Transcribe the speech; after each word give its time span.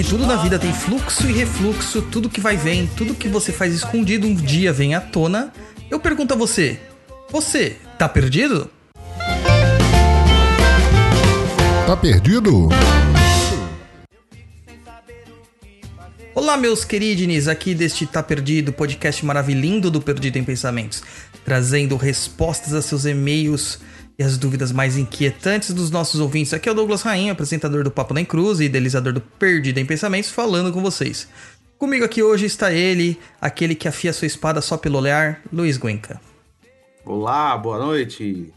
Que 0.00 0.08
tudo 0.08 0.26
na 0.26 0.36
vida 0.36 0.58
tem 0.58 0.72
fluxo 0.72 1.28
e 1.28 1.32
refluxo, 1.34 2.00
tudo 2.00 2.30
que 2.30 2.40
vai 2.40 2.56
vem, 2.56 2.86
tudo 2.96 3.14
que 3.14 3.28
você 3.28 3.52
faz 3.52 3.74
escondido 3.74 4.26
um 4.26 4.34
dia 4.34 4.72
vem 4.72 4.94
à 4.94 5.00
tona. 5.00 5.52
Eu 5.90 6.00
pergunto 6.00 6.32
a 6.32 6.36
você: 6.38 6.80
você 7.30 7.76
tá 7.98 8.08
perdido? 8.08 8.70
Tá 11.86 11.94
perdido? 11.98 12.70
Olá, 16.34 16.56
meus 16.56 16.82
queridines, 16.82 17.46
aqui 17.46 17.74
deste 17.74 18.06
Tá 18.06 18.22
Perdido, 18.22 18.72
podcast 18.72 19.22
maravilhoso 19.26 19.90
do 19.90 20.00
Perdido 20.00 20.38
em 20.38 20.44
Pensamentos, 20.44 21.02
trazendo 21.44 21.94
respostas 21.96 22.72
a 22.72 22.80
seus 22.80 23.04
e-mails 23.04 23.78
e 24.20 24.22
as 24.22 24.36
dúvidas 24.36 24.70
mais 24.70 24.98
inquietantes 24.98 25.72
dos 25.72 25.90
nossos 25.90 26.20
ouvintes. 26.20 26.52
Aqui 26.52 26.68
é 26.68 26.72
o 26.72 26.74
Douglas 26.74 27.00
Rainha, 27.00 27.32
apresentador 27.32 27.82
do 27.82 27.90
Papo 27.90 28.12
na 28.12 28.22
Cruz 28.22 28.60
e 28.60 28.64
idealizador 28.64 29.14
do 29.14 29.20
Perdido 29.22 29.78
em 29.78 29.86
Pensamentos, 29.86 30.28
falando 30.28 30.70
com 30.70 30.82
vocês. 30.82 31.26
Comigo 31.78 32.04
aqui 32.04 32.22
hoje 32.22 32.44
está 32.44 32.70
ele, 32.70 33.18
aquele 33.40 33.74
que 33.74 33.88
afia 33.88 34.12
sua 34.12 34.26
espada 34.26 34.60
só 34.60 34.76
pelo 34.76 34.98
olhar, 34.98 35.40
Luiz 35.50 35.78
Guenca. 35.78 36.20
Olá, 37.02 37.56
boa 37.56 37.78
noite. 37.78 38.52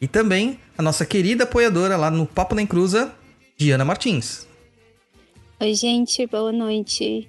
E 0.00 0.06
também 0.06 0.60
a 0.78 0.82
nossa 0.82 1.04
querida 1.04 1.42
apoiadora 1.42 1.96
lá 1.96 2.08
no 2.08 2.24
Papo 2.24 2.54
na 2.54 2.64
Cruza, 2.64 3.12
Diana 3.56 3.84
Martins. 3.84 4.46
Oi, 5.58 5.74
gente, 5.74 6.24
boa 6.28 6.52
noite. 6.52 7.28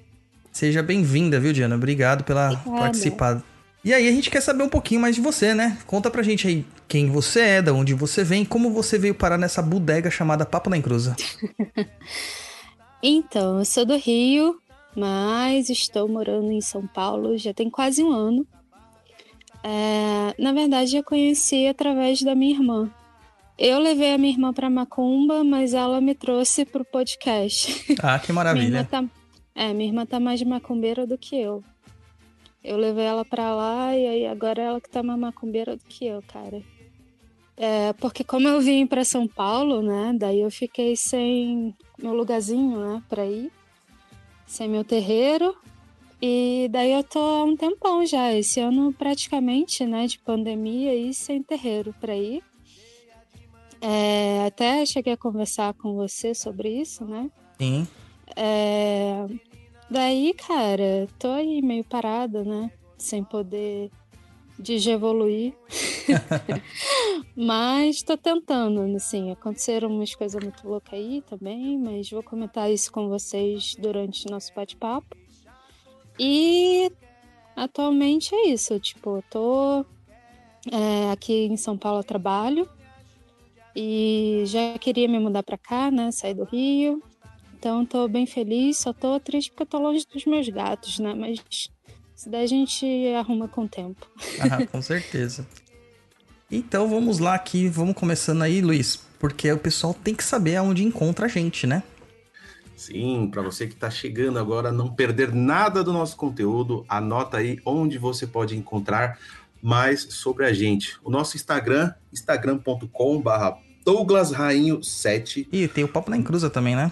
Seja 0.51 0.83
bem-vinda, 0.83 1.39
viu, 1.39 1.53
Diana? 1.53 1.73
Obrigado 1.73 2.23
pela 2.23 2.51
Obrigada. 2.51 2.81
participar. 2.81 3.43
E 3.83 3.95
aí 3.95 4.07
a 4.07 4.11
gente 4.11 4.29
quer 4.29 4.41
saber 4.41 4.61
um 4.61 4.69
pouquinho 4.69 5.01
mais 5.01 5.15
de 5.15 5.21
você, 5.21 5.55
né? 5.55 5.79
Conta 5.87 6.11
pra 6.11 6.21
gente 6.21 6.47
aí 6.47 6.63
quem 6.91 7.09
você 7.09 7.39
é, 7.39 7.61
da 7.61 7.73
onde 7.73 7.93
você 7.93 8.21
vem, 8.21 8.43
como 8.43 8.69
você 8.69 8.97
veio 8.97 9.15
parar 9.15 9.37
nessa 9.37 9.61
bodega 9.61 10.11
chamada 10.11 10.45
Papo 10.45 10.69
na 10.69 10.81
Cruza. 10.81 11.15
então, 13.01 13.59
eu 13.59 13.63
sou 13.63 13.85
do 13.85 13.95
Rio, 13.95 14.59
mas 14.93 15.69
estou 15.69 16.09
morando 16.09 16.51
em 16.51 16.59
São 16.59 16.85
Paulo 16.85 17.37
já 17.37 17.53
tem 17.53 17.69
quase 17.69 18.03
um 18.03 18.11
ano. 18.11 18.45
É, 19.63 20.35
na 20.37 20.51
verdade, 20.51 20.97
eu 20.97 21.03
conheci 21.03 21.65
através 21.65 22.21
da 22.23 22.35
minha 22.35 22.55
irmã. 22.55 22.91
Eu 23.57 23.79
levei 23.79 24.13
a 24.13 24.17
minha 24.17 24.33
irmã 24.33 24.51
para 24.51 24.69
Macumba, 24.69 25.45
mas 25.45 25.73
ela 25.73 26.01
me 26.01 26.13
trouxe 26.13 26.65
para 26.65 26.81
o 26.81 26.85
podcast. 26.85 27.95
Ah, 28.03 28.19
que 28.19 28.33
maravilha. 28.33 28.69
minha 28.69 28.83
tá, 28.83 29.05
é, 29.55 29.73
minha 29.73 29.89
irmã 29.89 30.05
tá 30.05 30.19
mais 30.19 30.43
macumbeira 30.43 31.07
do 31.07 31.17
que 31.17 31.37
eu. 31.39 31.63
Eu 32.61 32.75
levei 32.75 33.05
ela 33.05 33.23
para 33.23 33.55
lá 33.55 33.95
e 33.95 34.05
aí 34.05 34.27
agora 34.27 34.61
ela 34.61 34.81
que 34.81 34.89
tá 34.89 35.01
mais 35.01 35.17
macumbeira 35.17 35.77
do 35.77 35.85
que 35.85 36.05
eu, 36.05 36.21
cara. 36.23 36.61
É, 37.63 37.93
porque 37.93 38.23
como 38.23 38.47
eu 38.47 38.59
vim 38.59 38.87
para 38.87 39.05
São 39.05 39.27
Paulo, 39.27 39.83
né, 39.83 40.15
daí 40.17 40.39
eu 40.39 40.49
fiquei 40.49 40.95
sem 40.95 41.75
meu 41.95 42.11
lugarzinho, 42.11 42.79
né, 42.79 43.03
para 43.07 43.23
ir, 43.23 43.51
sem 44.47 44.67
meu 44.67 44.83
terreiro. 44.83 45.55
E 46.19 46.67
daí 46.71 46.91
eu 46.91 47.03
tô 47.03 47.19
há 47.19 47.43
um 47.43 47.55
tempão 47.55 48.03
já, 48.03 48.33
esse 48.33 48.59
ano 48.59 48.91
praticamente, 48.91 49.85
né, 49.85 50.07
de 50.07 50.17
pandemia 50.17 50.95
e 50.95 51.13
sem 51.13 51.43
terreiro 51.43 51.93
para 52.01 52.15
ir. 52.15 52.41
É, 53.79 54.43
até 54.47 54.83
cheguei 54.83 55.13
a 55.13 55.17
conversar 55.17 55.75
com 55.75 55.93
você 55.93 56.33
sobre 56.33 56.81
isso, 56.81 57.05
né? 57.05 57.29
Sim. 57.59 57.87
É, 58.35 59.27
daí, 59.87 60.33
cara, 60.33 61.07
tô 61.19 61.27
aí 61.27 61.61
meio 61.61 61.83
parada, 61.83 62.43
né? 62.43 62.71
Sem 62.97 63.23
poder 63.23 63.91
digievoluir. 64.57 65.53
mas 67.35 68.01
tô 68.01 68.17
tentando, 68.17 68.81
assim. 68.95 69.31
Aconteceram 69.31 69.89
umas 69.89 70.13
coisas 70.15 70.41
muito 70.41 70.67
loucas 70.67 70.93
aí 70.93 71.23
também, 71.29 71.77
mas 71.77 72.09
vou 72.09 72.23
comentar 72.23 72.71
isso 72.71 72.91
com 72.91 73.09
vocês 73.09 73.75
durante 73.77 74.27
o 74.27 74.31
nosso 74.31 74.53
bate-papo. 74.53 75.15
E 76.19 76.91
atualmente 77.55 78.33
é 78.35 78.49
isso, 78.49 78.79
tipo, 78.79 79.17
eu 79.17 79.23
tô 79.29 79.85
é, 80.71 81.11
aqui 81.11 81.45
em 81.45 81.57
São 81.57 81.77
Paulo 81.77 82.03
trabalho 82.03 82.69
e 83.75 84.43
já 84.45 84.77
queria 84.79 85.07
me 85.07 85.19
mudar 85.19 85.43
para 85.43 85.57
cá, 85.57 85.89
né, 85.89 86.11
sair 86.11 86.33
do 86.33 86.43
Rio. 86.43 87.01
Então 87.57 87.85
tô 87.85 88.07
bem 88.07 88.25
feliz, 88.25 88.77
só 88.77 88.91
tô 88.91 89.19
triste 89.19 89.51
porque 89.51 89.65
tô 89.65 89.79
longe 89.79 90.05
dos 90.11 90.25
meus 90.25 90.47
gatos, 90.49 90.99
né, 90.99 91.13
mas 91.13 91.39
isso 92.15 92.29
daí 92.29 92.43
a 92.43 92.47
gente 92.47 92.85
arruma 93.17 93.47
com 93.47 93.63
o 93.63 93.69
tempo. 93.69 94.07
Ah, 94.39 94.65
com 94.65 94.81
certeza. 94.81 95.47
Então 96.51 96.89
vamos 96.89 97.19
lá 97.19 97.33
aqui, 97.33 97.69
vamos 97.69 97.95
começando 97.95 98.41
aí, 98.41 98.59
Luiz, 98.59 98.99
porque 99.17 99.49
o 99.51 99.57
pessoal 99.57 99.93
tem 99.93 100.13
que 100.13 100.23
saber 100.23 100.57
aonde 100.57 100.83
encontra 100.83 101.27
a 101.27 101.29
gente, 101.29 101.65
né? 101.65 101.81
Sim, 102.75 103.29
para 103.31 103.41
você 103.41 103.67
que 103.67 103.73
está 103.73 103.89
chegando 103.89 104.37
agora, 104.37 104.71
não 104.71 104.93
perder 104.93 105.33
nada 105.33 105.83
do 105.83 105.93
nosso 105.93 106.17
conteúdo, 106.17 106.83
anota 106.89 107.37
aí 107.37 107.59
onde 107.63 107.97
você 107.97 108.27
pode 108.27 108.57
encontrar 108.57 109.17
mais 109.61 110.01
sobre 110.09 110.45
a 110.45 110.51
gente. 110.51 110.97
O 111.03 111.09
nosso 111.09 111.37
Instagram, 111.37 111.93
instagram.com/barra 112.11 113.57
Douglas 113.85 114.31
Rainho 114.31 114.83
7. 114.83 115.47
E 115.51 115.67
tem 115.67 115.83
o 115.83 115.87
Papo 115.87 116.09
na 116.09 116.17
Encruza 116.17 116.49
também, 116.49 116.75
né? 116.75 116.91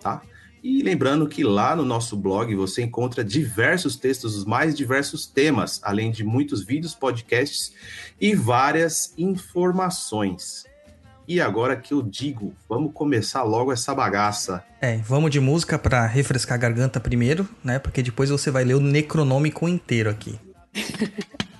tá? 0.00 0.22
E 0.62 0.80
lembrando 0.80 1.26
que 1.26 1.42
lá 1.42 1.74
no 1.74 1.84
nosso 1.84 2.16
blog 2.16 2.54
você 2.54 2.82
encontra 2.82 3.24
diversos 3.24 3.96
textos, 3.96 4.36
os 4.36 4.44
mais 4.44 4.76
diversos 4.76 5.26
temas, 5.26 5.80
além 5.82 6.10
de 6.12 6.22
muitos 6.22 6.64
vídeos, 6.64 6.94
podcasts 6.94 7.72
e 8.20 8.34
várias 8.34 9.12
informações. 9.18 10.64
E 11.26 11.40
agora 11.40 11.76
que 11.76 11.92
eu 11.92 12.02
digo, 12.02 12.54
vamos 12.68 12.92
começar 12.92 13.42
logo 13.42 13.72
essa 13.72 13.94
bagaça. 13.94 14.62
É, 14.80 14.98
vamos 14.98 15.30
de 15.30 15.40
música 15.40 15.78
para 15.78 16.06
refrescar 16.06 16.56
a 16.56 16.60
garganta 16.60 17.00
primeiro, 17.00 17.48
né? 17.62 17.78
Porque 17.78 18.02
depois 18.02 18.30
você 18.30 18.50
vai 18.50 18.64
ler 18.64 18.74
o 18.74 18.80
Necronômico 18.80 19.68
inteiro 19.68 20.10
aqui. 20.10 20.38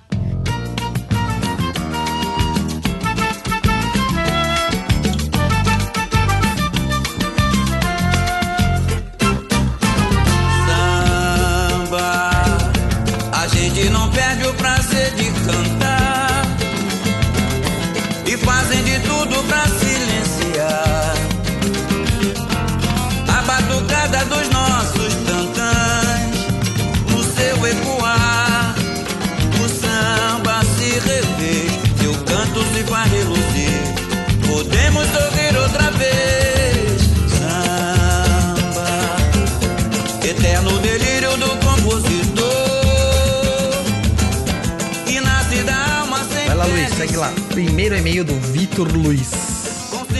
lá. 47.22 47.32
Primeiro 47.50 47.96
e-mail 47.96 48.24
do 48.24 48.34
Vitor 48.34 48.88
Luiz. 48.92 49.30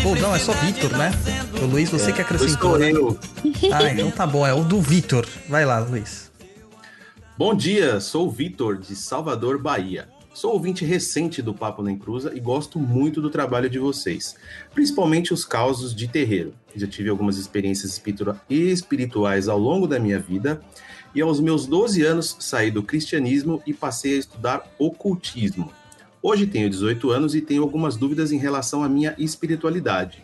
Ou 0.05 0.15
não, 0.15 0.37
é 0.37 0.39
só 0.39 0.53
Vitor, 0.53 0.97
né? 0.97 1.11
O 1.61 1.67
Luiz, 1.67 1.91
você 1.91 2.13
que 2.13 2.21
acrescentou, 2.21 2.79
né? 2.79 2.93
eu. 2.93 3.19
Ah, 3.73 3.91
então 3.91 4.11
tá 4.11 4.25
bom, 4.25 4.47
é 4.47 4.55
o 4.55 4.63
do 4.63 4.81
Vitor. 4.81 5.27
Vai 5.49 5.65
lá, 5.65 5.81
Luiz. 5.81 6.31
Bom 7.37 7.55
dia, 7.57 7.99
sou 8.01 8.29
o 8.29 8.31
Vitor, 8.31 8.79
de 8.79 8.95
Salvador, 8.95 9.61
Bahia. 9.61 10.09
Sou 10.33 10.53
ouvinte 10.53 10.85
recente 10.85 11.43
do 11.43 11.53
Papo 11.53 11.83
na 11.83 11.91
Encruza 11.91 12.33
e 12.35 12.41
gosto 12.41 12.79
muito 12.79 13.21
do 13.21 13.29
trabalho 13.31 13.69
de 13.69 13.79
vocês, 13.81 14.37
principalmente 14.73 15.35
os 15.35 15.45
causos 15.45 15.95
de 15.95 16.07
terreiro. 16.07 16.55
Já 16.75 16.87
tive 16.87 17.09
algumas 17.11 17.37
experiências 17.37 17.93
espiritu- 17.93 18.37
espirituais 18.49 19.49
ao 19.49 19.59
longo 19.59 19.87
da 19.89 19.99
minha 19.99 20.19
vida 20.21 20.63
e 21.15 21.21
aos 21.21 21.41
meus 21.41 21.67
12 21.67 22.03
anos 22.03 22.37
saí 22.39 22.71
do 22.71 22.83
cristianismo 22.83 23.61
e 23.67 23.75
passei 23.75 24.15
a 24.15 24.19
estudar 24.19 24.63
ocultismo. 24.79 25.71
Hoje 26.23 26.47
tenho 26.47 26.71
18 26.71 27.11
anos 27.11 27.35
e 27.35 27.41
tenho 27.41 27.63
algumas 27.63 27.97
dúvidas 27.97 28.31
em 28.31 28.39
relação 28.39 28.85
à 28.85 28.89
minha 28.89 29.13
espiritualidade. 29.19 30.23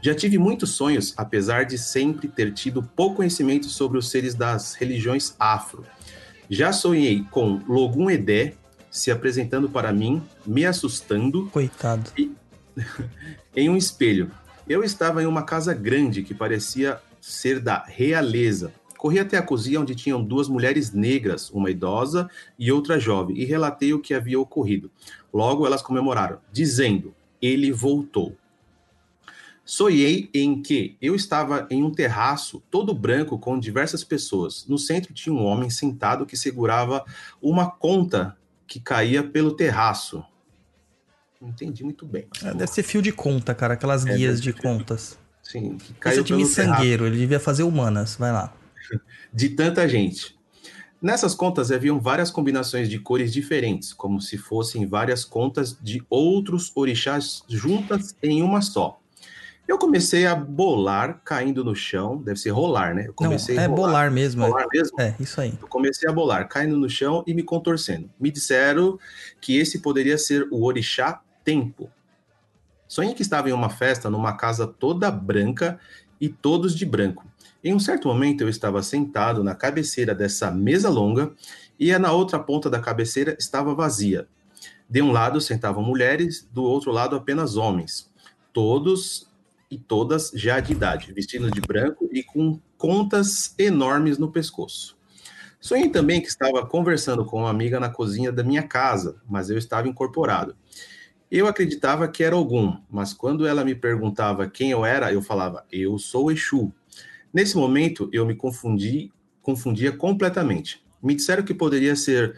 Já 0.00 0.14
tive 0.14 0.38
muitos 0.38 0.70
sonhos, 0.70 1.12
apesar 1.18 1.64
de 1.64 1.76
sempre 1.76 2.28
ter 2.28 2.52
tido 2.54 2.82
pouco 2.82 3.16
conhecimento 3.16 3.66
sobre 3.66 3.98
os 3.98 4.08
seres 4.08 4.34
das 4.34 4.74
religiões 4.74 5.34
afro. 5.38 5.84
Já 6.48 6.72
sonhei 6.72 7.26
com 7.30 7.60
Logum 7.68 8.10
Edé 8.10 8.54
se 8.90 9.10
apresentando 9.10 9.68
para 9.68 9.92
mim, 9.92 10.22
me 10.46 10.64
assustando 10.64 11.46
Coitado. 11.52 12.10
em 13.54 13.68
um 13.68 13.76
espelho. 13.76 14.30
Eu 14.66 14.82
estava 14.82 15.22
em 15.22 15.26
uma 15.26 15.42
casa 15.42 15.74
grande 15.74 16.22
que 16.22 16.32
parecia 16.32 16.98
ser 17.20 17.60
da 17.60 17.84
realeza. 17.86 18.72
Corri 18.96 19.18
até 19.18 19.36
a 19.36 19.42
cozinha 19.42 19.80
onde 19.80 19.94
tinham 19.94 20.22
duas 20.22 20.48
mulheres 20.48 20.92
negras, 20.92 21.50
uma 21.50 21.70
idosa 21.70 22.28
e 22.58 22.72
outra 22.72 22.98
jovem, 22.98 23.38
e 23.38 23.44
relatei 23.44 23.92
o 23.92 24.00
que 24.00 24.14
havia 24.14 24.40
ocorrido. 24.40 24.90
Logo 25.32 25.66
elas 25.66 25.82
comemoraram, 25.82 26.38
dizendo: 26.52 27.14
Ele 27.40 27.70
voltou. 27.72 28.36
Sonhei 29.64 30.30
em 30.32 30.62
que 30.62 30.96
eu 31.02 31.16
estava 31.16 31.66
em 31.68 31.82
um 31.82 31.90
terraço 31.90 32.62
todo 32.70 32.94
branco 32.94 33.36
com 33.36 33.58
diversas 33.58 34.04
pessoas. 34.04 34.64
No 34.68 34.78
centro 34.78 35.12
tinha 35.12 35.34
um 35.34 35.44
homem 35.44 35.68
sentado 35.68 36.24
que 36.24 36.36
segurava 36.36 37.04
uma 37.42 37.68
conta 37.68 38.36
que 38.64 38.78
caía 38.78 39.24
pelo 39.24 39.52
terraço. 39.52 40.24
Não 41.40 41.48
entendi 41.48 41.82
muito 41.82 42.06
bem. 42.06 42.28
É, 42.44 42.52
deve 42.54 42.68
ser 42.68 42.84
fio 42.84 43.02
de 43.02 43.10
conta, 43.10 43.54
cara. 43.54 43.74
Aquelas 43.74 44.06
É, 44.06 44.14
guias 44.14 44.40
de 44.40 44.52
contas. 44.52 45.18
Sim, 45.42 45.76
que 45.76 45.84
Esse 45.84 45.92
é 45.92 45.98
caiu 45.98 46.20
o 46.22 46.24
time 46.24 46.42
pelo 46.42 46.54
terraço 46.54 46.76
sangueiro. 46.76 47.06
Ele 47.06 47.18
devia 47.18 47.40
fazer 47.40 47.64
humanas. 47.64 48.14
Vai 48.16 48.32
lá. 48.32 48.54
De 49.32 49.50
tanta 49.50 49.88
gente. 49.88 50.36
Nessas 51.00 51.34
contas 51.34 51.70
haviam 51.70 52.00
várias 52.00 52.30
combinações 52.30 52.88
de 52.88 52.98
cores 52.98 53.32
diferentes, 53.32 53.92
como 53.92 54.20
se 54.20 54.38
fossem 54.38 54.86
várias 54.86 55.24
contas 55.24 55.76
de 55.80 56.02
outros 56.08 56.72
orixás 56.74 57.42
juntas 57.48 58.16
em 58.22 58.42
uma 58.42 58.62
só. 58.62 58.98
Eu 59.68 59.78
comecei 59.78 60.26
a 60.26 60.34
bolar 60.34 61.20
caindo 61.24 61.64
no 61.64 61.74
chão, 61.74 62.16
deve 62.22 62.38
ser 62.38 62.50
rolar, 62.50 62.94
né? 62.94 63.02
Eu 63.02 63.06
Não, 63.08 63.14
comecei 63.14 63.56
é 63.58 63.64
a 63.64 63.68
bolar 63.68 64.10
mesmo. 64.12 64.44
é- 64.44 64.48
Bolar 64.48 64.66
mesmo? 64.72 65.00
É, 65.00 65.14
isso 65.18 65.40
aí. 65.40 65.58
Eu 65.60 65.66
comecei 65.68 66.08
a 66.08 66.12
bolar, 66.12 66.48
caindo 66.48 66.78
no 66.78 66.88
chão 66.88 67.24
e 67.26 67.34
me 67.34 67.42
contorcendo. 67.42 68.08
Me 68.18 68.30
disseram 68.30 68.96
que 69.40 69.58
esse 69.58 69.80
poderia 69.80 70.16
ser 70.18 70.46
o 70.52 70.64
orixá 70.64 71.20
Tempo. 71.44 71.90
Sonhei 72.88 73.14
que 73.14 73.22
estava 73.22 73.48
em 73.48 73.52
uma 73.52 73.68
festa 73.70 74.08
numa 74.10 74.36
casa 74.36 74.66
toda 74.66 75.10
branca 75.10 75.78
e 76.20 76.28
todos 76.28 76.74
de 76.74 76.84
branco. 76.86 77.24
Em 77.66 77.74
um 77.74 77.80
certo 77.80 78.06
momento 78.06 78.42
eu 78.42 78.48
estava 78.48 78.80
sentado 78.80 79.42
na 79.42 79.52
cabeceira 79.52 80.14
dessa 80.14 80.52
mesa 80.52 80.88
longa 80.88 81.32
e 81.76 81.98
na 81.98 82.12
outra 82.12 82.38
ponta 82.38 82.70
da 82.70 82.78
cabeceira 82.78 83.36
estava 83.40 83.74
vazia. 83.74 84.28
De 84.88 85.02
um 85.02 85.10
lado 85.10 85.40
sentavam 85.40 85.82
mulheres, 85.82 86.48
do 86.52 86.62
outro 86.62 86.92
lado 86.92 87.16
apenas 87.16 87.56
homens. 87.56 88.08
Todos 88.52 89.28
e 89.68 89.76
todas 89.76 90.30
já 90.32 90.60
de 90.60 90.74
idade, 90.74 91.12
vestidos 91.12 91.50
de 91.50 91.60
branco 91.60 92.08
e 92.12 92.22
com 92.22 92.60
contas 92.78 93.52
enormes 93.58 94.16
no 94.16 94.30
pescoço. 94.30 94.96
Sonhei 95.60 95.88
também 95.88 96.20
que 96.20 96.28
estava 96.28 96.64
conversando 96.64 97.24
com 97.24 97.40
uma 97.40 97.50
amiga 97.50 97.80
na 97.80 97.88
cozinha 97.88 98.30
da 98.30 98.44
minha 98.44 98.62
casa, 98.62 99.20
mas 99.28 99.50
eu 99.50 99.58
estava 99.58 99.88
incorporado. 99.88 100.54
Eu 101.28 101.48
acreditava 101.48 102.06
que 102.06 102.22
era 102.22 102.36
algum, 102.36 102.76
mas 102.88 103.12
quando 103.12 103.44
ela 103.44 103.64
me 103.64 103.74
perguntava 103.74 104.48
quem 104.48 104.70
eu 104.70 104.84
era, 104.84 105.12
eu 105.12 105.20
falava, 105.20 105.66
eu 105.72 105.98
sou 105.98 106.30
Exu. 106.30 106.72
Nesse 107.36 107.54
momento, 107.54 108.08
eu 108.14 108.24
me 108.24 108.34
confundi, 108.34 109.12
confundia 109.42 109.92
completamente. 109.92 110.82
Me 111.02 111.14
disseram 111.14 111.42
que 111.42 111.52
poderia 111.52 111.94
ser 111.94 112.34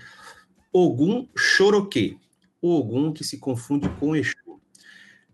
Ogum 0.72 1.28
Choroquê, 1.36 2.16
o 2.60 2.74
Ogum 2.74 3.12
que 3.12 3.22
se 3.22 3.38
confunde 3.38 3.88
com 4.00 4.16
Exu. 4.16 4.34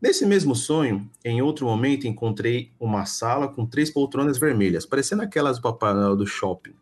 Nesse 0.02 0.26
mesmo 0.26 0.54
sonho, 0.54 1.10
em 1.24 1.40
outro 1.40 1.64
momento, 1.64 2.06
encontrei 2.06 2.72
uma 2.78 3.06
sala 3.06 3.48
com 3.48 3.64
três 3.64 3.90
poltronas 3.90 4.36
vermelhas, 4.36 4.84
parecendo 4.84 5.22
aquelas 5.22 5.56
do 5.56 5.62
Papai 5.62 5.94
Noel 5.94 6.14
do 6.14 6.26
shopping. 6.26 6.74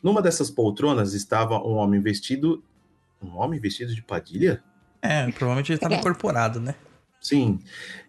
Numa 0.00 0.22
dessas 0.22 0.52
poltronas 0.52 1.14
estava 1.14 1.58
um 1.58 1.72
homem 1.72 2.00
vestido. 2.00 2.62
Um 3.20 3.38
homem 3.38 3.58
vestido 3.58 3.92
de 3.92 4.02
padilha? 4.02 4.62
É, 5.02 5.28
provavelmente 5.32 5.72
ele 5.72 5.78
estava 5.78 5.94
É. 5.94 5.98
incorporado, 5.98 6.60
né? 6.60 6.76
Sim. 7.20 7.58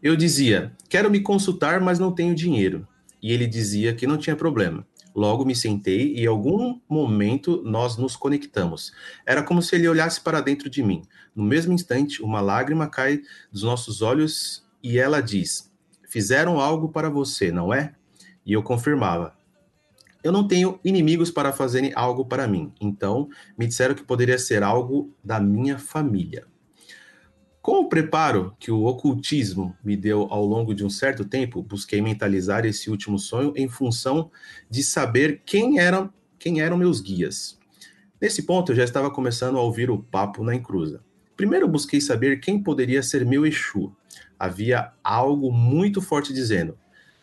Eu 0.04 0.16
dizia: 0.16 0.72
quero 0.88 1.10
me 1.10 1.22
consultar, 1.22 1.82
mas 1.82 1.98
não 1.98 2.12
tenho 2.12 2.36
dinheiro. 2.36 2.88
E 3.22 3.32
ele 3.32 3.48
dizia 3.48 3.94
que 3.94 4.08
não 4.08 4.18
tinha 4.18 4.36
problema. 4.36 4.86
Logo 5.14 5.44
me 5.44 5.56
sentei 5.56 6.14
e, 6.16 6.24
em 6.24 6.28
algum 6.28 6.80
momento, 6.88 7.62
nós 7.66 7.98
nos 7.98 8.16
conectamos. 8.16 8.94
Era 9.26 9.44
como 9.44 9.62
se 9.62 9.76
ele 9.76 9.88
olhasse 9.88 10.22
para 10.22 10.42
dentro 10.42 10.70
de 10.70 10.82
mim. 10.82 11.04
No 11.36 11.44
mesmo 11.44 11.74
instante, 11.74 12.22
uma 12.22 12.40
lágrima 12.40 12.88
cai 12.88 13.22
dos 13.52 13.64
nossos 13.64 14.02
olhos 14.02 14.66
e 14.82 14.98
ela 14.98 15.22
diz: 15.22 15.70
Fizeram 16.10 16.60
algo 16.60 16.90
para 16.90 17.10
você, 17.10 17.52
não 17.52 17.74
é? 17.74 17.94
E 18.46 18.54
eu 18.54 18.64
confirmava: 18.64 19.36
Eu 20.24 20.32
não 20.32 20.48
tenho 20.48 20.80
inimigos 20.84 21.30
para 21.30 21.52
fazerem 21.52 21.92
algo 21.94 22.26
para 22.26 22.48
mim. 22.48 22.74
Então, 22.80 23.30
me 23.58 23.68
disseram 23.68 23.94
que 23.94 24.04
poderia 24.04 24.40
ser 24.40 24.64
algo 24.64 25.14
da 25.24 25.40
minha 25.40 25.78
família. 25.78 26.46
Com 27.62 27.82
o 27.82 27.88
preparo 27.88 28.56
que 28.60 28.72
o 28.72 28.86
ocultismo 28.86 29.78
me 29.84 29.96
deu 29.96 30.28
ao 30.32 30.44
longo 30.44 30.74
de 30.74 30.84
um 30.84 30.90
certo 30.90 31.24
tempo, 31.24 31.62
busquei 31.62 32.02
mentalizar 32.02 32.66
esse 32.66 32.90
último 32.90 33.20
sonho 33.20 33.54
em 33.56 33.70
função 33.70 34.32
de 34.68 34.84
saber 34.84 35.44
quem 35.46 35.78
eram, 35.78 36.12
quem 36.40 36.60
eram 36.60 36.76
meus 36.76 37.00
guias. 37.00 37.60
Nesse 38.20 38.44
ponto, 38.44 38.72
eu 38.72 38.76
já 38.76 38.84
estava 38.84 39.12
começando 39.12 39.60
a 39.60 39.62
ouvir 39.62 39.92
o 39.92 40.00
papo 40.00 40.44
na 40.44 40.56
encruza. 40.56 41.04
Primeiro, 41.38 41.68
busquei 41.68 42.02
saber 42.02 42.40
quem 42.40 42.62
poderia 42.62 43.04
ser 43.04 43.24
meu 43.26 43.46
Exu. 43.46 43.96
Havia 44.40 44.92
algo 45.04 45.52
muito 45.52 46.02
forte 46.02 46.34
dizendo: 46.34 46.76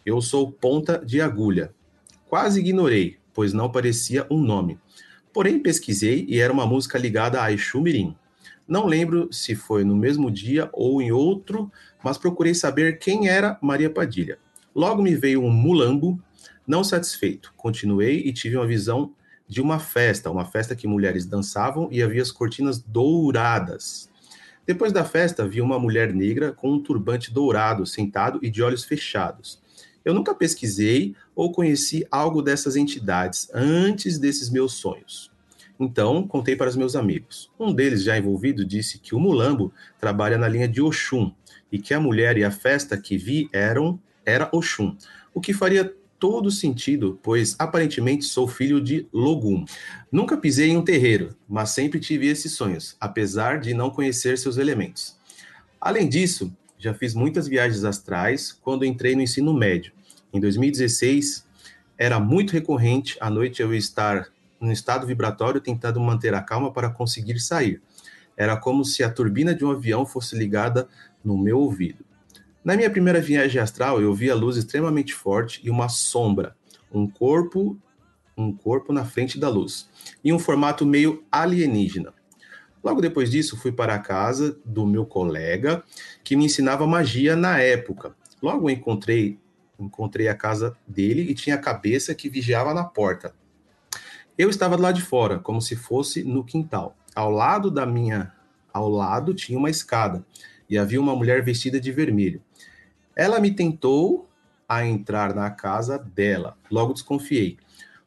Eu 0.07 0.21
sou 0.21 0.53
ponta 0.53 1.05
de 1.05 1.21
agulha. 1.21 1.75
Quase 2.29 2.61
ignorei, 2.61 3.19
pois 3.35 3.53
não 3.53 3.73
parecia 3.73 4.25
um 4.31 4.41
nome. 4.41 4.79
Porém, 5.33 5.59
pesquisei 5.59 6.27
e 6.29 6.39
era 6.39 6.53
uma 6.53 6.67
música 6.67 6.97
ligada 6.97 7.43
a 7.43 7.53
Exu 7.53 7.81
Mirim. 7.81 8.17
Não 8.69 8.85
lembro 8.85 9.33
se 9.33 9.55
foi 9.55 9.83
no 9.83 9.97
mesmo 9.97 10.31
dia 10.31 10.69
ou 10.75 11.01
em 11.01 11.11
outro, 11.11 11.73
mas 12.05 12.19
procurei 12.19 12.55
saber 12.55 12.99
quem 12.99 13.27
era 13.27 13.59
Maria 13.63 13.89
Padilha. 13.89 14.39
Logo 14.75 15.01
me 15.01 15.17
veio 15.17 15.43
um 15.43 15.51
mulambo, 15.51 16.23
não 16.67 16.85
satisfeito. 16.85 17.55
Continuei 17.57 18.19
e 18.19 18.33
tive 18.33 18.57
uma 18.57 18.67
visão 18.67 19.15
de 19.49 19.63
uma 19.63 19.79
festa, 19.79 20.31
uma 20.31 20.45
festa 20.45 20.77
que 20.77 20.87
mulheres 20.87 21.25
dançavam 21.25 21.89
e 21.91 22.03
havia 22.03 22.21
as 22.21 22.31
cortinas 22.31 22.79
douradas. 22.79 24.11
Depois 24.67 24.93
da 24.93 25.03
festa, 25.03 25.49
vi 25.49 25.63
uma 25.63 25.79
mulher 25.79 26.13
negra 26.13 26.53
com 26.53 26.71
um 26.71 26.83
turbante 26.83 27.33
dourado, 27.33 27.87
sentado 27.87 28.39
e 28.43 28.51
de 28.51 28.63
olhos 28.63 28.85
fechados. 28.85 29.63
Eu 30.05 30.13
nunca 30.13 30.35
pesquisei 30.35 31.17
ou 31.35 31.51
conheci 31.51 32.07
algo 32.11 32.43
dessas 32.43 32.77
entidades 32.77 33.49
antes 33.55 34.19
desses 34.19 34.51
meus 34.51 34.75
sonhos. 34.75 35.31
Então, 35.79 36.27
contei 36.27 36.57
para 36.57 36.69
os 36.69 36.77
meus 36.77 36.97
amigos. 36.97 37.51
Um 37.59 37.73
deles, 37.73 38.03
já 38.03 38.19
envolvido, 38.19 38.65
disse 38.65 38.99
que 38.99 39.15
o 39.15 39.21
Mulambo 39.21 39.73
trabalha 39.99 40.37
na 40.37 40.49
linha 40.49 40.67
de 40.67 40.81
Oxum 40.81 41.33
e 41.71 41.79
que 41.79 41.95
a 41.95 42.01
mulher 42.01 42.37
e 42.37 42.45
a 42.45 42.51
festa 42.51 42.97
que 42.97 43.17
vi 43.17 43.49
eram 43.53 44.01
era 44.25 44.49
Oxum, 44.53 44.97
o 45.33 45.41
que 45.41 45.53
faria 45.53 45.95
todo 46.19 46.51
sentido, 46.51 47.19
pois 47.23 47.55
aparentemente 47.59 48.25
sou 48.25 48.49
filho 48.49 48.81
de 48.81 49.07
Logum. 49.13 49.65
Nunca 50.11 50.37
pisei 50.37 50.71
em 50.71 50.77
um 50.77 50.83
terreiro, 50.83 51.37
mas 51.49 51.71
sempre 51.71 52.01
tive 52.01 52.27
esses 52.27 52.53
sonhos, 52.53 52.97
apesar 53.01 53.61
de 53.61 53.73
não 53.73 53.91
conhecer 53.91 54.37
seus 54.37 54.57
elementos. 54.57 55.17
Além 55.81 56.09
disso, 56.09 56.53
já 56.77 56.93
fiz 56.93 57.15
muitas 57.15 57.47
viagens 57.47 57.85
astrais 57.85 58.53
quando 58.53 58.85
entrei 58.85 59.15
no 59.15 59.23
ensino 59.23 59.55
médio. 59.55 59.93
Em 60.33 60.41
2016, 60.41 61.47
era 61.97 62.19
muito 62.21 62.53
recorrente 62.53 63.17
à 63.21 63.31
noite 63.31 63.63
eu 63.63 63.73
estar 63.75 64.29
num 64.61 64.73
estado 64.73 65.07
vibratório 65.07 65.61
tentando 65.61 66.01
manter 66.01 66.35
a 66.35 66.43
calma 66.43 66.73
para 66.73 66.91
conseguir 66.91 67.41
sair. 67.41 67.83
Era 68.37 68.57
como 68.57 68.85
se 68.85 69.03
a 69.03 69.11
turbina 69.11 69.55
de 69.55 69.65
um 69.65 69.71
avião 69.71 70.07
fosse 70.07 70.37
ligada 70.37 70.89
no 71.25 71.37
meu 71.37 71.59
ouvido. 71.59 72.05
Na 72.65 72.77
minha 72.77 72.91
primeira 72.91 73.21
viagem 73.21 73.61
astral, 73.61 74.01
eu 74.01 74.15
vi 74.15 74.31
a 74.31 74.35
luz 74.35 74.57
extremamente 74.57 75.15
forte 75.15 75.61
e 75.65 75.71
uma 75.71 75.89
sombra, 75.89 76.57
um 76.93 77.09
corpo, 77.09 77.79
um 78.37 78.53
corpo 78.53 78.93
na 78.93 79.05
frente 79.05 79.39
da 79.39 79.49
luz, 79.49 79.89
e 80.23 80.33
um 80.33 80.39
formato 80.39 80.85
meio 80.87 81.25
alienígena. 81.31 82.13
Logo 82.83 83.01
depois 83.01 83.31
disso, 83.31 83.57
fui 83.57 83.73
para 83.73 83.95
a 83.95 83.99
casa 83.99 84.59
do 84.65 84.87
meu 84.87 85.05
colega 85.05 85.83
que 86.23 86.37
me 86.37 86.45
ensinava 86.45 86.87
magia 86.87 87.35
na 87.35 87.59
época. 87.59 88.15
Logo 88.41 88.71
encontrei 88.71 89.39
encontrei 89.79 90.29
a 90.29 90.35
casa 90.35 90.77
dele 90.87 91.23
e 91.23 91.35
tinha 91.35 91.55
a 91.55 91.61
cabeça 91.61 92.15
que 92.15 92.29
vigiava 92.29 92.75
na 92.75 92.85
porta. 92.85 93.33
Eu 94.39 94.49
estava 94.49 94.77
do 94.77 94.83
lado 94.85 94.95
de 94.95 95.03
fora, 95.03 95.41
como 95.41 95.61
se 95.61 95.75
fosse 95.75 96.23
no 96.23 96.45
quintal. 96.45 96.97
Ao 97.13 97.29
lado 97.29 97.73
da 97.73 97.85
minha, 97.85 98.33
ao 98.73 98.89
lado 98.89 99.35
tinha 99.35 99.59
uma 99.59 99.69
escada 99.69 100.25
e 100.71 100.79
havia 100.79 101.01
uma 101.01 101.17
mulher 101.17 101.43
vestida 101.43 101.81
de 101.81 101.91
vermelho. 101.91 102.41
Ela 103.17 103.41
me 103.41 103.51
tentou 103.51 104.29
a 104.69 104.87
entrar 104.87 105.35
na 105.35 105.51
casa 105.51 105.99
dela. 105.99 106.57
Logo 106.71 106.93
desconfiei. 106.93 107.59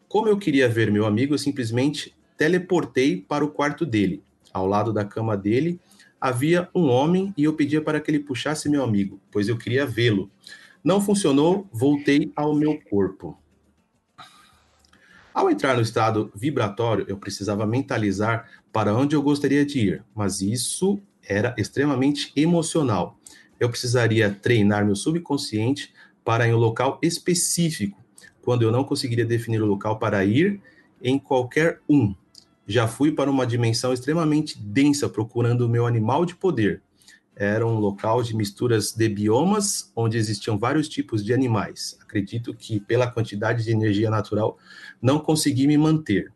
Como 0.08 0.30
eu 0.30 0.38
queria 0.38 0.70
ver 0.70 0.90
meu 0.90 1.06
amigo, 1.06 1.34
eu 1.34 1.38
simplesmente 1.38 2.16
teleportei 2.38 3.20
para 3.20 3.44
o 3.44 3.52
quarto 3.52 3.86
dele. 3.86 4.24
Ao 4.54 4.66
lado 4.66 4.94
da 4.94 5.04
cama 5.04 5.36
dele 5.36 5.82
havia 6.20 6.70
um 6.74 6.88
homem 6.88 7.34
e 7.36 7.44
eu 7.44 7.54
pedia 7.56 7.82
para 7.82 8.00
que 8.00 8.10
ele 8.10 8.20
puxasse 8.20 8.70
meu 8.70 8.86
amigo, 8.86 9.20
pois 9.30 9.50
eu 9.50 9.58
queria 9.58 9.86
vê-lo. 9.86 10.32
Não 10.82 11.02
funcionou, 11.02 11.68
voltei 11.74 12.32
ao 12.38 12.56
meu 12.56 12.80
corpo. 12.90 13.38
Ao 15.34 15.50
entrar 15.50 15.76
no 15.76 15.82
estado 15.82 16.30
vibratório, 16.36 17.06
eu 17.08 17.18
precisava 17.18 17.66
mentalizar 17.66 18.50
para 18.72 18.94
onde 18.94 19.16
eu 19.16 19.22
gostaria 19.22 19.66
de 19.66 19.80
ir, 19.80 20.04
mas 20.14 20.42
isso 20.42 21.00
era 21.28 21.56
extremamente 21.58 22.34
emocional. 22.36 23.18
Eu 23.58 23.70
precisaria 23.70 24.30
treinar 24.30 24.86
meu 24.86 24.96
subconsciente 24.96 25.94
para 26.24 26.48
em 26.48 26.54
um 26.54 26.58
local 26.58 27.00
específico, 27.02 27.98
quando 28.42 28.64
eu 28.64 28.72
não 28.72 28.84
conseguiria 28.84 29.26
definir 29.26 29.62
o 29.62 29.66
local 29.66 29.98
para 29.98 30.26
ir 30.26 30.60
em 31.02 31.18
qualquer 31.18 31.80
um. 31.88 32.14
Já 32.68 32.88
fui 32.88 33.12
para 33.12 33.32
uma 33.32 33.46
dimensão 33.46 33.94
extremamente 33.94 34.60
densa 34.60 35.08
procurando 35.08 35.62
o 35.62 35.70
meu 35.70 35.86
animal 35.86 36.26
de 36.26 36.36
poder. 36.36 36.82
Era 37.44 37.66
um 37.66 37.80
local 37.80 38.22
de 38.22 38.36
misturas 38.36 38.92
de 38.92 39.10
biomas, 39.10 39.92
onde 39.96 40.16
existiam 40.16 40.60
vários 40.60 40.88
tipos 40.88 41.26
de 41.26 41.34
animais. 41.34 41.98
Acredito 42.00 42.54
que, 42.54 42.80
pela 42.80 43.10
quantidade 43.10 43.64
de 43.64 43.72
energia 43.72 44.12
natural, 44.12 44.60
não 45.02 45.18
consegui 45.18 45.66
me 45.66 45.76
manter. 45.76 46.32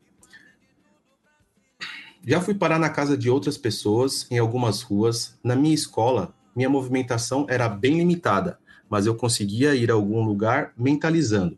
Já 2.25 2.41
fui 2.41 2.55
parar 2.55 2.79
na 2.79 2.89
casa 2.89 3.15
de 3.15 3.29
outras 3.29 3.55
pessoas, 3.55 4.25
em 4.31 4.39
algumas 4.39 4.81
ruas. 4.81 5.37
Na 5.43 5.55
minha 5.55 5.75
escola, 5.75 6.33
minha 6.55 6.71
movimentação 6.71 7.45
era 7.47 7.69
bem 7.69 7.99
limitada, 7.99 8.57
mas 8.89 9.05
eu 9.05 9.13
conseguia 9.13 9.75
ir 9.75 9.91
a 9.91 9.93
algum 9.93 10.25
lugar 10.25 10.73
mentalizando. 10.75 11.55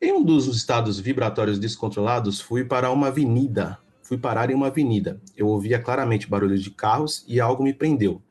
Em 0.00 0.10
um 0.10 0.24
dos 0.24 0.46
estados 0.46 0.98
vibratórios 0.98 1.58
descontrolados, 1.58 2.40
fui 2.40 2.64
para 2.64 2.90
uma 2.90 3.08
avenida. 3.08 3.78
Fui 4.08 4.16
parar 4.16 4.50
em 4.50 4.54
uma 4.54 4.68
avenida. 4.68 5.20
Eu 5.36 5.48
ouvia 5.48 5.78
claramente 5.78 6.30
barulhos 6.30 6.62
de 6.62 6.70
carros 6.70 7.26
e 7.28 7.38
algo 7.38 7.62
me 7.62 7.74
prendeu. 7.74 8.22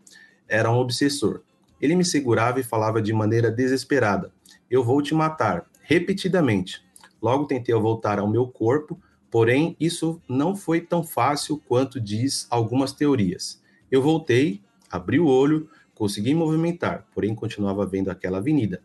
Era 0.49 0.71
um 0.71 0.77
obsessor. 0.79 1.43
Ele 1.79 1.95
me 1.95 2.03
segurava 2.03 2.59
e 2.59 2.63
falava 2.63 2.99
de 2.99 3.13
maneira 3.13 3.51
desesperada: 3.51 4.33
Eu 4.71 4.83
vou 4.83 5.03
te 5.03 5.13
matar, 5.13 5.69
repetidamente. 5.83 6.83
Logo 7.21 7.45
tentei 7.45 7.75
voltar 7.75 8.17
ao 8.17 8.27
meu 8.27 8.47
corpo, 8.47 8.99
porém 9.29 9.77
isso 9.79 10.19
não 10.27 10.55
foi 10.55 10.81
tão 10.81 11.03
fácil 11.03 11.61
quanto 11.67 12.01
diz 12.01 12.47
algumas 12.49 12.91
teorias. 12.91 13.61
Eu 13.91 14.01
voltei, 14.01 14.63
abri 14.89 15.19
o 15.19 15.27
olho, 15.27 15.69
consegui 15.93 16.33
movimentar, 16.33 17.05
porém 17.13 17.35
continuava 17.35 17.85
vendo 17.85 18.09
aquela 18.09 18.39
avenida. 18.39 18.81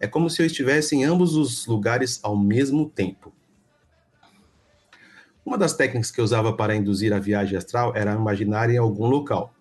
É 0.00 0.08
como 0.08 0.28
se 0.28 0.42
eu 0.42 0.46
estivesse 0.46 0.96
em 0.96 1.04
ambos 1.04 1.36
os 1.36 1.68
lugares 1.68 2.18
ao 2.20 2.36
mesmo 2.36 2.90
tempo. 2.90 3.32
Uma 5.44 5.58
das 5.58 5.74
técnicas 5.74 6.10
que 6.10 6.20
eu 6.20 6.24
usava 6.24 6.52
para 6.52 6.76
induzir 6.76 7.12
a 7.12 7.18
viagem 7.18 7.58
astral 7.58 7.92
era 7.96 8.14
imaginar 8.14 8.70
em 8.70 8.78
algum 8.78 9.06
local. 9.06 9.52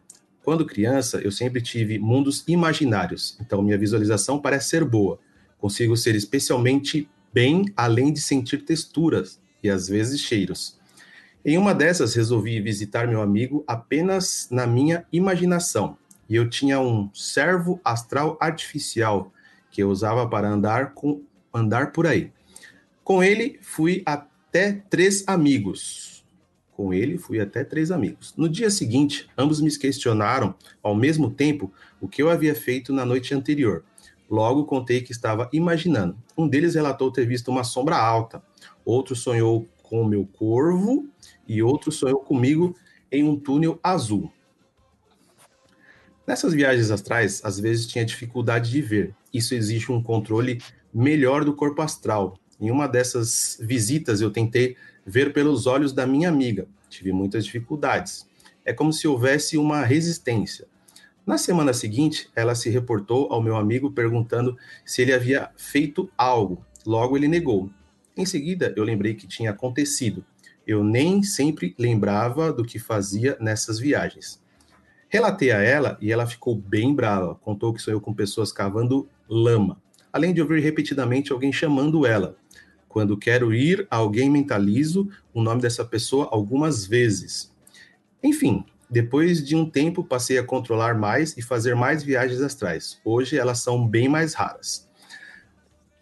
Quando 0.43 0.65
criança, 0.65 1.19
eu 1.19 1.31
sempre 1.31 1.61
tive 1.61 1.97
mundos 1.97 2.43
imaginários, 2.47 3.38
então 3.41 3.61
minha 3.61 3.77
visualização 3.77 4.39
parece 4.39 4.69
ser 4.69 4.85
boa. 4.85 5.19
Consigo 5.57 5.97
ser 5.97 6.15
especialmente 6.15 7.09
bem 7.33 7.65
além 7.75 8.13
de 8.13 8.21
sentir 8.21 8.63
texturas 8.63 9.39
e 9.63 9.69
às 9.69 9.88
vezes 9.88 10.19
cheiros. 10.19 10.79
Em 11.43 11.57
uma 11.57 11.73
dessas, 11.73 12.13
resolvi 12.13 12.61
visitar 12.61 13.07
meu 13.07 13.21
amigo 13.21 13.63
apenas 13.65 14.47
na 14.51 14.67
minha 14.67 15.05
imaginação, 15.11 15.97
e 16.29 16.35
eu 16.35 16.47
tinha 16.47 16.79
um 16.79 17.09
servo 17.13 17.81
astral 17.83 18.38
artificial 18.39 19.33
que 19.71 19.81
eu 19.81 19.89
usava 19.89 20.27
para 20.27 20.47
andar 20.47 20.93
com 20.93 21.23
andar 21.53 21.91
por 21.91 22.05
aí. 22.05 22.31
Com 23.03 23.23
ele 23.23 23.59
fui 23.61 24.03
até 24.51 24.84
três 24.89 25.24
amigos. 25.27 26.25
Com 26.74 26.93
ele 26.93 27.17
fui 27.17 27.39
até 27.39 27.63
três 27.63 27.89
amigos. 27.89 28.34
No 28.36 28.50
dia 28.50 28.70
seguinte, 28.70 29.29
ambos 29.38 29.62
me 29.62 29.74
questionaram 29.77 30.53
ao 30.84 30.93
mesmo 30.93 31.31
tempo 31.31 31.72
o 32.01 32.08
que 32.08 32.22
eu 32.22 32.29
havia 32.29 32.53
feito 32.53 32.91
na 32.91 33.05
noite 33.05 33.34
anterior. 33.34 33.86
Logo 34.29 34.65
contei 34.65 35.00
que 35.00 35.13
estava 35.13 35.50
imaginando. 35.53 36.17
Um 36.38 36.50
deles 36.50 36.75
relatou 36.75 37.10
ter 37.10 37.25
visto 37.25 37.50
uma 37.50 37.63
sombra 37.63 37.96
alta, 37.96 38.43
outro 38.84 39.15
sonhou 39.15 39.70
com 39.84 40.01
o 40.01 40.05
meu 40.05 40.25
corvo 40.25 41.08
e 41.48 41.63
outro 41.63 41.89
sonhou 41.89 42.20
comigo 42.20 42.75
em 43.10 43.24
um 43.24 43.38
túnel 43.39 43.79
azul. 43.81 44.29
Nessas 46.27 46.53
viagens 46.53 46.91
astrais, 46.91 47.39
às 47.46 47.58
vezes 47.58 47.88
tinha 47.88 48.03
dificuldade 48.03 48.70
de 48.70 48.81
ver. 48.81 49.15
Isso 49.34 49.55
exige 49.55 49.93
um 49.93 50.03
controle 50.03 50.62
melhor 50.93 51.46
do 51.46 51.55
corpo 51.55 51.81
astral. 51.81 52.38
Em 52.61 52.69
uma 52.69 52.87
dessas 52.87 53.57
visitas, 53.59 54.21
eu 54.21 54.29
tentei 54.29 54.77
ver 55.03 55.33
pelos 55.33 55.65
olhos 55.65 55.91
da 55.91 56.05
minha 56.05 56.29
amiga. 56.29 56.67
Tive 56.87 57.11
muitas 57.11 57.43
dificuldades. 57.43 58.27
É 58.63 58.71
como 58.71 58.93
se 58.93 59.07
houvesse 59.07 59.57
uma 59.57 59.83
resistência. 59.83 60.67
Na 61.25 61.39
semana 61.39 61.73
seguinte, 61.73 62.29
ela 62.35 62.53
se 62.53 62.69
reportou 62.69 63.33
ao 63.33 63.41
meu 63.41 63.55
amigo 63.55 63.91
perguntando 63.91 64.55
se 64.85 65.01
ele 65.01 65.11
havia 65.11 65.49
feito 65.57 66.07
algo. 66.15 66.63
Logo, 66.85 67.17
ele 67.17 67.27
negou. 67.27 67.71
Em 68.15 68.27
seguida, 68.27 68.71
eu 68.77 68.83
lembrei 68.83 69.15
que 69.15 69.27
tinha 69.27 69.49
acontecido. 69.49 70.23
Eu 70.67 70.83
nem 70.83 71.23
sempre 71.23 71.73
lembrava 71.79 72.53
do 72.53 72.63
que 72.63 72.77
fazia 72.77 73.35
nessas 73.39 73.79
viagens. 73.79 74.39
Relatei 75.09 75.51
a 75.51 75.61
ela 75.61 75.97
e 75.99 76.11
ela 76.11 76.27
ficou 76.27 76.55
bem 76.55 76.93
brava. 76.93 77.35
Contou 77.35 77.73
que 77.73 77.81
sonhou 77.81 77.99
com 77.99 78.13
pessoas 78.13 78.51
cavando 78.51 79.09
lama, 79.27 79.81
além 80.13 80.31
de 80.31 80.41
ouvir 80.41 80.61
repetidamente 80.61 81.31
alguém 81.31 81.51
chamando 81.51 82.05
ela. 82.05 82.37
Quando 82.91 83.17
quero 83.17 83.53
ir, 83.53 83.88
alguém 83.89 84.29
mentalizo 84.29 85.10
o 85.33 85.41
nome 85.41 85.62
dessa 85.62 85.86
pessoa 85.86 86.27
algumas 86.29 86.86
vezes. 86.86 87.50
Enfim, 88.21 88.65
depois 88.89 89.41
de 89.41 89.55
um 89.55 89.67
tempo, 89.67 90.03
passei 90.03 90.38
a 90.38 90.43
controlar 90.43 90.93
mais 90.93 91.38
e 91.38 91.41
fazer 91.41 91.74
mais 91.74 92.03
viagens 92.03 92.41
astrais. 92.41 93.00
Hoje 93.05 93.38
elas 93.38 93.60
são 93.60 93.88
bem 93.88 94.10
mais 94.10 94.33
raras. 94.33 94.89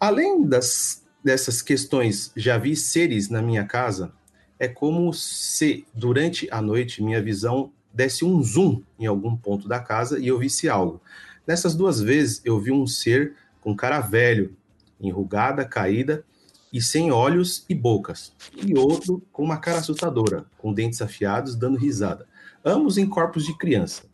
Além 0.00 0.44
das, 0.44 1.06
dessas 1.22 1.62
questões, 1.62 2.32
já 2.36 2.58
vi 2.58 2.74
seres 2.74 3.28
na 3.28 3.40
minha 3.40 3.64
casa. 3.64 4.12
É 4.58 4.66
como 4.66 5.12
se, 5.12 5.86
durante 5.94 6.48
a 6.50 6.60
noite, 6.60 7.04
minha 7.04 7.22
visão 7.22 7.72
desse 7.94 8.24
um 8.24 8.42
zoom 8.42 8.82
em 8.98 9.06
algum 9.06 9.36
ponto 9.36 9.68
da 9.68 9.78
casa 9.78 10.18
e 10.18 10.26
eu 10.26 10.40
visse 10.40 10.68
algo. 10.68 11.00
Nessas 11.46 11.76
duas 11.76 12.00
vezes, 12.00 12.42
eu 12.44 12.58
vi 12.58 12.72
um 12.72 12.84
ser 12.84 13.36
com 13.60 13.76
cara 13.76 14.00
velho, 14.00 14.56
enrugada, 15.00 15.64
caída 15.64 16.24
e 16.72 16.80
sem 16.80 17.10
olhos 17.10 17.64
e 17.68 17.74
bocas, 17.74 18.32
e 18.56 18.76
outro 18.76 19.22
com 19.32 19.42
uma 19.42 19.58
cara 19.58 19.78
assustadora, 19.78 20.44
com 20.58 20.72
dentes 20.72 21.02
afiados, 21.02 21.56
dando 21.56 21.78
risada 21.78 22.26
ambos 22.64 22.98
em 22.98 23.06
corpos 23.06 23.44
de 23.44 23.56
criança. 23.56 24.04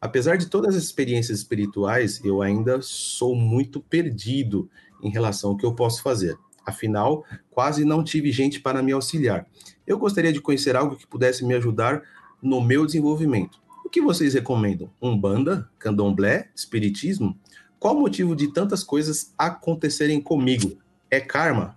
Apesar 0.00 0.36
de 0.36 0.46
todas 0.46 0.76
as 0.76 0.82
experiências 0.82 1.38
espirituais, 1.38 2.22
eu 2.24 2.42
ainda 2.42 2.80
sou 2.82 3.34
muito 3.34 3.80
perdido 3.80 4.68
em 5.02 5.10
relação 5.10 5.50
ao 5.50 5.56
que 5.56 5.64
eu 5.64 5.74
posso 5.74 6.02
fazer. 6.02 6.36
Afinal, 6.64 7.24
quase 7.50 7.84
não 7.84 8.02
tive 8.02 8.32
gente 8.32 8.60
para 8.60 8.82
me 8.82 8.92
auxiliar. 8.92 9.46
Eu 9.86 9.98
gostaria 9.98 10.32
de 10.32 10.40
conhecer 10.40 10.76
algo 10.76 10.96
que 10.96 11.06
pudesse 11.06 11.44
me 11.44 11.54
ajudar 11.54 12.02
no 12.42 12.60
meu 12.60 12.86
desenvolvimento. 12.86 13.62
O 13.84 13.88
que 13.88 14.00
vocês 14.00 14.34
recomendam? 14.34 14.90
Umbanda, 15.00 15.68
candomblé, 15.78 16.50
espiritismo? 16.54 17.38
Qual 17.78 17.96
o 17.96 18.00
motivo 18.00 18.34
de 18.34 18.48
tantas 18.48 18.82
coisas 18.82 19.32
acontecerem 19.36 20.20
comigo? 20.20 20.78
É 21.10 21.20
karma? 21.20 21.76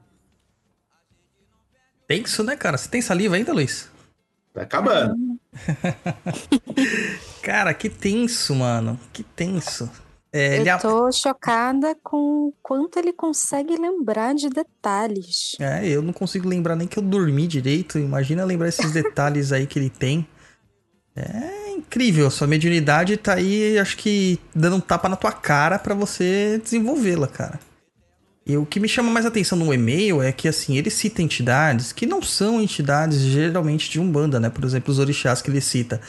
Tenso, 2.08 2.44
né, 2.44 2.56
cara? 2.56 2.78
Você 2.78 2.88
tem 2.88 3.02
saliva 3.02 3.36
ainda, 3.36 3.54
Luiz? 3.54 3.90
Tá 4.54 4.62
acabando. 4.62 5.38
Cara, 7.44 7.74
que 7.74 7.90
tenso, 7.90 8.56
mano. 8.56 9.00
Que 9.12 9.24
tenso. 9.24 9.90
É, 10.32 10.60
eu 10.60 10.80
tô 10.80 11.12
chocada 11.12 11.96
com 12.04 12.48
o 12.48 12.54
quanto 12.62 12.98
ele 13.00 13.14
consegue 13.14 13.76
lembrar 13.76 14.36
de 14.36 14.50
detalhes. 14.50 15.56
É, 15.60 15.88
eu 15.88 16.02
não 16.02 16.14
consigo 16.14 16.48
lembrar 16.48 16.76
nem 16.76 16.88
que 16.88 16.98
eu 16.98 17.04
dormi 17.04 17.48
direito. 17.48 18.00
Imagina 18.00 18.46
lembrar 18.46 18.70
esses 18.70 18.92
detalhes 18.92 19.52
aí 19.52 19.68
que 19.68 19.78
ele 19.78 19.90
tem. 19.90 20.28
É 21.16 21.72
incrível. 21.72 22.30
Sua 22.30 22.48
mediunidade 22.48 23.18
tá 23.18 23.34
aí, 23.34 23.78
acho 23.80 23.98
que 23.98 24.40
dando 24.56 24.76
um 24.76 24.80
tapa 24.82 25.10
na 25.10 25.16
tua 25.16 25.32
cara 25.32 25.80
para 25.80 25.96
você 25.96 26.60
desenvolvê-la, 26.64 27.28
cara. 27.28 27.60
E 28.48 28.56
o 28.56 28.66
que 28.66 28.80
me 28.80 28.88
chama 28.88 29.12
mais 29.12 29.26
atenção 29.26 29.58
no 29.58 29.74
e-mail 29.74 30.22
é 30.22 30.32
que, 30.32 30.48
assim, 30.48 30.78
ele 30.78 30.90
cita 30.90 31.22
entidades 31.22 31.92
que 31.92 32.06
não 32.06 32.22
são 32.22 32.62
entidades 32.62 33.20
geralmente 33.20 33.90
de 33.90 34.00
Umbanda, 34.00 34.40
né? 34.40 34.50
Por 34.50 34.64
exemplo, 34.64 34.90
os 34.90 35.00
orixás 35.00 35.42
que 35.42 35.50
ele 35.50 35.60
cita. 35.60 36.00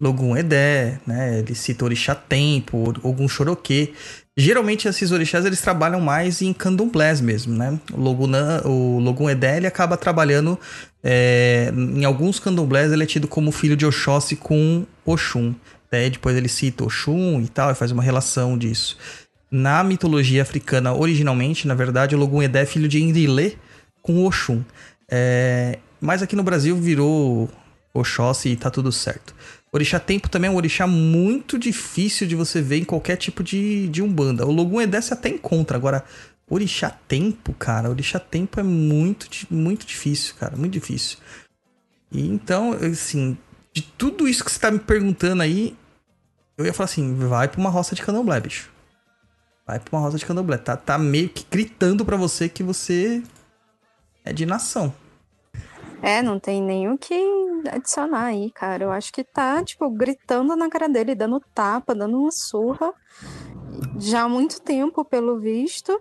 Logum 0.00 0.36
Edé, 0.36 1.00
né? 1.04 1.40
Ele 1.40 1.56
cita 1.56 1.84
Orixá 1.84 2.14
Tempo, 2.14 2.94
Ogum 3.02 3.28
Choroquê. 3.28 3.92
Geralmente 4.36 4.86
esses 4.86 5.10
orixás 5.10 5.44
eles 5.44 5.60
trabalham 5.60 6.00
mais 6.00 6.40
em 6.40 6.52
candomblés 6.52 7.20
mesmo, 7.20 7.56
né? 7.56 7.76
O 7.92 8.00
Logunã, 8.00 8.62
o 8.64 9.00
Logun 9.00 9.28
Edé 9.28 9.56
ele 9.56 9.66
acaba 9.66 9.96
trabalhando 9.96 10.56
é, 11.02 11.72
em 11.74 12.04
alguns 12.04 12.38
candomblés 12.38 12.92
ele 12.92 13.02
é 13.02 13.06
tido 13.06 13.26
como 13.26 13.50
filho 13.50 13.76
de 13.76 13.84
Oxóssi 13.84 14.36
com 14.36 14.86
Oxum. 15.04 15.52
Até 15.88 16.08
depois 16.08 16.36
ele 16.36 16.48
cita 16.48 16.84
Oxum 16.84 17.40
e 17.40 17.48
tal, 17.48 17.72
e 17.72 17.74
faz 17.74 17.90
uma 17.90 18.02
relação 18.02 18.56
disso. 18.56 18.96
Na 19.50 19.82
mitologia 19.82 20.42
africana, 20.42 20.92
originalmente, 20.92 21.66
na 21.66 21.74
verdade, 21.74 22.14
o 22.14 22.18
Logun 22.18 22.42
Edé 22.42 22.62
é 22.62 22.66
filho 22.66 22.88
de 22.88 23.02
Enrilê 23.02 23.54
com 24.02 24.24
Oxum. 24.26 24.62
É, 25.10 25.78
mas 26.00 26.22
aqui 26.22 26.36
no 26.36 26.42
Brasil 26.42 26.76
virou 26.76 27.50
Oxóssi 27.94 28.50
e 28.50 28.56
tá 28.56 28.70
tudo 28.70 28.92
certo. 28.92 29.34
Orixá 29.72 29.98
Tempo 29.98 30.28
também 30.28 30.48
é 30.48 30.52
um 30.52 30.56
orixá 30.56 30.86
muito 30.86 31.58
difícil 31.58 32.26
de 32.26 32.34
você 32.34 32.60
ver 32.60 32.78
em 32.78 32.84
qualquer 32.84 33.16
tipo 33.16 33.42
de, 33.42 33.88
de 33.88 34.02
umbanda. 34.02 34.46
O 34.46 34.52
Logum 34.52 34.80
Edé 34.80 35.00
você 35.00 35.14
até 35.14 35.28
encontra, 35.28 35.76
agora 35.76 36.04
Orixá 36.48 36.90
Tempo, 36.90 37.52
cara, 37.54 37.90
Orixá 37.90 38.18
Tempo 38.18 38.58
é 38.60 38.62
muito, 38.62 39.28
muito 39.50 39.86
difícil, 39.86 40.34
cara, 40.36 40.56
muito 40.56 40.72
difícil. 40.72 41.18
E 42.10 42.26
então, 42.26 42.72
assim, 42.72 43.36
de 43.72 43.82
tudo 43.82 44.26
isso 44.26 44.42
que 44.44 44.50
você 44.50 44.58
tá 44.58 44.70
me 44.70 44.78
perguntando 44.78 45.42
aí, 45.42 45.76
eu 46.56 46.64
ia 46.64 46.72
falar 46.72 46.86
assim, 46.86 47.14
vai 47.14 47.48
pra 47.48 47.60
uma 47.60 47.70
roça 47.70 47.94
de 47.94 48.02
candomblé, 48.02 48.40
bicho. 48.40 48.70
Vai 49.68 49.78
pra 49.78 49.98
uma 49.98 50.02
roça 50.02 50.16
de 50.16 50.24
candomblé. 50.24 50.56
Tá, 50.56 50.78
tá 50.78 50.96
meio 50.96 51.28
que 51.28 51.44
gritando 51.50 52.02
pra 52.02 52.16
você 52.16 52.48
que 52.48 52.62
você 52.62 53.22
é 54.24 54.32
de 54.32 54.46
nação. 54.46 54.94
É, 56.00 56.22
não 56.22 56.40
tem 56.40 56.88
o 56.88 56.96
que 56.96 57.14
adicionar 57.70 58.24
aí, 58.24 58.50
cara. 58.50 58.84
Eu 58.84 58.90
acho 58.90 59.12
que 59.12 59.22
tá, 59.22 59.62
tipo, 59.62 59.90
gritando 59.90 60.56
na 60.56 60.70
cara 60.70 60.88
dele, 60.88 61.14
dando 61.14 61.38
tapa, 61.54 61.94
dando 61.94 62.18
uma 62.18 62.30
surra. 62.30 62.94
Já 63.98 64.22
há 64.22 64.28
muito 64.28 64.58
tempo, 64.62 65.04
pelo 65.04 65.38
visto. 65.38 66.00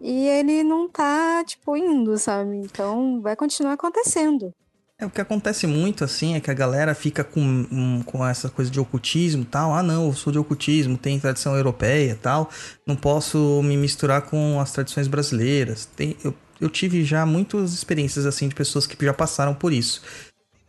E 0.00 0.28
ele 0.28 0.62
não 0.62 0.88
tá, 0.88 1.42
tipo, 1.44 1.76
indo, 1.76 2.16
sabe? 2.16 2.56
Então 2.56 3.20
vai 3.20 3.34
continuar 3.34 3.72
acontecendo. 3.72 4.54
É, 5.02 5.06
o 5.06 5.10
que 5.10 5.20
acontece 5.20 5.66
muito, 5.66 6.04
assim, 6.04 6.36
é 6.36 6.40
que 6.40 6.48
a 6.48 6.54
galera 6.54 6.94
fica 6.94 7.24
com, 7.24 7.40
um, 7.40 8.02
com 8.04 8.24
essa 8.24 8.48
coisa 8.48 8.70
de 8.70 8.78
ocultismo 8.78 9.44
tal. 9.44 9.74
Ah, 9.74 9.82
não, 9.82 10.06
eu 10.06 10.12
sou 10.14 10.32
de 10.32 10.38
ocultismo, 10.38 10.96
tem 10.96 11.18
tradição 11.18 11.56
europeia 11.56 12.16
tal. 12.22 12.48
Não 12.86 12.94
posso 12.94 13.60
me 13.64 13.76
misturar 13.76 14.22
com 14.22 14.60
as 14.60 14.70
tradições 14.70 15.08
brasileiras. 15.08 15.86
Tem, 15.86 16.16
eu, 16.22 16.32
eu 16.60 16.70
tive 16.70 17.04
já 17.04 17.26
muitas 17.26 17.72
experiências, 17.72 18.26
assim, 18.26 18.46
de 18.46 18.54
pessoas 18.54 18.86
que 18.86 19.04
já 19.04 19.12
passaram 19.12 19.54
por 19.54 19.72
isso. 19.72 20.02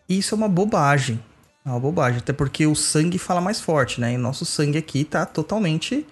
E 0.10 0.18
isso 0.18 0.34
é 0.34 0.38
uma 0.38 0.50
bobagem. 0.50 1.24
É 1.64 1.70
uma 1.70 1.80
bobagem, 1.80 2.18
até 2.18 2.34
porque 2.34 2.66
o 2.66 2.74
sangue 2.74 3.20
fala 3.20 3.40
mais 3.40 3.62
forte, 3.62 4.02
né? 4.02 4.14
E 4.14 4.18
nosso 4.18 4.46
sangue 4.46 4.80
aqui 4.80 5.04
tá 5.04 5.28
totalmente 5.28 6.08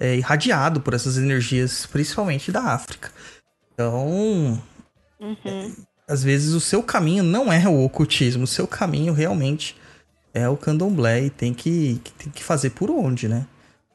é, 0.00 0.16
irradiado 0.16 0.80
por 0.80 0.94
essas 0.94 1.18
energias, 1.18 1.84
principalmente 1.84 2.50
da 2.50 2.62
África. 2.62 3.12
Então, 3.74 4.58
Uhum. 5.20 5.74
Às 6.08 6.22
vezes 6.22 6.54
o 6.54 6.60
seu 6.60 6.82
caminho 6.82 7.22
não 7.22 7.52
é 7.52 7.68
o 7.68 7.84
ocultismo, 7.84 8.44
o 8.44 8.46
seu 8.46 8.66
caminho 8.66 9.12
realmente 9.12 9.76
é 10.32 10.48
o 10.48 10.56
candomblé 10.56 11.24
e 11.24 11.30
tem 11.30 11.52
que, 11.52 12.00
tem 12.16 12.32
que 12.32 12.42
fazer 12.42 12.70
por 12.70 12.90
onde, 12.90 13.28
né? 13.28 13.46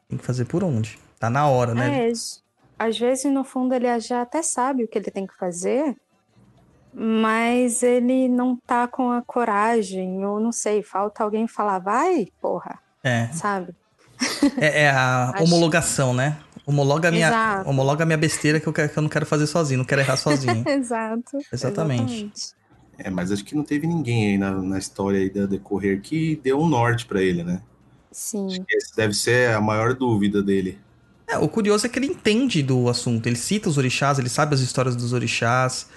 Tem 0.07 0.17
que 0.17 0.25
fazer 0.25 0.45
por 0.45 0.63
onde. 0.63 0.99
Tá 1.19 1.29
na 1.29 1.47
hora, 1.47 1.73
né? 1.73 2.09
É, 2.09 2.13
às 2.77 2.99
vezes, 2.99 3.31
no 3.31 3.43
fundo, 3.43 3.73
ele 3.73 3.99
já 3.99 4.21
até 4.21 4.43
sabe 4.43 4.83
o 4.83 4.87
que 4.87 4.97
ele 4.97 5.09
tem 5.09 5.25
que 5.25 5.35
fazer, 5.37 5.95
mas 6.93 7.81
ele 7.81 8.27
não 8.27 8.55
tá 8.55 8.87
com 8.87 9.11
a 9.11 9.21
coragem, 9.21 10.23
ou 10.25 10.39
não 10.39 10.51
sei, 10.51 10.83
falta 10.83 11.23
alguém 11.23 11.47
falar, 11.47 11.79
vai, 11.79 12.27
porra, 12.41 12.77
É, 13.03 13.27
sabe? 13.33 13.73
é, 14.57 14.83
é 14.83 14.89
a 14.91 15.33
homologação, 15.41 16.13
né? 16.13 16.37
Homologa 16.65 17.09
a 17.09 17.11
minha, 17.11 17.27
Exato. 17.27 17.69
homologa 17.69 18.03
a 18.03 18.05
minha 18.05 18.17
besteira 18.17 18.59
que 18.59 18.67
eu, 18.67 18.71
quero- 18.73 18.89
que 18.89 18.97
eu 18.97 19.01
não 19.03 19.09
quero 19.09 19.25
fazer 19.25 19.47
sozinho, 19.47 19.79
não 19.79 19.85
quero 19.85 20.01
errar 20.01 20.15
sozinho. 20.17 20.63
Exato. 20.67 21.37
Exatamente. 21.51 22.29
É, 22.97 23.09
mas 23.09 23.31
acho 23.31 23.43
que 23.43 23.55
não 23.55 23.63
teve 23.63 23.85
ninguém 23.87 24.27
aí 24.31 24.37
na, 24.37 24.51
na 24.61 24.77
história 24.77 25.19
aí 25.19 25.29
da 25.29 25.45
decorrer 25.45 25.99
que 26.01 26.39
deu 26.43 26.61
um 26.61 26.67
norte 26.69 27.05
pra 27.05 27.21
ele, 27.21 27.43
né? 27.43 27.61
Sim. 28.11 28.47
Essa 28.71 28.95
deve 28.95 29.13
ser 29.13 29.53
a 29.53 29.59
maior 29.59 29.93
dúvida 29.95 30.41
dele. 30.41 30.77
É, 31.27 31.37
o 31.37 31.49
curioso 31.49 31.85
é 31.85 31.89
que 31.89 31.97
ele 31.97 32.05
entende 32.07 32.61
do 32.61 32.87
assunto. 32.87 33.25
Ele 33.27 33.35
cita 33.35 33.67
os 33.67 33.77
orixás, 33.77 34.19
ele 34.19 34.29
sabe 34.29 34.53
as 34.53 34.61
histórias 34.61 34.95
dos 34.95 35.11
orixás, 35.11 35.87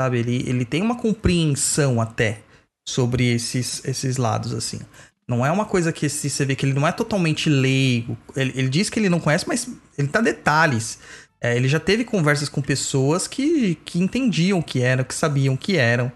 sabe? 0.00 0.18
Ele, 0.18 0.48
ele 0.48 0.64
tem 0.64 0.80
uma 0.82 0.96
compreensão 0.96 2.00
até 2.00 2.40
sobre 2.88 3.32
esses, 3.32 3.84
esses 3.84 4.16
lados, 4.16 4.54
assim. 4.54 4.80
Não 5.28 5.44
é 5.44 5.50
uma 5.50 5.64
coisa 5.64 5.92
que 5.92 6.08
se 6.08 6.30
você 6.30 6.44
vê 6.44 6.54
que 6.54 6.64
ele 6.64 6.72
não 6.72 6.86
é 6.86 6.92
totalmente 6.92 7.50
leigo. 7.50 8.16
Ele, 8.36 8.52
ele 8.54 8.68
diz 8.68 8.88
que 8.88 8.98
ele 8.98 9.08
não 9.08 9.18
conhece, 9.18 9.46
mas 9.48 9.68
ele 9.98 10.08
dá 10.08 10.20
detalhes. 10.20 10.98
É, 11.40 11.56
ele 11.56 11.68
já 11.68 11.80
teve 11.80 12.04
conversas 12.04 12.48
com 12.48 12.62
pessoas 12.62 13.26
que, 13.26 13.74
que 13.84 13.98
entendiam 13.98 14.58
o 14.58 14.62
que 14.62 14.80
eram, 14.80 15.04
que 15.04 15.14
sabiam 15.14 15.54
o 15.54 15.58
que 15.58 15.76
eram. 15.76 16.12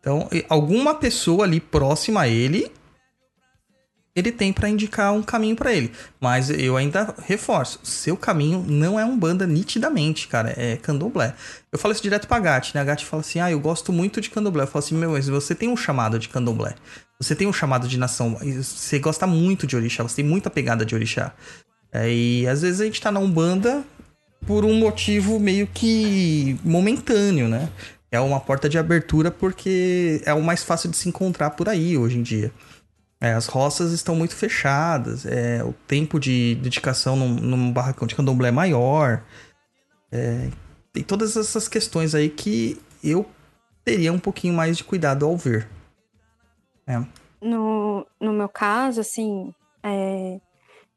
Então, 0.00 0.28
alguma 0.48 0.94
pessoa 0.94 1.44
ali 1.44 1.60
próxima 1.60 2.22
a 2.22 2.28
ele 2.28 2.70
ele 4.16 4.32
tem 4.32 4.50
pra 4.50 4.68
indicar 4.68 5.12
um 5.12 5.22
caminho 5.22 5.54
pra 5.54 5.74
ele. 5.74 5.92
Mas 6.18 6.48
eu 6.48 6.74
ainda 6.74 7.14
reforço, 7.26 7.78
seu 7.82 8.16
caminho 8.16 8.64
não 8.66 8.98
é 8.98 9.04
um 9.04 9.16
banda 9.16 9.46
nitidamente, 9.46 10.26
cara, 10.26 10.54
é 10.56 10.76
candomblé. 10.76 11.34
Eu 11.70 11.78
falo 11.78 11.92
isso 11.92 12.02
direto 12.02 12.26
pra 12.26 12.38
Gatti, 12.38 12.74
né? 12.74 12.80
A 12.80 12.84
Gatti 12.84 13.04
fala 13.04 13.20
assim: 13.20 13.40
"Ah, 13.40 13.50
eu 13.50 13.60
gosto 13.60 13.92
muito 13.92 14.18
de 14.18 14.30
candomblé". 14.30 14.62
Eu 14.62 14.66
falo 14.66 14.82
assim: 14.82 14.94
"Meu, 14.94 15.10
mas 15.10 15.28
você 15.28 15.54
tem 15.54 15.68
um 15.68 15.76
chamado 15.76 16.18
de 16.18 16.30
candomblé. 16.30 16.74
Você 17.20 17.34
tem 17.34 17.46
um 17.46 17.52
chamado 17.52 17.88
de 17.88 17.98
nação, 17.98 18.36
você 18.62 18.98
gosta 18.98 19.26
muito 19.26 19.66
de 19.66 19.74
orixá, 19.74 20.02
você 20.02 20.16
tem 20.16 20.24
muita 20.24 20.50
pegada 20.50 20.84
de 20.84 20.94
orixá". 20.94 21.32
É, 21.92 22.12
e 22.12 22.46
às 22.46 22.62
vezes 22.62 22.80
a 22.80 22.84
gente 22.84 23.00
tá 23.00 23.10
na 23.10 23.20
Umbanda 23.20 23.84
por 24.46 24.64
um 24.64 24.74
motivo 24.74 25.40
meio 25.40 25.66
que 25.66 26.58
momentâneo, 26.62 27.48
né? 27.48 27.70
É 28.10 28.20
uma 28.20 28.38
porta 28.40 28.68
de 28.68 28.78
abertura 28.78 29.30
porque 29.30 30.20
é 30.24 30.32
o 30.32 30.42
mais 30.42 30.62
fácil 30.62 30.90
de 30.90 30.96
se 30.96 31.08
encontrar 31.08 31.50
por 31.50 31.68
aí 31.68 31.96
hoje 31.98 32.18
em 32.18 32.22
dia. 32.22 32.52
É, 33.20 33.32
as 33.32 33.46
roças 33.46 33.92
estão 33.92 34.14
muito 34.14 34.36
fechadas, 34.36 35.24
é, 35.24 35.64
o 35.64 35.72
tempo 35.86 36.20
de 36.20 36.54
dedicação 36.56 37.16
num, 37.16 37.34
num 37.34 37.72
barracão 37.72 38.06
de 38.06 38.14
candomblé 38.14 38.48
é 38.48 38.52
maior. 38.52 39.22
É, 40.12 40.48
tem 40.92 41.02
todas 41.02 41.36
essas 41.36 41.66
questões 41.66 42.14
aí 42.14 42.28
que 42.28 42.78
eu 43.02 43.26
teria 43.84 44.12
um 44.12 44.18
pouquinho 44.18 44.54
mais 44.54 44.76
de 44.76 44.84
cuidado 44.84 45.24
ao 45.24 45.36
ver. 45.36 45.66
É. 46.86 46.98
No, 47.40 48.06
no 48.20 48.32
meu 48.32 48.48
caso, 48.48 49.00
assim, 49.00 49.52
é, 49.82 50.40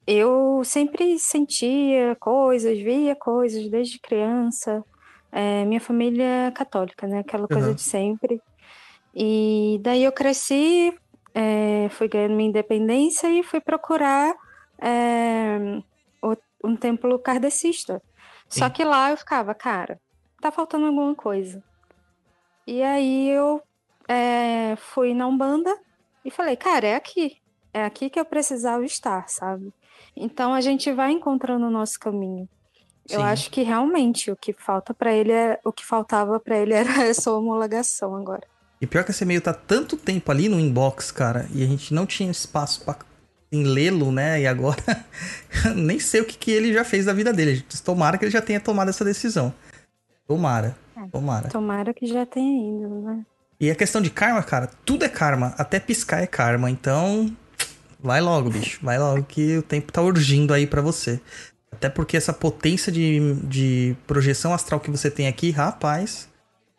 eu 0.08 0.62
sempre 0.63 1.19
sentia 1.19 2.15
coisas, 2.19 2.78
via 2.80 3.15
coisas 3.15 3.69
desde 3.69 3.99
criança. 3.99 4.84
É, 5.32 5.65
minha 5.65 5.82
família 5.82 6.47
é 6.47 6.52
católica, 6.52 7.06
né? 7.08 7.19
Aquela 7.19 7.47
coisa 7.47 7.69
Uhum. 7.69 7.75
de 7.75 7.82
sempre. 7.82 8.41
E 9.13 9.80
daí 9.82 10.04
eu 10.04 10.12
cresci, 10.12 10.93
é, 11.34 11.88
fui 11.89 12.08
ganhando 12.08 12.36
minha 12.36 12.49
independência 12.49 13.28
e 13.30 13.43
fui 13.43 13.60
procurar 13.60 14.34
é, 14.82 15.82
um 16.63 16.75
templo 16.75 17.17
kardecista. 17.19 18.02
Só 18.47 18.65
Sim. 18.65 18.71
que 18.71 18.84
lá 18.84 19.12
eu 19.12 19.17
ficava, 19.17 19.54
cara, 19.54 19.99
tá 20.41 20.52
faltando 20.52 20.86
alguma 20.88 21.13
coisa. 21.15 21.63
E 22.65 22.82
aí 22.82 23.30
eu 23.30 23.62
é, 24.09 24.75
fui 24.75 25.13
na 25.13 25.27
Umbanda 25.27 25.77
e 26.25 26.31
falei, 26.31 26.55
cara, 26.55 26.87
é 26.87 26.95
aqui. 26.95 27.37
É 27.71 27.85
aqui 27.85 28.09
que 28.09 28.19
eu 28.19 28.25
precisava 28.25 28.83
estar, 28.83 29.29
sabe? 29.29 29.71
Então 30.15 30.53
a 30.53 30.61
gente 30.61 30.91
vai 30.91 31.11
encontrando 31.11 31.67
o 31.67 31.69
nosso 31.69 31.99
caminho. 31.99 32.49
Eu 33.07 33.19
Sim. 33.19 33.25
acho 33.25 33.51
que 33.51 33.61
realmente 33.61 34.31
o 34.31 34.35
que 34.35 34.53
falta 34.53 34.93
para 34.93 35.13
ele 35.13 35.31
é 35.31 35.59
o 35.63 35.71
que 35.71 35.85
faltava 35.85 36.39
para 36.39 36.57
ele 36.57 36.73
era 36.75 37.05
essa 37.05 37.31
homologação 37.31 38.15
agora. 38.15 38.43
E 38.81 38.87
pior 38.87 39.03
que 39.03 39.11
esse 39.11 39.23
e-mail 39.23 39.41
tá 39.41 39.53
tanto 39.53 39.95
tempo 39.95 40.31
ali 40.31 40.49
no 40.49 40.59
inbox, 40.59 41.11
cara, 41.11 41.47
e 41.53 41.63
a 41.63 41.67
gente 41.67 41.93
não 41.93 42.05
tinha 42.05 42.31
espaço 42.31 42.83
pra 42.83 42.97
em 43.51 43.63
lê-lo, 43.63 44.11
né? 44.11 44.41
E 44.41 44.47
agora 44.47 44.83
nem 45.75 45.99
sei 45.99 46.21
o 46.21 46.25
que, 46.25 46.37
que 46.37 46.51
ele 46.51 46.71
já 46.71 46.83
fez 46.83 47.05
da 47.05 47.13
vida 47.13 47.33
dele. 47.33 47.63
Tomara 47.83 48.17
que 48.17 48.25
ele 48.25 48.31
já 48.31 48.41
tenha 48.41 48.59
tomado 48.59 48.89
essa 48.89 49.03
decisão. 49.03 49.53
Tomara, 50.27 50.75
tomara. 51.11 51.49
Tomara 51.49 51.93
que 51.93 52.05
já 52.05 52.25
tenha 52.25 52.77
ido, 52.77 53.01
né? 53.01 53.25
E 53.59 53.69
a 53.69 53.75
questão 53.75 54.01
de 54.01 54.09
karma, 54.09 54.41
cara, 54.41 54.69
tudo 54.85 55.03
é 55.03 55.09
karma. 55.09 55.53
Até 55.57 55.79
piscar 55.79 56.21
é 56.21 56.27
karma. 56.27 56.71
Então, 56.71 57.35
vai 57.99 58.21
logo, 58.21 58.49
bicho. 58.49 58.79
Vai 58.81 58.97
logo 58.97 59.23
que 59.23 59.57
o 59.57 59.61
tempo 59.61 59.91
tá 59.91 60.01
urgindo 60.01 60.53
aí 60.53 60.65
pra 60.65 60.81
você. 60.81 61.19
Até 61.71 61.89
porque 61.89 62.15
essa 62.15 62.31
potência 62.33 62.91
de, 62.91 63.35
de 63.43 63.95
projeção 64.07 64.53
astral 64.53 64.79
que 64.79 64.89
você 64.89 65.11
tem 65.11 65.27
aqui, 65.27 65.51
rapaz, 65.51 66.29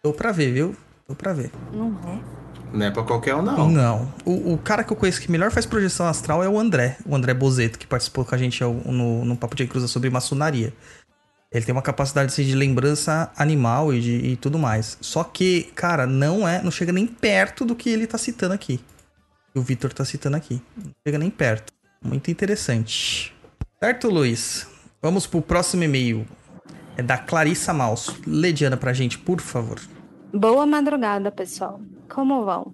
tô 0.02 0.12
pra 0.12 0.32
ver, 0.32 0.52
viu? 0.52 0.76
Tô 1.06 1.14
pra 1.14 1.32
ver. 1.32 1.50
Não 1.72 1.98
é? 2.06 2.40
Não 2.72 2.86
é 2.86 2.90
pra 2.90 3.02
qualquer 3.02 3.34
um, 3.34 3.42
não. 3.42 3.68
Não. 3.68 4.14
O, 4.24 4.54
o 4.54 4.58
cara 4.58 4.84
que 4.84 4.92
eu 4.92 4.96
conheço 4.96 5.20
que 5.20 5.30
melhor 5.30 5.50
faz 5.50 5.66
projeção 5.66 6.06
astral 6.06 6.42
é 6.42 6.48
o 6.48 6.58
André. 6.58 6.96
O 7.04 7.14
André 7.14 7.34
Bozeto, 7.34 7.78
que 7.78 7.86
participou 7.86 8.24
com 8.24 8.34
a 8.34 8.38
gente 8.38 8.62
no, 8.62 9.24
no 9.24 9.36
Papo 9.36 9.56
de 9.56 9.66
Cruza 9.66 9.88
sobre 9.88 10.08
maçonaria. 10.08 10.72
Ele 11.52 11.64
tem 11.64 11.72
uma 11.72 11.82
capacidade 11.82 12.32
assim, 12.32 12.44
de 12.44 12.54
lembrança 12.54 13.32
animal 13.36 13.92
e, 13.92 14.00
de, 14.00 14.12
e 14.12 14.36
tudo 14.36 14.58
mais. 14.58 14.96
Só 15.00 15.24
que, 15.24 15.64
cara, 15.74 16.06
não 16.06 16.46
é. 16.46 16.62
Não 16.62 16.70
chega 16.70 16.92
nem 16.92 17.06
perto 17.06 17.64
do 17.64 17.74
que 17.74 17.90
ele 17.90 18.06
tá 18.06 18.16
citando 18.16 18.54
aqui. 18.54 18.80
O 19.54 19.60
Vitor 19.60 19.92
tá 19.92 20.04
citando 20.04 20.36
aqui. 20.36 20.62
Não 20.76 20.92
chega 21.04 21.18
nem 21.18 21.28
perto. 21.28 21.72
Muito 22.04 22.30
interessante. 22.30 23.34
Certo, 23.82 24.08
Luiz? 24.08 24.68
Vamos 25.02 25.26
pro 25.26 25.42
próximo 25.42 25.82
e-mail. 25.82 26.24
É 26.96 27.02
da 27.02 27.18
Clarissa 27.18 27.74
Maus. 27.74 28.14
Lediana 28.24 28.76
pra 28.76 28.92
gente, 28.92 29.18
por 29.18 29.40
favor. 29.40 29.80
Boa 30.32 30.64
madrugada, 30.64 31.32
pessoal. 31.32 31.80
Como 32.08 32.44
vão? 32.44 32.72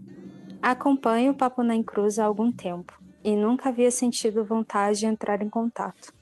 Acompanho 0.61 1.33
o 1.33 1.35
Papo 1.35 1.63
na 1.63 1.83
Cruz 1.83 2.19
há 2.19 2.25
algum 2.25 2.53
tempo 2.53 2.93
e 3.25 3.35
nunca 3.35 3.71
havia 3.71 3.91
sentido 3.91 4.45
vontade 4.45 5.01
de 5.01 5.07
entrar 5.07 5.41
em 5.41 5.49
contato. 5.49 6.13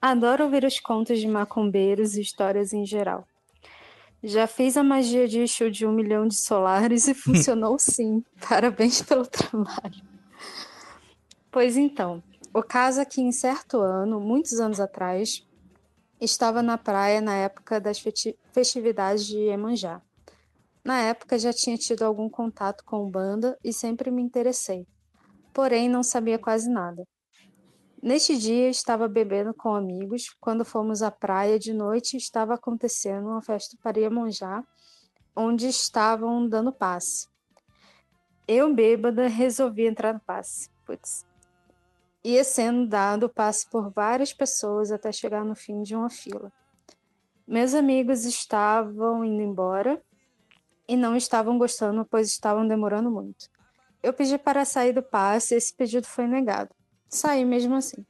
Adoro 0.00 0.44
ouvir 0.44 0.64
os 0.64 0.78
contos 0.78 1.18
de 1.18 1.26
macumbeiros 1.26 2.16
e 2.16 2.20
histórias 2.20 2.72
em 2.72 2.86
geral. 2.86 3.26
Já 4.22 4.46
fiz 4.46 4.76
a 4.76 4.82
magia 4.84 5.26
de 5.26 5.40
Exu 5.40 5.70
de 5.70 5.84
um 5.84 5.92
milhão 5.92 6.28
de 6.28 6.36
solares 6.36 7.08
e 7.08 7.14
funcionou 7.14 7.76
sim. 7.80 8.24
Parabéns 8.48 9.02
pelo 9.02 9.26
trabalho. 9.26 10.00
Pois 11.50 11.76
então, 11.76 12.22
o 12.54 12.62
caso 12.62 13.00
é 13.00 13.04
que 13.04 13.20
em 13.20 13.32
certo 13.32 13.80
ano, 13.80 14.20
muitos 14.20 14.60
anos 14.60 14.78
atrás, 14.78 15.44
estava 16.20 16.62
na 16.62 16.78
praia 16.78 17.20
na 17.20 17.34
época 17.34 17.80
das 17.80 18.00
festividades 18.52 19.26
de 19.26 19.36
Iemanjá. 19.36 20.00
Na 20.84 21.00
época 21.00 21.38
já 21.40 21.52
tinha 21.52 21.76
tido 21.76 22.04
algum 22.04 22.28
contato 22.28 22.84
com 22.84 23.10
banda 23.10 23.58
e 23.64 23.72
sempre 23.72 24.12
me 24.12 24.22
interessei, 24.22 24.86
porém 25.52 25.88
não 25.88 26.04
sabia 26.04 26.38
quase 26.38 26.70
nada. 26.70 27.04
Neste 28.00 28.36
dia 28.36 28.68
estava 28.68 29.08
bebendo 29.08 29.52
com 29.52 29.74
amigos. 29.74 30.34
Quando 30.40 30.64
fomos 30.64 31.02
à 31.02 31.10
praia 31.10 31.58
de 31.58 31.72
noite, 31.72 32.16
estava 32.16 32.54
acontecendo 32.54 33.28
uma 33.28 33.42
festa 33.42 33.76
para 33.82 33.98
Iemonjá, 33.98 34.62
onde 35.34 35.66
estavam 35.66 36.48
dando 36.48 36.72
passe. 36.72 37.26
Eu, 38.46 38.72
bêbada, 38.72 39.26
resolvi 39.26 39.86
entrar 39.86 40.14
no 40.14 40.20
passe. 40.20 40.70
Putz. 40.86 41.26
Ia 42.24 42.44
sendo 42.44 42.86
dado 42.86 43.28
passe 43.28 43.68
por 43.68 43.90
várias 43.90 44.32
pessoas 44.32 44.92
até 44.92 45.10
chegar 45.10 45.44
no 45.44 45.54
fim 45.54 45.82
de 45.82 45.96
uma 45.96 46.08
fila. 46.08 46.52
Meus 47.46 47.74
amigos 47.74 48.24
estavam 48.24 49.24
indo 49.24 49.42
embora 49.42 50.00
e 50.86 50.96
não 50.96 51.16
estavam 51.16 51.58
gostando, 51.58 52.04
pois 52.04 52.28
estavam 52.28 52.66
demorando 52.66 53.10
muito. 53.10 53.50
Eu 54.02 54.12
pedi 54.12 54.38
para 54.38 54.64
sair 54.64 54.92
do 54.92 55.02
passe 55.02 55.54
e 55.54 55.56
esse 55.56 55.74
pedido 55.74 56.06
foi 56.06 56.26
negado. 56.28 56.77
Saí 57.08 57.42
mesmo 57.44 57.74
assim. 57.74 58.04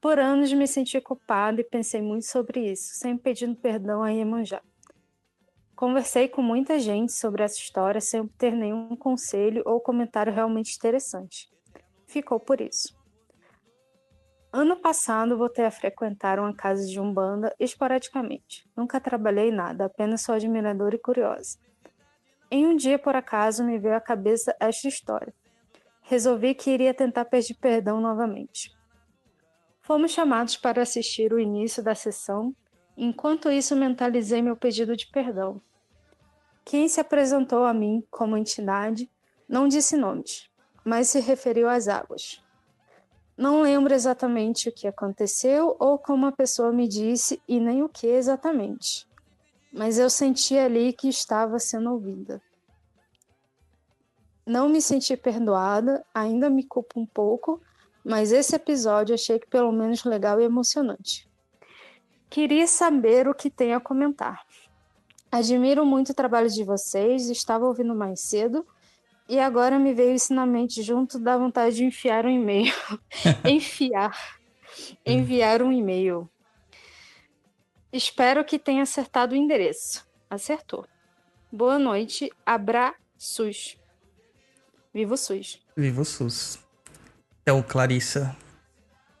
Por 0.00 0.20
anos 0.20 0.52
me 0.52 0.68
senti 0.68 1.00
culpada 1.00 1.60
e 1.60 1.64
pensei 1.64 2.00
muito 2.00 2.26
sobre 2.26 2.70
isso, 2.70 2.94
sempre 2.94 3.24
pedindo 3.24 3.56
perdão 3.56 4.02
a 4.02 4.10
Iemanjá. 4.10 4.62
Conversei 5.74 6.28
com 6.28 6.40
muita 6.40 6.78
gente 6.78 7.12
sobre 7.12 7.42
essa 7.42 7.58
história 7.58 8.00
sem 8.00 8.20
obter 8.20 8.52
nenhum 8.52 8.94
conselho 8.96 9.62
ou 9.66 9.80
comentário 9.80 10.32
realmente 10.32 10.76
interessante. 10.76 11.50
Ficou 12.06 12.38
por 12.38 12.60
isso. 12.60 12.96
Ano 14.52 14.76
passado 14.76 15.36
voltei 15.36 15.64
a 15.64 15.70
frequentar 15.70 16.38
uma 16.38 16.54
casa 16.54 16.86
de 16.86 17.00
umbanda 17.00 17.54
esporadicamente. 17.58 18.70
Nunca 18.76 19.00
trabalhei 19.00 19.50
nada, 19.50 19.86
apenas 19.86 20.22
sou 20.22 20.34
admiradora 20.34 20.94
e 20.94 21.00
curiosa. 21.00 21.58
Em 22.50 22.66
um 22.66 22.76
dia, 22.76 22.98
por 22.98 23.16
acaso, 23.16 23.64
me 23.64 23.78
veio 23.78 23.96
à 23.96 24.00
cabeça 24.00 24.56
esta 24.60 24.86
história 24.86 25.34
resolvi 26.08 26.54
que 26.54 26.70
iria 26.70 26.94
tentar 26.94 27.24
pedir 27.24 27.54
perdão 27.54 28.00
novamente. 28.00 28.72
Fomos 29.82 30.12
chamados 30.12 30.56
para 30.56 30.82
assistir 30.82 31.32
o 31.32 31.40
início 31.40 31.82
da 31.82 31.94
sessão, 31.94 32.54
enquanto 32.96 33.50
isso 33.50 33.74
mentalizei 33.74 34.40
meu 34.40 34.56
pedido 34.56 34.96
de 34.96 35.06
perdão. 35.08 35.60
Quem 36.64 36.88
se 36.88 37.00
apresentou 37.00 37.64
a 37.64 37.74
mim 37.74 38.04
como 38.08 38.36
entidade 38.36 39.10
não 39.48 39.66
disse 39.66 39.96
nomes, 39.96 40.48
mas 40.84 41.08
se 41.08 41.20
referiu 41.20 41.68
às 41.68 41.88
águas. 41.88 42.40
Não 43.36 43.62
lembro 43.62 43.92
exatamente 43.92 44.68
o 44.68 44.72
que 44.72 44.86
aconteceu 44.86 45.76
ou 45.78 45.98
como 45.98 46.26
a 46.26 46.32
pessoa 46.32 46.72
me 46.72 46.88
disse 46.88 47.42
e 47.48 47.58
nem 47.58 47.82
o 47.82 47.88
que 47.88 48.06
exatamente, 48.06 49.08
mas 49.72 49.98
eu 49.98 50.08
senti 50.08 50.56
ali 50.56 50.92
que 50.92 51.08
estava 51.08 51.58
sendo 51.58 51.92
ouvida. 51.92 52.40
Não 54.46 54.68
me 54.68 54.80
senti 54.80 55.16
perdoada, 55.16 56.04
ainda 56.14 56.48
me 56.48 56.62
culpo 56.62 57.00
um 57.00 57.06
pouco, 57.06 57.60
mas 58.04 58.30
esse 58.30 58.54
episódio 58.54 59.14
achei 59.14 59.40
que 59.40 59.48
pelo 59.48 59.72
menos 59.72 60.04
legal 60.04 60.40
e 60.40 60.44
emocionante. 60.44 61.28
Queria 62.30 62.66
saber 62.68 63.26
o 63.26 63.34
que 63.34 63.50
tem 63.50 63.74
a 63.74 63.80
comentar. 63.80 64.46
Admiro 65.32 65.84
muito 65.84 66.10
o 66.10 66.14
trabalho 66.14 66.48
de 66.48 66.62
vocês, 66.62 67.28
estava 67.28 67.66
ouvindo 67.66 67.94
mais 67.94 68.20
cedo 68.20 68.64
e 69.28 69.40
agora 69.40 69.78
me 69.78 69.92
veio 69.92 70.14
isso 70.14 70.32
na 70.32 70.46
mente 70.46 70.82
junto 70.82 71.18
da 71.18 71.36
vontade 71.36 71.76
de 71.76 71.84
enfiar 71.84 72.24
um 72.24 72.30
e-mail. 72.30 72.72
Enfiar. 73.44 74.38
Enviar 75.04 75.62
um 75.62 75.72
e-mail. 75.72 76.30
Espero 77.92 78.44
que 78.44 78.58
tenha 78.58 78.82
acertado 78.82 79.34
o 79.34 79.36
endereço. 79.36 80.06
Acertou. 80.30 80.86
Boa 81.50 81.78
noite. 81.78 82.30
Abraços. 82.44 83.76
Viva 84.96 85.12
o 85.12 85.16
SUS. 85.18 85.58
Viva 85.76 86.00
o 86.00 86.04
SUS. 86.06 86.58
Então, 87.42 87.62
Clarissa, 87.62 88.34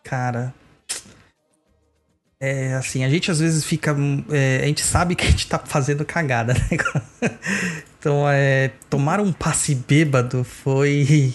cara. 0.02 0.54
É 2.40 2.72
assim, 2.72 3.04
a 3.04 3.10
gente 3.10 3.30
às 3.30 3.40
vezes 3.40 3.62
fica. 3.62 3.94
É, 4.32 4.62
a 4.62 4.66
gente 4.68 4.80
sabe 4.80 5.14
que 5.14 5.26
a 5.26 5.28
gente 5.28 5.46
tá 5.46 5.58
fazendo 5.58 6.02
cagada, 6.02 6.54
né? 7.20 7.30
Então, 7.98 8.26
é, 8.26 8.70
tomar 8.88 9.20
um 9.20 9.30
passe 9.30 9.74
bêbado 9.74 10.44
foi. 10.44 11.34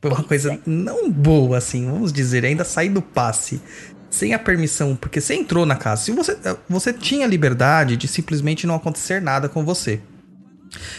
Foi 0.00 0.10
uma 0.10 0.24
coisa 0.24 0.58
não 0.64 1.10
boa, 1.10 1.58
assim, 1.58 1.84
vamos 1.84 2.14
dizer. 2.14 2.46
Ainda 2.46 2.64
sair 2.64 2.88
do 2.88 3.02
passe 3.02 3.60
sem 4.08 4.32
a 4.32 4.38
permissão, 4.38 4.96
porque 4.96 5.20
você 5.20 5.34
entrou 5.34 5.66
na 5.66 5.76
casa. 5.76 6.04
Se 6.04 6.12
você, 6.12 6.38
você 6.66 6.94
tinha 6.94 7.26
liberdade 7.26 7.98
de 7.98 8.08
simplesmente 8.08 8.66
não 8.66 8.74
acontecer 8.74 9.20
nada 9.20 9.50
com 9.50 9.62
você. 9.66 10.00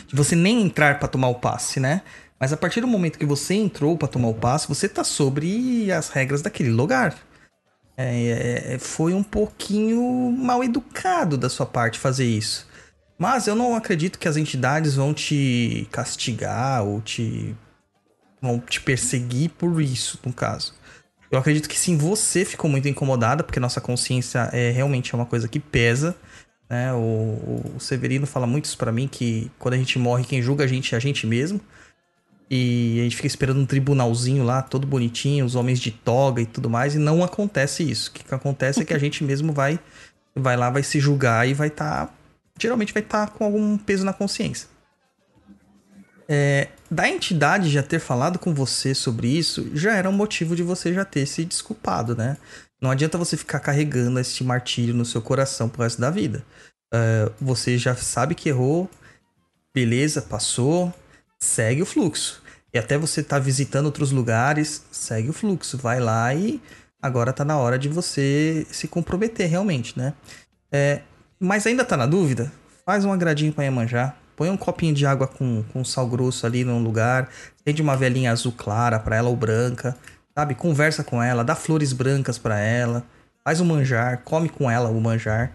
De 0.07 0.15
você 0.15 0.35
nem 0.35 0.61
entrar 0.61 0.99
para 0.99 1.07
tomar 1.07 1.29
o 1.29 1.35
passe, 1.35 1.79
né? 1.79 2.03
Mas 2.45 2.53
a 2.53 2.57
partir 2.57 2.79
do 2.79 2.85
momento 2.85 3.17
que 3.17 3.25
você 3.25 3.55
entrou 3.55 3.97
para 3.97 4.07
tomar 4.07 4.27
o 4.27 4.33
passe, 4.35 4.67
você 4.67 4.87
tá 4.87 5.03
sobre 5.03 5.91
as 5.91 6.09
regras 6.09 6.43
daquele 6.43 6.69
lugar. 6.69 7.17
É, 7.97 8.05
é, 8.05 8.73
é, 8.75 8.77
foi 8.77 9.15
um 9.15 9.23
pouquinho 9.23 10.29
mal 10.29 10.63
educado 10.63 11.39
da 11.39 11.49
sua 11.49 11.65
parte 11.65 11.97
fazer 11.97 12.25
isso. 12.25 12.67
Mas 13.17 13.47
eu 13.47 13.55
não 13.55 13.75
acredito 13.75 14.19
que 14.19 14.27
as 14.27 14.37
entidades 14.37 14.93
vão 14.93 15.11
te 15.11 15.87
castigar 15.91 16.83
ou 16.83 17.01
te 17.01 17.55
vão 18.39 18.59
te 18.59 18.79
perseguir 18.79 19.49
por 19.49 19.81
isso, 19.81 20.19
no 20.23 20.31
caso. 20.31 20.75
Eu 21.31 21.39
acredito 21.39 21.67
que 21.67 21.79
sim, 21.79 21.97
você 21.97 22.45
ficou 22.45 22.69
muito 22.69 22.87
incomodada, 22.87 23.43
porque 23.43 23.59
nossa 23.59 23.81
consciência 23.81 24.51
é 24.53 24.69
realmente 24.69 25.15
é 25.15 25.17
uma 25.17 25.25
coisa 25.25 25.47
que 25.47 25.59
pesa. 25.59 26.15
Né? 26.69 26.93
O, 26.93 27.73
o 27.75 27.79
Severino 27.79 28.27
fala 28.27 28.45
muito 28.45 28.65
isso 28.65 28.77
pra 28.77 28.91
mim, 28.91 29.07
que 29.07 29.49
quando 29.57 29.73
a 29.73 29.77
gente 29.77 29.97
morre, 29.97 30.23
quem 30.23 30.43
julga 30.43 30.63
a 30.63 30.67
gente 30.67 30.93
é 30.93 30.97
a 30.99 31.01
gente 31.01 31.25
mesmo. 31.25 31.59
E 32.49 32.99
a 32.99 33.03
gente 33.03 33.15
fica 33.15 33.27
esperando 33.27 33.59
um 33.59 33.65
tribunalzinho 33.65 34.43
lá, 34.43 34.61
todo 34.61 34.85
bonitinho, 34.85 35.45
os 35.45 35.55
homens 35.55 35.79
de 35.79 35.91
toga 35.91 36.41
e 36.41 36.45
tudo 36.45 36.69
mais, 36.69 36.95
e 36.95 36.99
não 36.99 37.23
acontece 37.23 37.89
isso. 37.89 38.09
O 38.09 38.13
que 38.13 38.33
acontece 38.33 38.81
é 38.81 38.85
que 38.85 38.93
a 38.93 38.99
gente 38.99 39.23
mesmo 39.23 39.51
vai 39.51 39.79
vai 40.35 40.57
lá, 40.57 40.69
vai 40.69 40.83
se 40.83 40.99
julgar 40.99 41.47
e 41.47 41.53
vai 41.53 41.69
estar. 41.69 42.07
Tá, 42.07 42.13
geralmente 42.59 42.93
vai 42.93 43.01
estar 43.01 43.27
tá 43.27 43.31
com 43.31 43.45
algum 43.45 43.77
peso 43.77 44.05
na 44.05 44.13
consciência. 44.13 44.67
É, 46.27 46.69
da 46.89 47.07
entidade 47.07 47.69
já 47.69 47.83
ter 47.83 47.99
falado 47.99 48.39
com 48.39 48.53
você 48.53 48.95
sobre 48.95 49.27
isso, 49.27 49.69
já 49.73 49.95
era 49.95 50.09
um 50.09 50.13
motivo 50.13 50.55
de 50.55 50.63
você 50.63 50.93
já 50.93 51.05
ter 51.05 51.25
se 51.25 51.45
desculpado, 51.45 52.15
né? 52.15 52.37
Não 52.81 52.91
adianta 52.91 53.17
você 53.17 53.37
ficar 53.37 53.59
carregando 53.59 54.19
esse 54.19 54.43
martírio 54.43 54.93
no 54.93 55.05
seu 55.05 55.21
coração 55.21 55.69
pro 55.69 55.83
resto 55.83 56.01
da 56.01 56.09
vida. 56.09 56.43
Uh, 56.93 57.31
você 57.39 57.77
já 57.77 57.95
sabe 57.95 58.35
que 58.35 58.49
errou, 58.49 58.89
beleza, 59.73 60.21
passou, 60.21 60.93
segue 61.45 61.81
o 61.81 61.85
fluxo. 61.85 62.41
E 62.73 62.77
até 62.77 62.97
você 62.97 63.23
tá 63.23 63.39
visitando 63.39 63.85
outros 63.85 64.11
lugares, 64.11 64.83
segue 64.91 65.29
o 65.29 65.33
fluxo. 65.33 65.77
Vai 65.77 65.99
lá 65.99 66.33
e 66.33 66.61
agora 67.01 67.31
tá 67.31 67.45
na 67.45 67.57
hora 67.57 67.79
de 67.79 67.87
você 67.87 68.67
se 68.69 68.87
comprometer 68.87 69.49
realmente, 69.49 69.97
né? 69.97 70.13
É, 70.71 71.01
mas 71.39 71.65
ainda 71.65 71.85
tá 71.85 71.95
na 71.95 72.05
dúvida? 72.05 72.51
Faz 72.85 73.05
um 73.05 73.13
agradinho 73.13 73.53
pra 73.53 73.63
Iemanjá. 73.63 74.15
Põe 74.35 74.49
um 74.49 74.57
copinho 74.57 74.93
de 74.93 75.05
água 75.05 75.27
com, 75.27 75.63
com 75.71 75.85
sal 75.85 76.07
grosso 76.07 76.45
ali 76.45 76.65
num 76.65 76.83
lugar. 76.83 77.29
Tende 77.63 77.81
uma 77.81 77.95
velhinha 77.95 78.31
azul 78.31 78.51
clara 78.51 78.99
para 78.99 79.15
ela 79.15 79.29
ou 79.29 79.35
branca. 79.35 79.95
Sabe? 80.37 80.53
Conversa 80.53 81.01
com 81.01 81.23
ela, 81.23 81.45
dá 81.45 81.55
flores 81.55 81.93
brancas 81.93 82.37
para 82.37 82.59
ela. 82.59 83.05
Faz 83.41 83.61
um 83.61 83.65
manjar, 83.65 84.21
come 84.25 84.49
com 84.49 84.69
ela 84.69 84.89
o 84.89 84.99
manjar. 84.99 85.53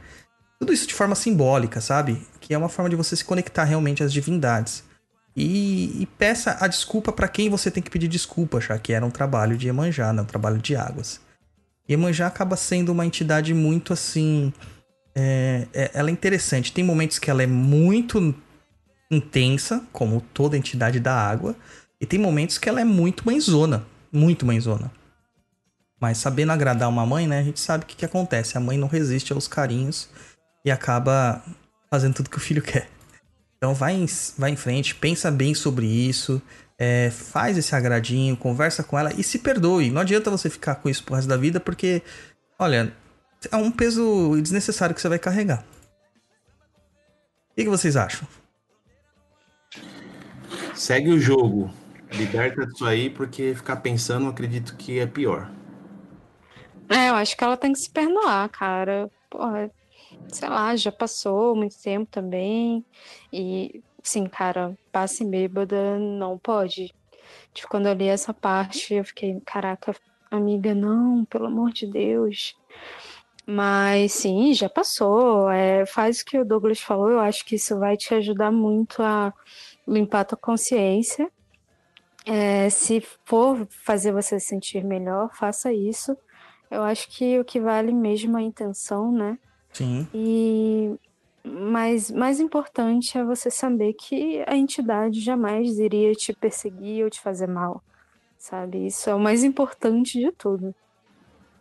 Tudo 0.58 0.72
isso 0.72 0.86
de 0.86 0.94
forma 0.94 1.14
simbólica, 1.14 1.80
sabe? 1.80 2.26
Que 2.40 2.54
é 2.54 2.58
uma 2.58 2.68
forma 2.68 2.88
de 2.88 2.96
você 2.96 3.14
se 3.14 3.24
conectar 3.24 3.64
realmente 3.64 4.02
às 4.02 4.12
divindades. 4.12 4.84
E, 5.36 6.02
e 6.02 6.06
peça 6.18 6.56
a 6.60 6.66
desculpa 6.66 7.12
para 7.12 7.28
quem 7.28 7.48
você 7.48 7.70
tem 7.70 7.82
que 7.82 7.90
pedir 7.90 8.08
desculpa, 8.08 8.60
já 8.60 8.78
que 8.78 8.92
era 8.92 9.04
um 9.04 9.10
trabalho 9.10 9.56
de 9.56 9.66
Iemanjá, 9.66 10.12
né? 10.12 10.22
um 10.22 10.26
trabalho 10.26 10.58
de 10.58 10.74
águas. 10.74 11.20
Iemanjá 11.88 12.26
acaba 12.26 12.56
sendo 12.56 12.92
uma 12.92 13.06
entidade 13.06 13.54
muito 13.54 13.92
assim. 13.92 14.52
É, 15.14 15.66
é, 15.72 15.90
ela 15.94 16.08
é 16.08 16.12
interessante. 16.12 16.72
Tem 16.72 16.84
momentos 16.84 17.18
que 17.18 17.30
ela 17.30 17.42
é 17.42 17.46
muito 17.46 18.34
intensa, 19.10 19.84
como 19.92 20.20
toda 20.32 20.56
entidade 20.56 21.00
da 21.00 21.14
água, 21.14 21.56
e 22.00 22.06
tem 22.06 22.18
momentos 22.18 22.58
que 22.58 22.68
ela 22.68 22.80
é 22.80 22.84
muito 22.84 23.26
mãezona. 23.26 23.84
Muito 24.12 24.46
mãezona. 24.46 24.90
Mas 26.00 26.18
sabendo 26.18 26.52
agradar 26.52 26.88
uma 26.88 27.04
mãe, 27.04 27.26
né? 27.26 27.40
A 27.40 27.42
gente 27.42 27.60
sabe 27.60 27.84
o 27.84 27.86
que, 27.86 27.96
que 27.96 28.04
acontece. 28.04 28.56
A 28.56 28.60
mãe 28.60 28.78
não 28.78 28.88
resiste 28.88 29.32
aos 29.32 29.46
carinhos 29.46 30.08
e 30.64 30.70
acaba 30.70 31.42
fazendo 31.90 32.14
tudo 32.14 32.30
que 32.30 32.38
o 32.38 32.40
filho 32.40 32.62
quer. 32.62 32.88
Então 33.60 33.74
vai 33.74 33.92
em, 33.92 34.06
vai 34.38 34.52
em 34.52 34.56
frente, 34.56 34.94
pensa 34.94 35.30
bem 35.30 35.54
sobre 35.54 35.84
isso, 35.84 36.40
é, 36.78 37.10
faz 37.10 37.58
esse 37.58 37.74
agradinho, 37.74 38.34
conversa 38.34 38.82
com 38.82 38.98
ela 38.98 39.12
e 39.12 39.22
se 39.22 39.38
perdoe. 39.38 39.90
Não 39.90 40.00
adianta 40.00 40.30
você 40.30 40.48
ficar 40.48 40.76
com 40.76 40.88
isso 40.88 41.04
pro 41.04 41.14
resto 41.14 41.28
da 41.28 41.36
vida, 41.36 41.60
porque, 41.60 42.00
olha, 42.58 42.90
é 43.52 43.56
um 43.56 43.70
peso 43.70 44.34
desnecessário 44.40 44.94
que 44.94 45.00
você 45.02 45.10
vai 45.10 45.18
carregar. 45.18 45.62
O 47.50 47.54
que, 47.54 47.64
que 47.64 47.68
vocês 47.68 47.98
acham? 47.98 48.26
Segue 50.74 51.10
o 51.10 51.20
jogo. 51.20 51.70
Liberta 52.12 52.66
disso 52.66 52.86
aí, 52.86 53.10
porque 53.10 53.54
ficar 53.54 53.76
pensando, 53.76 54.26
acredito 54.26 54.74
que 54.74 55.00
é 55.00 55.06
pior. 55.06 55.50
É, 56.88 57.10
eu 57.10 57.14
acho 57.14 57.36
que 57.36 57.44
ela 57.44 57.58
tem 57.58 57.74
que 57.74 57.78
se 57.78 57.90
perdoar, 57.90 58.48
cara. 58.48 59.10
Porra, 59.28 59.70
sei 60.28 60.48
lá, 60.48 60.74
já 60.76 60.92
passou 60.92 61.54
muito 61.54 61.80
tempo 61.80 62.08
também. 62.10 62.84
E, 63.32 63.82
sim, 64.02 64.26
cara, 64.26 64.76
passe 64.92 65.24
bêbada 65.24 65.98
não 65.98 66.38
pode. 66.38 66.94
Tipo, 67.52 67.68
quando 67.68 67.86
eu 67.86 67.94
li 67.94 68.08
essa 68.08 68.32
parte, 68.32 68.94
eu 68.94 69.04
fiquei, 69.04 69.40
caraca, 69.44 69.94
amiga, 70.30 70.74
não, 70.74 71.24
pelo 71.24 71.46
amor 71.46 71.72
de 71.72 71.86
Deus. 71.86 72.56
Mas 73.46 74.12
sim, 74.12 74.54
já 74.54 74.68
passou. 74.68 75.50
É, 75.50 75.84
faz 75.86 76.20
o 76.20 76.24
que 76.24 76.38
o 76.38 76.44
Douglas 76.44 76.80
falou, 76.80 77.10
eu 77.10 77.20
acho 77.20 77.44
que 77.44 77.56
isso 77.56 77.78
vai 77.78 77.96
te 77.96 78.14
ajudar 78.14 78.52
muito 78.52 79.02
a 79.02 79.32
limpar 79.86 80.20
a 80.20 80.24
tua 80.24 80.38
consciência. 80.38 81.30
É, 82.26 82.68
se 82.70 83.02
for 83.24 83.66
fazer 83.84 84.12
você 84.12 84.38
se 84.38 84.46
sentir 84.46 84.84
melhor, 84.84 85.30
faça 85.34 85.72
isso. 85.72 86.16
Eu 86.70 86.82
acho 86.82 87.08
que 87.08 87.40
o 87.40 87.44
que 87.44 87.58
vale 87.58 87.92
mesmo 87.92 88.38
é 88.38 88.42
a 88.42 88.44
intenção, 88.44 89.10
né? 89.10 89.38
Sim. 89.72 90.06
E 90.14 90.94
mas 91.42 92.10
mais 92.10 92.38
importante 92.38 93.16
é 93.16 93.24
você 93.24 93.50
saber 93.50 93.94
que 93.94 94.44
a 94.46 94.54
entidade 94.54 95.20
jamais 95.20 95.78
iria 95.78 96.12
te 96.12 96.34
perseguir 96.34 97.04
ou 97.04 97.10
te 97.10 97.20
fazer 97.20 97.46
mal, 97.46 97.82
sabe? 98.38 98.86
Isso 98.86 99.08
é 99.08 99.14
o 99.14 99.20
mais 99.20 99.42
importante 99.42 100.18
de 100.18 100.30
tudo. 100.32 100.74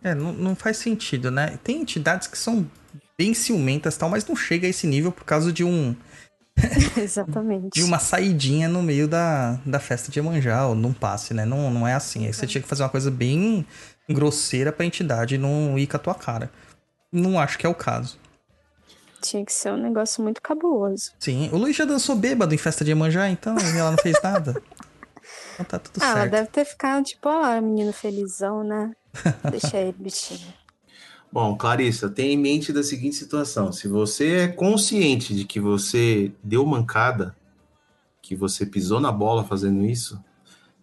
É, 0.03 0.13
não, 0.13 0.33
não 0.33 0.55
faz 0.55 0.77
sentido, 0.77 1.31
né? 1.31 1.57
Tem 1.63 1.81
entidades 1.81 2.27
que 2.27 2.37
são 2.37 2.69
bem 3.17 3.33
ciumentas 3.33 3.95
e 3.95 3.99
tal, 3.99 4.09
mas 4.09 4.25
não 4.25 4.35
chega 4.35 4.67
a 4.67 4.69
esse 4.69 4.87
nível 4.87 5.11
por 5.11 5.23
causa 5.23 5.51
de 5.51 5.63
um 5.63 5.95
Exatamente. 6.97 7.79
de 7.79 7.83
uma 7.83 7.99
saidinha 7.99 8.67
no 8.67 8.83
meio 8.83 9.07
da, 9.07 9.59
da 9.65 9.79
festa 9.79 10.11
de 10.11 10.19
Iemanjá, 10.19 10.67
ou 10.67 10.75
num 10.75 10.93
passe, 10.93 11.33
né? 11.33 11.45
Não, 11.45 11.71
não 11.71 11.87
é 11.87 11.93
assim. 11.93 12.25
Aí 12.25 12.33
você 12.33 12.45
tinha 12.45 12.61
que 12.61 12.67
fazer 12.67 12.83
uma 12.83 12.89
coisa 12.89 13.09
bem 13.09 13.65
grosseira 14.09 14.71
pra 14.71 14.85
entidade 14.85 15.37
não 15.37 15.77
ir 15.77 15.87
com 15.87 15.95
a 15.95 15.99
tua 15.99 16.15
cara. 16.15 16.51
Não 17.11 17.39
acho 17.39 17.57
que 17.57 17.65
é 17.65 17.69
o 17.69 17.75
caso. 17.75 18.17
Tinha 19.21 19.43
que 19.45 19.51
ser 19.51 19.71
um 19.73 19.77
negócio 19.77 20.23
muito 20.23 20.41
cabuloso. 20.41 21.11
Sim, 21.19 21.49
o 21.51 21.57
Luiz 21.57 21.75
já 21.75 21.83
dançou 21.85 22.15
bêbado 22.15 22.53
em 22.53 22.57
festa 22.57 22.85
de 22.85 22.91
Iemanjá, 22.91 23.29
então 23.29 23.55
e 23.57 23.77
ela 23.77 23.91
não 23.91 23.97
fez 23.97 24.21
nada. 24.23 24.61
Então 25.55 25.65
tá 25.65 25.77
tudo 25.79 26.01
Ah, 26.01 26.05
ela 26.07 26.15
certo. 26.21 26.31
deve 26.31 26.47
ter 26.47 26.65
ficado 26.65 27.03
tipo, 27.03 27.27
ó, 27.29 27.61
menino 27.61 27.91
felizão, 27.93 28.63
né? 28.63 28.93
Deixa 29.51 29.77
ele, 29.77 29.91
bichinho. 29.99 30.53
Bom, 31.31 31.55
Clarissa, 31.55 32.09
tenha 32.09 32.31
em 32.33 32.37
mente 32.37 32.71
da 32.73 32.81
seguinte 32.81 33.17
situação: 33.17 33.71
se 33.71 33.87
você 33.87 34.37
é 34.37 34.47
consciente 34.47 35.35
de 35.35 35.43
que 35.45 35.59
você 35.59 36.31
deu 36.41 36.65
mancada, 36.65 37.35
que 38.21 38.35
você 38.35 38.65
pisou 38.65 38.99
na 38.99 39.11
bola 39.11 39.43
fazendo 39.43 39.85
isso, 39.85 40.19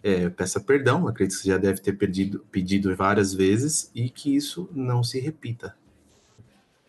é, 0.02 0.28
peça 0.28 0.60
perdão. 0.60 1.08
Acredito 1.08 1.36
que 1.38 1.42
você 1.42 1.48
já 1.48 1.58
deve 1.58 1.80
ter 1.80 1.94
pedido, 1.94 2.46
pedido 2.52 2.94
várias 2.94 3.32
vezes 3.34 3.90
e 3.94 4.08
que 4.10 4.36
isso 4.36 4.68
não 4.72 5.02
se 5.02 5.18
repita. 5.18 5.74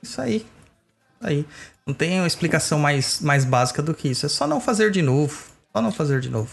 Isso 0.01 0.21
aí. 0.21 0.37
Isso 0.37 0.45
aí. 1.21 1.45
Não 1.85 1.93
tem 1.93 2.19
uma 2.19 2.27
explicação 2.27 2.79
mais, 2.79 3.21
mais 3.21 3.45
básica 3.45 3.81
do 3.81 3.93
que 3.93 4.09
isso. 4.09 4.25
É 4.25 4.29
só 4.29 4.45
não 4.45 4.59
fazer 4.59 4.91
de 4.91 5.01
novo. 5.01 5.49
Só 5.75 5.81
não 5.81 5.91
fazer 5.91 6.19
de 6.19 6.29
novo. 6.29 6.51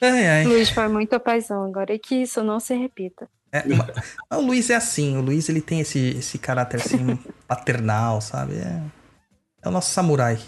Ai, 0.00 0.26
ai. 0.26 0.44
Luiz 0.44 0.70
foi 0.70 0.88
muito 0.88 1.18
paizão 1.20 1.64
agora. 1.64 1.94
E 1.94 1.98
que 1.98 2.16
isso 2.16 2.42
não 2.42 2.58
se 2.58 2.74
repita. 2.74 3.28
É, 3.52 3.64
o 4.34 4.40
Luiz 4.40 4.70
é 4.70 4.74
assim. 4.74 5.16
O 5.16 5.20
Luiz 5.20 5.48
ele 5.48 5.60
tem 5.60 5.80
esse, 5.80 6.16
esse 6.18 6.38
caráter 6.38 6.80
assim 6.80 7.18
paternal, 7.46 8.20
sabe? 8.20 8.54
É, 8.56 8.82
é 9.62 9.68
o 9.68 9.70
nosso 9.70 9.90
samurai. 9.90 10.38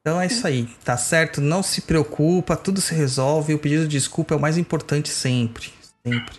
Então 0.00 0.20
é 0.20 0.26
isso 0.26 0.46
aí, 0.46 0.66
tá 0.84 0.96
certo? 0.96 1.40
Não 1.40 1.64
se 1.64 1.80
preocupa, 1.80 2.56
tudo 2.56 2.80
se 2.80 2.94
resolve. 2.94 3.54
O 3.54 3.58
pedido 3.58 3.88
de 3.88 3.98
desculpa 3.98 4.34
é 4.34 4.36
o 4.36 4.40
mais 4.40 4.56
importante 4.56 5.08
sempre. 5.08 5.72
Sempre. 6.06 6.38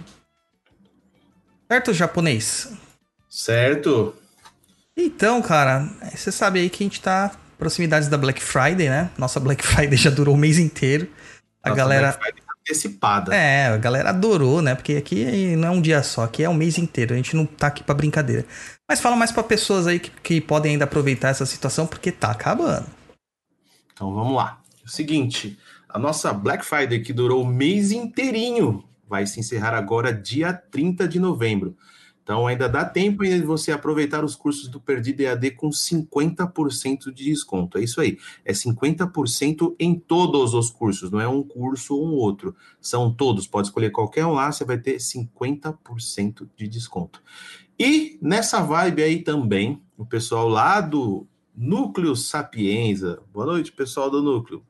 Certo, 1.70 1.94
japonês? 1.94 2.72
Certo? 3.38 4.16
Então, 4.98 5.44
cara, 5.44 5.88
você 6.12 6.32
sabe 6.32 6.60
aí 6.60 6.72
que 6.72 6.84
a 6.84 6.88
gente 6.88 7.00
tá 7.00 7.36
proximidades 7.56 8.10
da 8.10 8.18
Black 8.18 8.42
Friday, 8.42 8.90
né? 8.90 9.12
Nossa 9.16 9.40
Black 9.40 9.64
Friday 9.64 9.96
já 9.96 10.10
durou 10.10 10.34
o 10.34 10.38
mês 10.38 10.58
inteiro. 10.58 11.08
A 11.62 11.70
Nossa, 11.70 11.78
galera. 11.78 12.08
Black 12.08 12.24
Friday 12.24 12.42
tá 12.42 12.54
antecipada. 12.60 13.36
É, 13.36 13.68
a 13.68 13.78
galera 13.78 14.10
adorou, 14.10 14.60
né? 14.60 14.74
Porque 14.74 14.96
aqui 14.96 15.56
não 15.56 15.68
é 15.68 15.72
um 15.72 15.80
dia 15.80 16.02
só, 16.02 16.24
aqui 16.24 16.44
é 16.44 16.50
um 16.50 16.56
mês 16.56 16.80
inteiro. 16.80 17.14
A 17.14 17.18
gente 17.18 17.36
não 17.36 17.46
tá 17.46 17.68
aqui 17.68 17.84
pra 17.84 17.94
brincadeira. 17.94 18.44
Mas 18.90 19.00
fala 19.00 19.16
mais 19.16 19.32
pra 19.32 19.44
pessoas 19.44 19.86
aí 19.86 20.00
que, 20.00 20.10
que 20.10 20.42
podem 20.42 20.72
ainda 20.72 20.86
aproveitar 20.86 21.30
essa 21.30 21.46
situação, 21.46 21.86
porque 21.86 22.12
tá 22.12 22.32
acabando. 22.32 22.88
Então 23.94 24.16
vamos 24.16 24.36
lá. 24.36 24.60
O 24.84 24.90
seguinte, 24.90 25.60
a 25.88 26.00
nossa 26.00 26.34
Black 26.34 26.66
Friday 26.66 27.02
que 27.02 27.14
durou 27.14 27.44
o 27.44 27.48
mês 27.48 27.92
inteirinho 27.92 28.84
vai 29.08 29.28
se 29.28 29.40
encerrar 29.40 29.76
agora 29.76 30.12
dia 30.12 30.52
30 30.54 31.08
de 31.08 31.20
novembro. 31.20 31.78
Então 32.28 32.46
ainda 32.46 32.68
dá 32.68 32.84
tempo 32.84 33.24
de 33.24 33.42
você 33.42 33.72
aproveitar 33.72 34.26
os 34.26 34.36
cursos 34.36 34.68
do 34.68 34.82
Perdido 34.82 35.22
EAD 35.22 35.52
com 35.52 35.70
50% 35.70 37.14
de 37.14 37.24
desconto. 37.24 37.78
É 37.78 37.84
isso 37.86 38.02
aí. 38.02 38.18
É 38.44 38.52
50% 38.52 39.74
em 39.80 39.98
todos 39.98 40.54
os 40.54 40.70
cursos, 40.70 41.10
não 41.10 41.22
é 41.22 41.28
um 41.30 41.42
curso 41.42 41.96
ou 41.96 42.06
um 42.06 42.12
outro. 42.12 42.54
São 42.82 43.14
todos. 43.14 43.48
Pode 43.48 43.68
escolher 43.68 43.92
qualquer 43.92 44.26
um 44.26 44.34
lá, 44.34 44.52
você 44.52 44.66
vai 44.66 44.78
ter 44.78 44.98
50% 44.98 46.50
de 46.54 46.68
desconto. 46.68 47.24
E 47.80 48.20
nessa 48.22 48.62
vibe 48.62 49.04
aí 49.04 49.24
também, 49.24 49.82
o 49.98 50.06
pessoal 50.06 50.50
lá 50.50 50.82
do 50.82 51.26
Núcleo 51.56 52.14
Sapienza. 52.14 53.24
Boa 53.32 53.46
noite, 53.46 53.72
pessoal 53.72 54.12
do 54.12 54.22
Núcleo. 54.22 54.62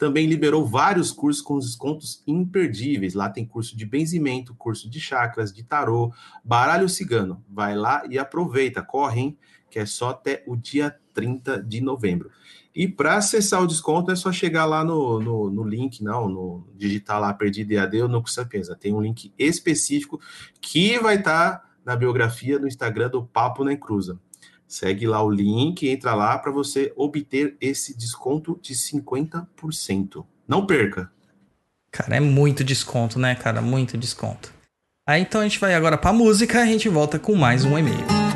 Também 0.00 0.26
liberou 0.26 0.64
vários 0.64 1.12
cursos 1.12 1.42
com 1.42 1.58
descontos 1.58 2.22
imperdíveis. 2.26 3.12
Lá 3.12 3.28
tem 3.28 3.44
curso 3.44 3.76
de 3.76 3.84
benzimento, 3.84 4.54
curso 4.54 4.88
de 4.88 4.98
chakras, 4.98 5.52
de 5.52 5.62
tarô, 5.62 6.10
baralho 6.42 6.88
cigano. 6.88 7.44
Vai 7.46 7.76
lá 7.76 8.02
e 8.08 8.18
aproveita, 8.18 8.80
corre, 8.80 9.20
hein? 9.20 9.38
Que 9.70 9.78
é 9.78 9.84
só 9.84 10.08
até 10.08 10.42
o 10.46 10.56
dia 10.56 10.96
30 11.12 11.62
de 11.62 11.82
novembro. 11.82 12.30
E 12.74 12.88
para 12.88 13.18
acessar 13.18 13.62
o 13.62 13.66
desconto 13.66 14.10
é 14.10 14.16
só 14.16 14.32
chegar 14.32 14.64
lá 14.64 14.82
no, 14.82 15.20
no, 15.20 15.50
no 15.50 15.64
link, 15.64 16.02
não, 16.02 16.30
no 16.30 16.66
digitar 16.74 17.20
lá 17.20 17.34
Perdido 17.34 17.72
EAD 17.72 18.00
ou 18.00 18.08
Núcleo 18.08 18.32
Sapienza. 18.32 18.74
Tem 18.74 18.94
um 18.94 19.02
link 19.02 19.34
específico 19.38 20.18
que 20.62 20.98
vai 20.98 21.16
estar 21.16 21.62
na 21.84 21.94
biografia 21.94 22.58
no 22.58 22.66
Instagram 22.66 23.10
do 23.10 23.22
Papo 23.22 23.64
na 23.64 23.74
Encruza. 23.74 24.18
Segue 24.70 25.04
lá 25.04 25.20
o 25.20 25.28
link, 25.28 25.88
entra 25.88 26.14
lá 26.14 26.38
para 26.38 26.52
você 26.52 26.92
obter 26.94 27.56
esse 27.60 27.92
desconto 27.98 28.56
de 28.62 28.72
50%. 28.72 30.24
Não 30.46 30.64
perca. 30.64 31.10
Cara, 31.90 32.14
é 32.14 32.20
muito 32.20 32.62
desconto, 32.62 33.18
né, 33.18 33.34
cara? 33.34 33.60
Muito 33.60 33.98
desconto. 33.98 34.54
Aí 35.04 35.22
então 35.22 35.40
a 35.40 35.44
gente 35.44 35.58
vai 35.58 35.74
agora 35.74 35.98
pra 35.98 36.12
música, 36.12 36.62
a 36.62 36.66
gente 36.66 36.88
volta 36.88 37.18
com 37.18 37.34
mais 37.34 37.64
um 37.64 37.76
e-mail. 37.76 38.29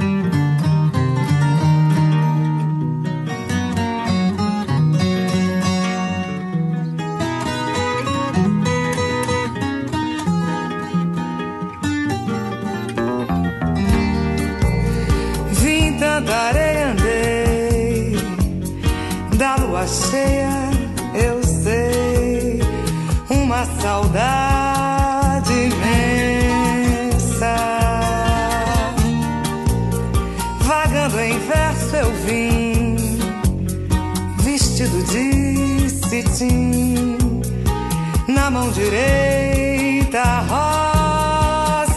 direita 38.84 40.22
rosas 40.48 41.96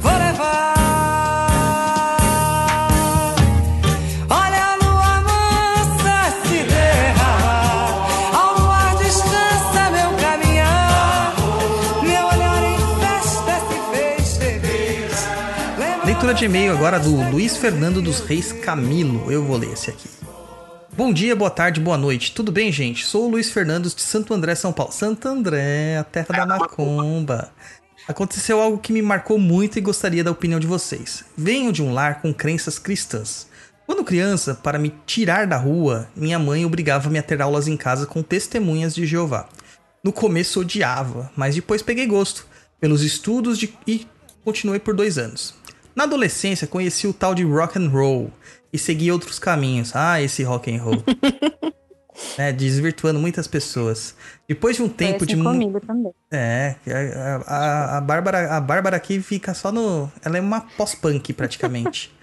vou 0.00 0.12
levar. 0.12 0.74
Olha 4.28 4.64
a 4.66 4.76
lua 4.76 5.20
mansa 5.22 6.16
se 6.42 6.58
derramar, 6.64 7.90
ao 8.34 8.58
luar 8.60 8.96
descansa 8.96 9.90
meu 9.90 10.10
caminhar, 10.20 11.34
meu 12.02 12.26
olhar 12.26 12.62
em 12.62 12.78
festa 13.00 13.54
se 13.68 13.76
fez 13.90 14.36
feliz. 14.36 15.16
Leitura 16.04 16.34
de 16.34 16.44
e-mail 16.44 16.72
agora 16.72 16.98
do 17.00 17.30
Luiz 17.30 17.56
Fernando 17.56 18.02
dos 18.02 18.20
Reis 18.20 18.52
Camilo. 18.52 19.32
Eu 19.32 19.42
vou 19.42 19.56
ler 19.56 19.72
esse 19.72 19.88
aqui. 19.90 20.08
Bom 20.94 21.10
dia, 21.10 21.34
boa 21.34 21.50
tarde, 21.50 21.80
boa 21.80 21.96
noite. 21.96 22.32
Tudo 22.32 22.52
bem, 22.52 22.70
gente? 22.70 23.06
Sou 23.06 23.26
o 23.26 23.30
Luiz 23.30 23.50
Fernando 23.50 23.88
de 23.88 24.02
Santo 24.02 24.34
André, 24.34 24.54
São 24.54 24.74
Paulo. 24.74 24.92
Santo 24.92 25.26
André, 25.26 25.96
a 25.96 26.04
terra 26.04 26.26
da 26.28 26.44
macumba. 26.44 27.50
Aconteceu 28.06 28.60
algo 28.60 28.76
que 28.76 28.92
me 28.92 29.00
marcou 29.00 29.38
muito 29.38 29.78
e 29.78 29.80
gostaria 29.80 30.22
da 30.22 30.30
opinião 30.30 30.60
de 30.60 30.66
vocês. 30.66 31.24
Venho 31.34 31.72
de 31.72 31.82
um 31.82 31.94
lar 31.94 32.20
com 32.20 32.34
crenças 32.34 32.78
cristãs. 32.78 33.48
Quando 33.86 34.04
criança, 34.04 34.54
para 34.54 34.78
me 34.78 34.94
tirar 35.06 35.46
da 35.46 35.56
rua, 35.56 36.10
minha 36.14 36.38
mãe 36.38 36.66
obrigava-me 36.66 37.18
a 37.18 37.22
ter 37.22 37.40
aulas 37.40 37.66
em 37.66 37.76
casa 37.76 38.04
com 38.04 38.22
testemunhas 38.22 38.94
de 38.94 39.06
Jeová. 39.06 39.48
No 40.04 40.12
começo 40.12 40.60
odiava, 40.60 41.32
mas 41.34 41.54
depois 41.54 41.80
peguei 41.80 42.06
gosto 42.06 42.46
pelos 42.78 43.02
estudos 43.02 43.58
de... 43.58 43.74
e 43.86 44.06
continuei 44.44 44.78
por 44.78 44.94
dois 44.94 45.16
anos. 45.16 45.54
Na 45.96 46.04
adolescência, 46.04 46.66
conheci 46.66 47.06
o 47.06 47.14
tal 47.14 47.34
de 47.34 47.44
rock 47.44 47.78
and 47.78 47.88
roll 47.88 48.30
e 48.72 48.78
segui 48.78 49.12
outros 49.12 49.38
caminhos. 49.38 49.94
Ah, 49.94 50.20
esse 50.20 50.42
rock 50.42 50.74
and 50.74 50.82
roll. 50.82 51.02
é, 52.38 52.52
desvirtuando 52.52 53.18
muitas 53.18 53.46
pessoas. 53.46 54.14
Depois 54.48 54.76
de 54.76 54.82
um 54.82 54.88
tempo 54.88 55.20
Foi 55.20 55.28
assim 55.28 55.36
de 55.36 55.42
comigo 55.42 55.80
também. 55.80 56.12
é, 56.30 56.76
a, 56.86 57.54
a, 57.54 57.98
a, 57.98 58.00
Bárbara, 58.00 58.56
a 58.56 58.60
Bárbara 58.60 58.96
aqui 58.96 59.20
fica 59.20 59.54
só 59.54 59.72
no. 59.72 60.10
Ela 60.24 60.38
é 60.38 60.40
uma 60.40 60.60
pós-punk 60.60 61.32
praticamente. 61.32 62.12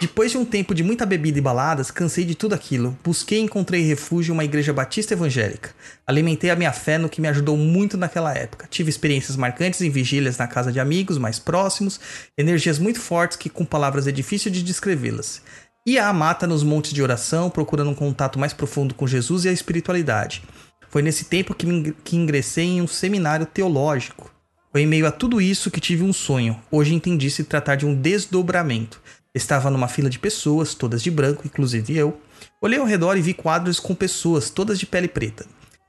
Depois 0.00 0.30
de 0.30 0.38
um 0.38 0.44
tempo 0.44 0.74
de 0.74 0.82
muita 0.82 1.04
bebida 1.04 1.38
e 1.38 1.42
baladas, 1.42 1.90
cansei 1.90 2.24
de 2.24 2.34
tudo 2.34 2.54
aquilo. 2.54 2.96
Busquei 3.04 3.38
e 3.38 3.42
encontrei 3.42 3.82
refúgio 3.82 4.32
em 4.32 4.34
uma 4.34 4.44
igreja 4.44 4.72
batista 4.72 5.12
evangélica. 5.12 5.70
Alimentei 6.06 6.48
a 6.50 6.56
minha 6.56 6.72
fé 6.72 6.96
no 6.96 7.08
que 7.08 7.20
me 7.20 7.28
ajudou 7.28 7.56
muito 7.56 7.96
naquela 7.96 8.32
época. 8.32 8.66
Tive 8.70 8.88
experiências 8.88 9.36
marcantes 9.36 9.82
em 9.82 9.90
vigílias 9.90 10.38
na 10.38 10.46
casa 10.46 10.72
de 10.72 10.80
amigos 10.80 11.18
mais 11.18 11.38
próximos, 11.38 12.00
energias 12.36 12.78
muito 12.78 12.98
fortes 12.98 13.36
que 13.36 13.50
com 13.50 13.64
palavras 13.64 14.06
é 14.06 14.12
difícil 14.12 14.50
de 14.50 14.62
descrevê-las. 14.62 15.42
Ia 15.88 16.06
à 16.06 16.12
mata 16.12 16.46
nos 16.46 16.62
montes 16.62 16.92
de 16.92 17.02
oração, 17.02 17.48
procurando 17.48 17.88
um 17.88 17.94
contato 17.94 18.38
mais 18.38 18.52
profundo 18.52 18.92
com 18.92 19.06
Jesus 19.06 19.46
e 19.46 19.48
a 19.48 19.52
espiritualidade. 19.52 20.42
Foi 20.90 21.00
nesse 21.00 21.24
tempo 21.24 21.54
que, 21.54 21.64
me, 21.64 21.92
que 22.04 22.14
ingressei 22.14 22.66
em 22.66 22.82
um 22.82 22.86
seminário 22.86 23.46
teológico. 23.46 24.30
Foi 24.70 24.82
em 24.82 24.86
meio 24.86 25.06
a 25.06 25.10
tudo 25.10 25.40
isso 25.40 25.70
que 25.70 25.80
tive 25.80 26.02
um 26.02 26.12
sonho. 26.12 26.60
Hoje 26.70 26.94
entendi 26.94 27.30
se 27.30 27.42
tratar 27.42 27.76
de 27.76 27.86
um 27.86 27.94
desdobramento. 27.94 29.00
Estava 29.34 29.70
numa 29.70 29.88
fila 29.88 30.10
de 30.10 30.18
pessoas, 30.18 30.74
todas 30.74 31.02
de 31.02 31.10
branco, 31.10 31.46
inclusive 31.46 31.96
eu. 31.96 32.20
Olhei 32.60 32.78
ao 32.78 32.84
redor 32.84 33.16
e 33.16 33.22
vi 33.22 33.32
quadros 33.32 33.80
com 33.80 33.94
pessoas, 33.94 34.50
todas 34.50 34.78
de 34.78 34.84
pele 34.84 35.08
preta. 35.08 35.46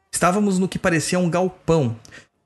Estávamos 0.10 0.58
no 0.58 0.70
que 0.70 0.80
parecia 0.80 1.20
um 1.20 1.30
galpão. 1.30 1.98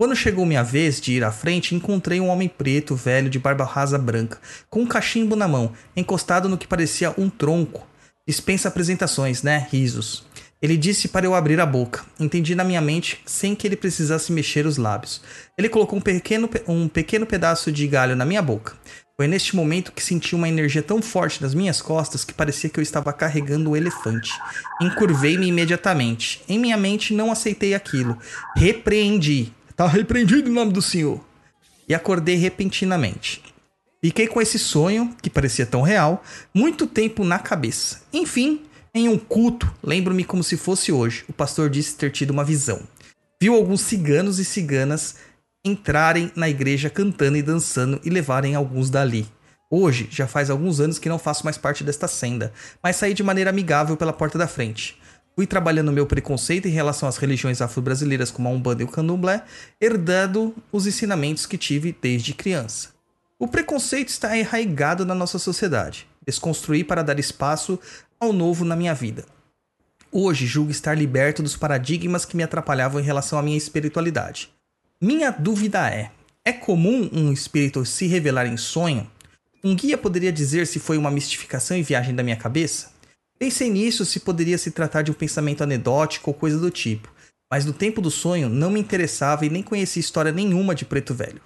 Quando 0.04 0.18
chegou 0.18 0.46
minha 0.46 0.66
vez 0.66 1.00
de 1.00 1.14
ir 1.14 1.24
à 1.24 1.32
frente, 1.32 1.74
encontrei 1.74 2.20
um 2.20 2.28
homem 2.28 2.50
preto, 2.50 2.94
velho, 2.94 3.30
de 3.30 3.40
barba 3.40 3.64
rasa 3.64 3.98
branca, 3.98 4.38
com 4.70 4.82
um 4.82 4.86
cachimbo 4.86 5.34
na 5.34 5.48
mão, 5.48 5.72
encostado 5.96 6.50
no 6.50 6.58
que 6.58 6.68
parecia 6.68 7.14
um 7.18 7.30
tronco. 7.30 7.88
Dispensa 8.28 8.68
apresentações, 8.68 9.44
né? 9.44 9.66
Risos. 9.72 10.26
Ele 10.62 10.76
disse 10.76 11.08
para 11.08 11.26
eu 11.26 11.34
abrir 11.34 11.58
a 11.62 11.66
boca. 11.66 12.04
Entendi 12.20 12.54
na 12.54 12.66
minha 12.66 12.82
mente 12.82 13.22
sem 13.26 13.56
que 13.56 13.66
ele 13.66 13.78
precisasse 13.78 14.34
mexer 14.34 14.66
os 14.66 14.76
lábios. 14.76 15.22
Ele 15.58 15.70
colocou 15.70 15.98
um 15.98 16.02
pequeno, 16.02 16.50
pe- 16.50 16.64
um 16.68 16.90
pequeno 16.90 17.26
pedaço 17.26 17.72
de 17.72 17.88
galho 17.88 18.14
na 18.14 18.26
minha 18.26 18.42
boca. 18.42 18.74
Foi 19.16 19.26
neste 19.26 19.56
momento 19.56 19.94
que 19.94 20.04
senti 20.04 20.36
uma 20.36 20.50
energia 20.50 20.84
tão 20.84 21.02
forte 21.02 21.42
nas 21.42 21.54
minhas 21.54 21.82
costas 21.82 22.26
que 22.26 22.34
parecia 22.34 22.70
que 22.70 22.78
eu 22.78 22.84
estava 22.84 23.14
carregando 23.14 23.70
um 23.70 23.76
elefante. 23.76 24.34
Encurvei-me 24.82 25.48
imediatamente. 25.48 26.42
Em 26.50 26.60
minha 26.60 26.76
mente 26.76 27.14
não 27.14 27.32
aceitei 27.32 27.74
aquilo. 27.74 28.18
Repreendi. 28.54 29.54
Tá 29.84 29.90
repreendido 29.90 30.50
em 30.50 30.54
nome 30.54 30.72
do 30.72 30.82
Senhor. 30.82 31.20
E 31.90 31.94
acordei 31.94 32.38
repentinamente. 32.38 33.44
Fiquei 34.02 34.28
com 34.28 34.42
esse 34.42 34.58
sonho, 34.58 35.14
que 35.22 35.30
parecia 35.30 35.66
tão 35.66 35.82
real, 35.82 36.24
muito 36.54 36.88
tempo 36.88 37.26
na 37.26 37.38
cabeça. 37.38 38.02
Enfim, 38.14 38.62
em 38.96 39.10
um 39.10 39.18
culto, 39.18 39.70
lembro-me 39.84 40.24
como 40.24 40.42
se 40.42 40.56
fosse 40.56 40.94
hoje, 40.94 41.26
o 41.28 41.34
pastor 41.34 41.70
disse 41.70 41.98
ter 41.98 42.12
tido 42.12 42.30
uma 42.32 42.46
visão. 42.46 42.80
Viu 43.42 43.56
alguns 43.56 43.82
ciganos 43.82 44.40
e 44.40 44.46
ciganas 44.46 45.16
entrarem 45.66 46.32
na 46.34 46.48
igreja 46.48 46.90
cantando 46.90 47.36
e 47.36 47.42
dançando 47.42 48.00
e 48.06 48.10
levarem 48.10 48.56
alguns 48.56 48.90
dali. 48.90 49.28
Hoje, 49.70 50.08
já 50.10 50.28
faz 50.28 50.50
alguns 50.50 50.80
anos 50.80 50.98
que 50.98 51.10
não 51.10 51.20
faço 51.20 51.44
mais 51.44 51.58
parte 51.58 51.84
desta 51.84 52.08
senda, 52.08 52.54
mas 52.82 52.96
saí 52.96 53.14
de 53.14 53.22
maneira 53.22 53.50
amigável 53.50 53.98
pela 53.98 54.14
porta 54.14 54.38
da 54.38 54.48
frente. 54.48 54.98
Fui 55.36 55.48
trabalhando 55.48 55.92
meu 55.92 56.06
preconceito 56.06 56.68
em 56.68 56.72
relação 56.72 57.10
às 57.10 57.18
religiões 57.18 57.60
afro-brasileiras 57.60 58.30
como 58.30 58.48
a 58.48 58.52
Umbanda 58.52 58.84
e 58.84 58.86
o 58.86 58.88
Candomblé, 58.88 59.44
herdando 59.82 60.56
os 60.72 60.86
ensinamentos 60.86 61.48
que 61.48 61.58
tive 61.58 61.96
desde 62.00 62.36
criança. 62.36 62.90
O 63.40 63.48
preconceito 63.48 64.10
está 64.10 64.38
enraigado 64.38 65.06
na 65.06 65.16
nossa 65.16 65.40
sociedade. 65.40 66.08
Desconstruí 66.24 66.84
para 66.84 67.02
dar 67.02 67.20
espaço 67.20 67.80
ao 68.20 68.32
novo 68.32 68.64
na 68.64 68.76
minha 68.76 68.94
vida. 68.94 69.26
Hoje 70.12 70.46
julgo 70.46 70.70
estar 70.70 70.96
liberto 70.96 71.42
dos 71.42 71.58
paradigmas 71.58 72.24
que 72.24 72.38
me 72.38 72.44
atrapalhavam 72.44 73.02
em 73.02 73.04
relação 73.04 73.40
à 73.40 73.42
minha 73.42 73.58
espiritualidade. 73.58 74.52
Minha 75.02 75.32
dúvida 75.32 75.90
é: 75.90 76.12
é 76.46 76.54
comum 76.54 77.10
um 77.12 77.34
espírito 77.34 77.84
se 77.84 78.06
revelar 78.06 78.46
em 78.46 78.56
sonho? 78.56 79.10
Um 79.64 79.76
guia 79.76 79.98
poderia 79.98 80.32
dizer 80.32 80.68
se 80.68 80.80
foi 80.80 80.98
uma 80.98 81.10
mistificação 81.10 81.76
e 81.76 81.82
viagem 81.82 82.14
da 82.14 82.22
minha 82.22 82.38
cabeça? 82.38 82.93
Pensei 83.44 83.70
nisso 83.70 84.06
se 84.06 84.22
poderia 84.22 84.58
se 84.58 84.72
tratar 84.72 85.02
de 85.02 85.12
um 85.12 85.14
pensamento 85.14 85.62
anedótico 85.62 86.32
ou 86.32 86.34
coisa 86.34 86.58
do 86.58 86.72
tipo, 86.72 87.12
mas 87.52 87.66
no 87.66 87.74
tempo 87.74 88.00
do 88.00 88.10
sonho 88.10 88.48
não 88.48 88.72
me 88.72 88.80
interessava 88.80 89.46
e 89.46 89.50
nem 89.50 89.62
conhecia 89.62 90.00
história 90.00 90.32
nenhuma 90.32 90.74
de 90.74 90.86
Preto 90.86 91.14
Velho. 91.14 91.42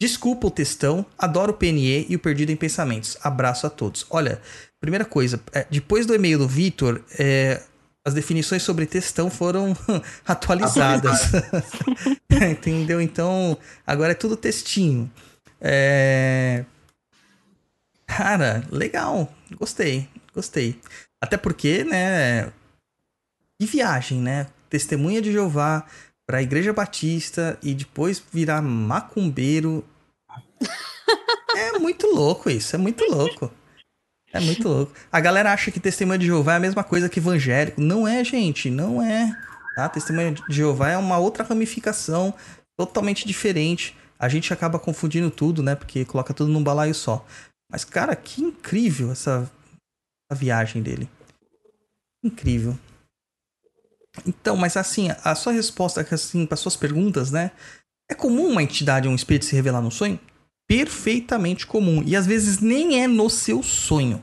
Desculpa 0.00 0.46
o 0.46 0.50
textão, 0.50 1.04
adoro 1.18 1.50
o 1.50 1.56
PNE 1.56 2.06
e 2.08 2.14
o 2.14 2.20
Perdido 2.20 2.52
em 2.52 2.56
Pensamentos. 2.56 3.18
Abraço 3.20 3.66
a 3.66 3.70
todos. 3.70 4.06
Olha, 4.10 4.40
primeira 4.80 5.04
coisa, 5.04 5.42
é, 5.52 5.66
depois 5.68 6.06
do 6.06 6.14
e-mail 6.14 6.38
do 6.38 6.46
Vitor, 6.46 7.02
é, 7.18 7.60
as 8.06 8.14
definições 8.14 8.62
sobre 8.62 8.86
textão 8.86 9.28
foram 9.28 9.76
atualizadas. 10.24 11.32
Entendeu? 12.30 13.00
Então, 13.00 13.58
agora 13.84 14.12
é 14.12 14.14
tudo 14.14 14.36
textinho. 14.36 15.10
É... 15.60 16.64
Cara, 18.06 18.64
legal. 18.70 19.34
Gostei, 19.58 20.08
gostei. 20.32 20.80
Até 21.22 21.36
porque, 21.36 21.84
né? 21.84 22.52
E 23.60 23.66
viagem, 23.66 24.20
né? 24.20 24.46
Testemunha 24.68 25.20
de 25.20 25.32
Jeová 25.32 25.84
para 26.26 26.38
a 26.38 26.42
Igreja 26.42 26.72
Batista 26.72 27.58
e 27.62 27.74
depois 27.74 28.22
virar 28.32 28.62
macumbeiro. 28.62 29.84
É 31.52 31.78
muito 31.80 32.06
louco 32.06 32.48
isso, 32.48 32.76
é 32.76 32.78
muito 32.78 33.04
louco. 33.10 33.52
É 34.32 34.38
muito 34.38 34.68
louco. 34.68 34.92
A 35.10 35.18
galera 35.18 35.52
acha 35.52 35.70
que 35.70 35.80
testemunha 35.80 36.18
de 36.18 36.26
Jeová 36.26 36.54
é 36.54 36.56
a 36.56 36.60
mesma 36.60 36.84
coisa 36.84 37.08
que 37.08 37.18
evangélico. 37.18 37.80
Não 37.80 38.06
é, 38.06 38.22
gente, 38.22 38.70
não 38.70 39.02
é. 39.02 39.36
Tá? 39.74 39.88
Testemunha 39.88 40.32
de 40.32 40.42
Jeová 40.48 40.90
é 40.90 40.96
uma 40.96 41.18
outra 41.18 41.42
ramificação 41.42 42.32
totalmente 42.78 43.26
diferente. 43.26 43.96
A 44.18 44.28
gente 44.28 44.52
acaba 44.52 44.78
confundindo 44.78 45.30
tudo, 45.30 45.62
né? 45.62 45.74
Porque 45.74 46.04
coloca 46.04 46.32
tudo 46.32 46.52
num 46.52 46.62
balaio 46.62 46.94
só. 46.94 47.26
Mas, 47.70 47.84
cara, 47.84 48.14
que 48.14 48.42
incrível 48.42 49.10
essa, 49.10 49.50
essa 50.30 50.38
viagem 50.38 50.82
dele. 50.82 51.08
Incrível. 52.22 52.78
Então, 54.26 54.56
mas 54.56 54.76
assim, 54.76 55.08
a 55.24 55.34
sua 55.34 55.52
resposta 55.52 56.06
assim, 56.10 56.46
para 56.46 56.56
suas 56.56 56.76
perguntas, 56.76 57.30
né? 57.30 57.50
É 58.08 58.14
comum 58.14 58.48
uma 58.48 58.62
entidade 58.62 59.06
ou 59.06 59.12
um 59.12 59.16
espírito 59.16 59.44
se 59.44 59.54
revelar 59.54 59.80
no 59.80 59.90
sonho? 59.90 60.18
Perfeitamente 60.68 61.66
comum. 61.66 62.02
E 62.04 62.16
às 62.16 62.26
vezes 62.26 62.58
nem 62.58 63.02
é 63.02 63.06
no 63.06 63.30
seu 63.30 63.62
sonho. 63.62 64.22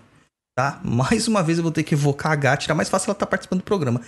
Tá? 0.56 0.82
Mais 0.84 1.28
uma 1.28 1.44
vez 1.44 1.58
eu 1.58 1.64
vou 1.64 1.72
ter 1.72 1.84
que 1.84 1.94
evocar 1.94 2.32
a 2.32 2.36
Gátira. 2.36 2.76
Mais 2.76 2.90
fácil 2.90 3.08
ela 3.08 3.14
estar 3.14 3.28
participando 3.28 3.60
do 3.60 3.66
programa. 3.66 4.02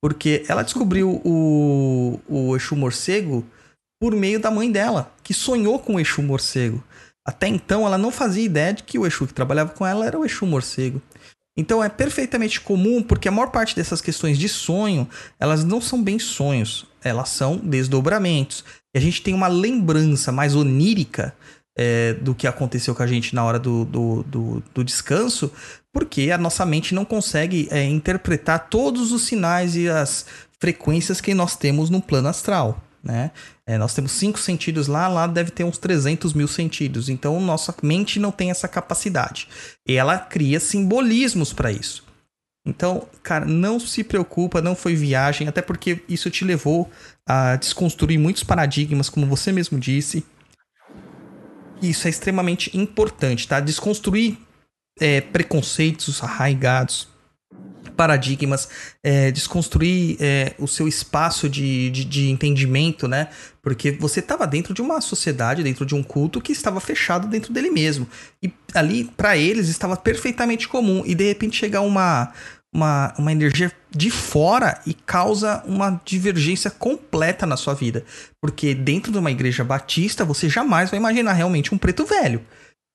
Porque 0.00 0.44
ela 0.48 0.62
descobriu 0.62 1.20
o, 1.24 2.20
o 2.28 2.56
Exu 2.56 2.76
Morcego 2.76 3.44
por 4.00 4.14
meio 4.14 4.38
da 4.38 4.50
mãe 4.50 4.70
dela, 4.70 5.12
que 5.22 5.34
sonhou 5.34 5.78
com 5.78 5.94
o 5.94 6.00
Exu 6.00 6.22
Morcego. 6.22 6.82
Até 7.26 7.48
então 7.48 7.86
ela 7.86 7.98
não 7.98 8.10
fazia 8.10 8.44
ideia 8.44 8.72
de 8.72 8.82
que 8.84 8.98
o 8.98 9.06
Exu 9.06 9.26
que 9.26 9.34
trabalhava 9.34 9.72
com 9.72 9.86
ela 9.86 10.06
era 10.06 10.18
o 10.18 10.24
Exu 10.24 10.46
Morcego. 10.46 11.02
Então 11.56 11.82
é 11.82 11.88
perfeitamente 11.88 12.60
comum, 12.60 13.02
porque 13.02 13.28
a 13.28 13.32
maior 13.32 13.50
parte 13.50 13.74
dessas 13.74 14.00
questões 14.00 14.38
de 14.38 14.48
sonho, 14.48 15.08
elas 15.40 15.64
não 15.64 15.80
são 15.80 16.02
bem 16.02 16.18
sonhos, 16.18 16.86
elas 17.02 17.30
são 17.30 17.56
desdobramentos. 17.56 18.64
E 18.94 18.98
a 18.98 19.00
gente 19.00 19.22
tem 19.22 19.32
uma 19.32 19.48
lembrança 19.48 20.30
mais 20.30 20.54
onírica 20.54 21.34
é, 21.76 22.14
do 22.14 22.34
que 22.34 22.46
aconteceu 22.46 22.94
com 22.94 23.02
a 23.02 23.06
gente 23.06 23.34
na 23.34 23.44
hora 23.44 23.58
do, 23.58 23.84
do, 23.84 24.22
do, 24.24 24.62
do 24.74 24.84
descanso, 24.84 25.50
porque 25.92 26.30
a 26.30 26.38
nossa 26.38 26.64
mente 26.66 26.94
não 26.94 27.04
consegue 27.04 27.68
é, 27.70 27.84
interpretar 27.84 28.68
todos 28.68 29.12
os 29.12 29.22
sinais 29.22 29.76
e 29.76 29.88
as 29.88 30.26
frequências 30.58 31.20
que 31.20 31.34
nós 31.34 31.56
temos 31.56 31.90
no 31.90 32.00
plano 32.00 32.28
astral. 32.28 32.82
Né? 33.06 33.30
É, 33.64 33.78
nós 33.78 33.94
temos 33.94 34.10
cinco 34.10 34.36
sentidos 34.36 34.88
lá, 34.88 35.06
lá 35.06 35.28
deve 35.28 35.52
ter 35.52 35.62
uns 35.62 35.78
300 35.78 36.32
mil 36.32 36.48
sentidos. 36.48 37.08
Então, 37.08 37.40
nossa 37.40 37.72
mente 37.80 38.18
não 38.18 38.32
tem 38.32 38.50
essa 38.50 38.66
capacidade. 38.66 39.46
E 39.86 39.94
ela 39.94 40.18
cria 40.18 40.58
simbolismos 40.58 41.52
para 41.52 41.70
isso. 41.70 42.04
Então, 42.66 43.06
cara, 43.22 43.44
não 43.44 43.78
se 43.78 44.02
preocupa, 44.02 44.60
não 44.60 44.74
foi 44.74 44.96
viagem, 44.96 45.46
até 45.46 45.62
porque 45.62 46.02
isso 46.08 46.28
te 46.30 46.44
levou 46.44 46.90
a 47.24 47.54
desconstruir 47.54 48.18
muitos 48.18 48.42
paradigmas, 48.42 49.08
como 49.08 49.24
você 49.24 49.52
mesmo 49.52 49.78
disse. 49.78 50.24
Isso 51.80 52.08
é 52.08 52.10
extremamente 52.10 52.76
importante, 52.76 53.46
tá? 53.46 53.60
Desconstruir 53.60 54.36
é, 54.98 55.20
preconceitos 55.20 56.20
arraigados, 56.24 57.06
paradigmas, 57.96 58.68
é, 59.02 59.30
desconstruir 59.30 60.16
é, 60.20 60.54
o 60.58 60.68
seu 60.68 60.86
espaço 60.86 61.48
de, 61.48 61.90
de, 61.90 62.04
de 62.04 62.30
entendimento, 62.30 63.08
né? 63.08 63.28
Porque 63.62 63.90
você 63.90 64.20
estava 64.20 64.46
dentro 64.46 64.72
de 64.72 64.80
uma 64.80 65.00
sociedade, 65.00 65.62
dentro 65.62 65.84
de 65.84 65.94
um 65.94 66.02
culto 66.02 66.40
que 66.40 66.52
estava 66.52 66.78
fechado 66.78 67.26
dentro 67.26 67.52
dele 67.52 67.70
mesmo. 67.70 68.06
E 68.42 68.52
ali, 68.74 69.04
para 69.16 69.36
eles, 69.36 69.68
estava 69.68 69.96
perfeitamente 69.96 70.68
comum. 70.68 71.02
E 71.04 71.14
de 71.14 71.26
repente 71.26 71.56
chegar 71.56 71.80
uma, 71.80 72.32
uma, 72.72 73.14
uma 73.18 73.32
energia 73.32 73.72
de 73.90 74.10
fora 74.10 74.80
e 74.86 74.92
causa 74.92 75.62
uma 75.66 76.00
divergência 76.04 76.70
completa 76.70 77.46
na 77.46 77.56
sua 77.56 77.74
vida. 77.74 78.04
Porque 78.40 78.74
dentro 78.74 79.10
de 79.10 79.18
uma 79.18 79.30
igreja 79.30 79.64
batista, 79.64 80.24
você 80.24 80.48
jamais 80.48 80.90
vai 80.90 81.00
imaginar 81.00 81.32
realmente 81.32 81.74
um 81.74 81.78
preto 81.78 82.04
velho. 82.04 82.44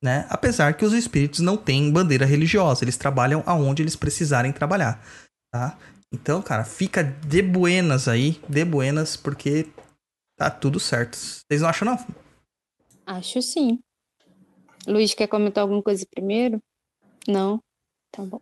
Né? 0.04 0.26
Apesar 0.30 0.74
que 0.76 0.84
os 0.84 0.94
espíritos 0.94 1.42
não 1.42 1.56
têm 1.56 1.92
bandeira 1.92 2.26
religiosa, 2.26 2.84
eles 2.84 2.98
trabalham 2.98 3.44
aonde 3.46 3.84
eles 3.84 3.96
precisarem 3.96 4.52
trabalhar, 4.52 5.00
tá? 5.54 5.78
Então, 6.12 6.42
cara, 6.42 6.64
fica 6.66 7.04
de 7.04 7.42
buenas 7.42 8.08
aí, 8.08 8.42
de 8.50 8.66
buenas, 8.66 9.16
porque 9.16 9.68
tá 10.36 10.50
tudo 10.50 10.80
certo. 10.80 11.16
Vocês 11.16 11.62
não 11.62 11.70
acham, 11.70 11.86
não? 11.86 12.06
Acho 13.06 13.42
sim. 13.42 13.80
Luiz, 14.88 15.14
quer 15.14 15.28
comentar 15.28 15.62
alguma 15.62 15.84
coisa 15.84 16.04
primeiro? 16.10 16.60
Não? 17.28 17.60
Tá 18.12 18.24
bom. 18.24 18.40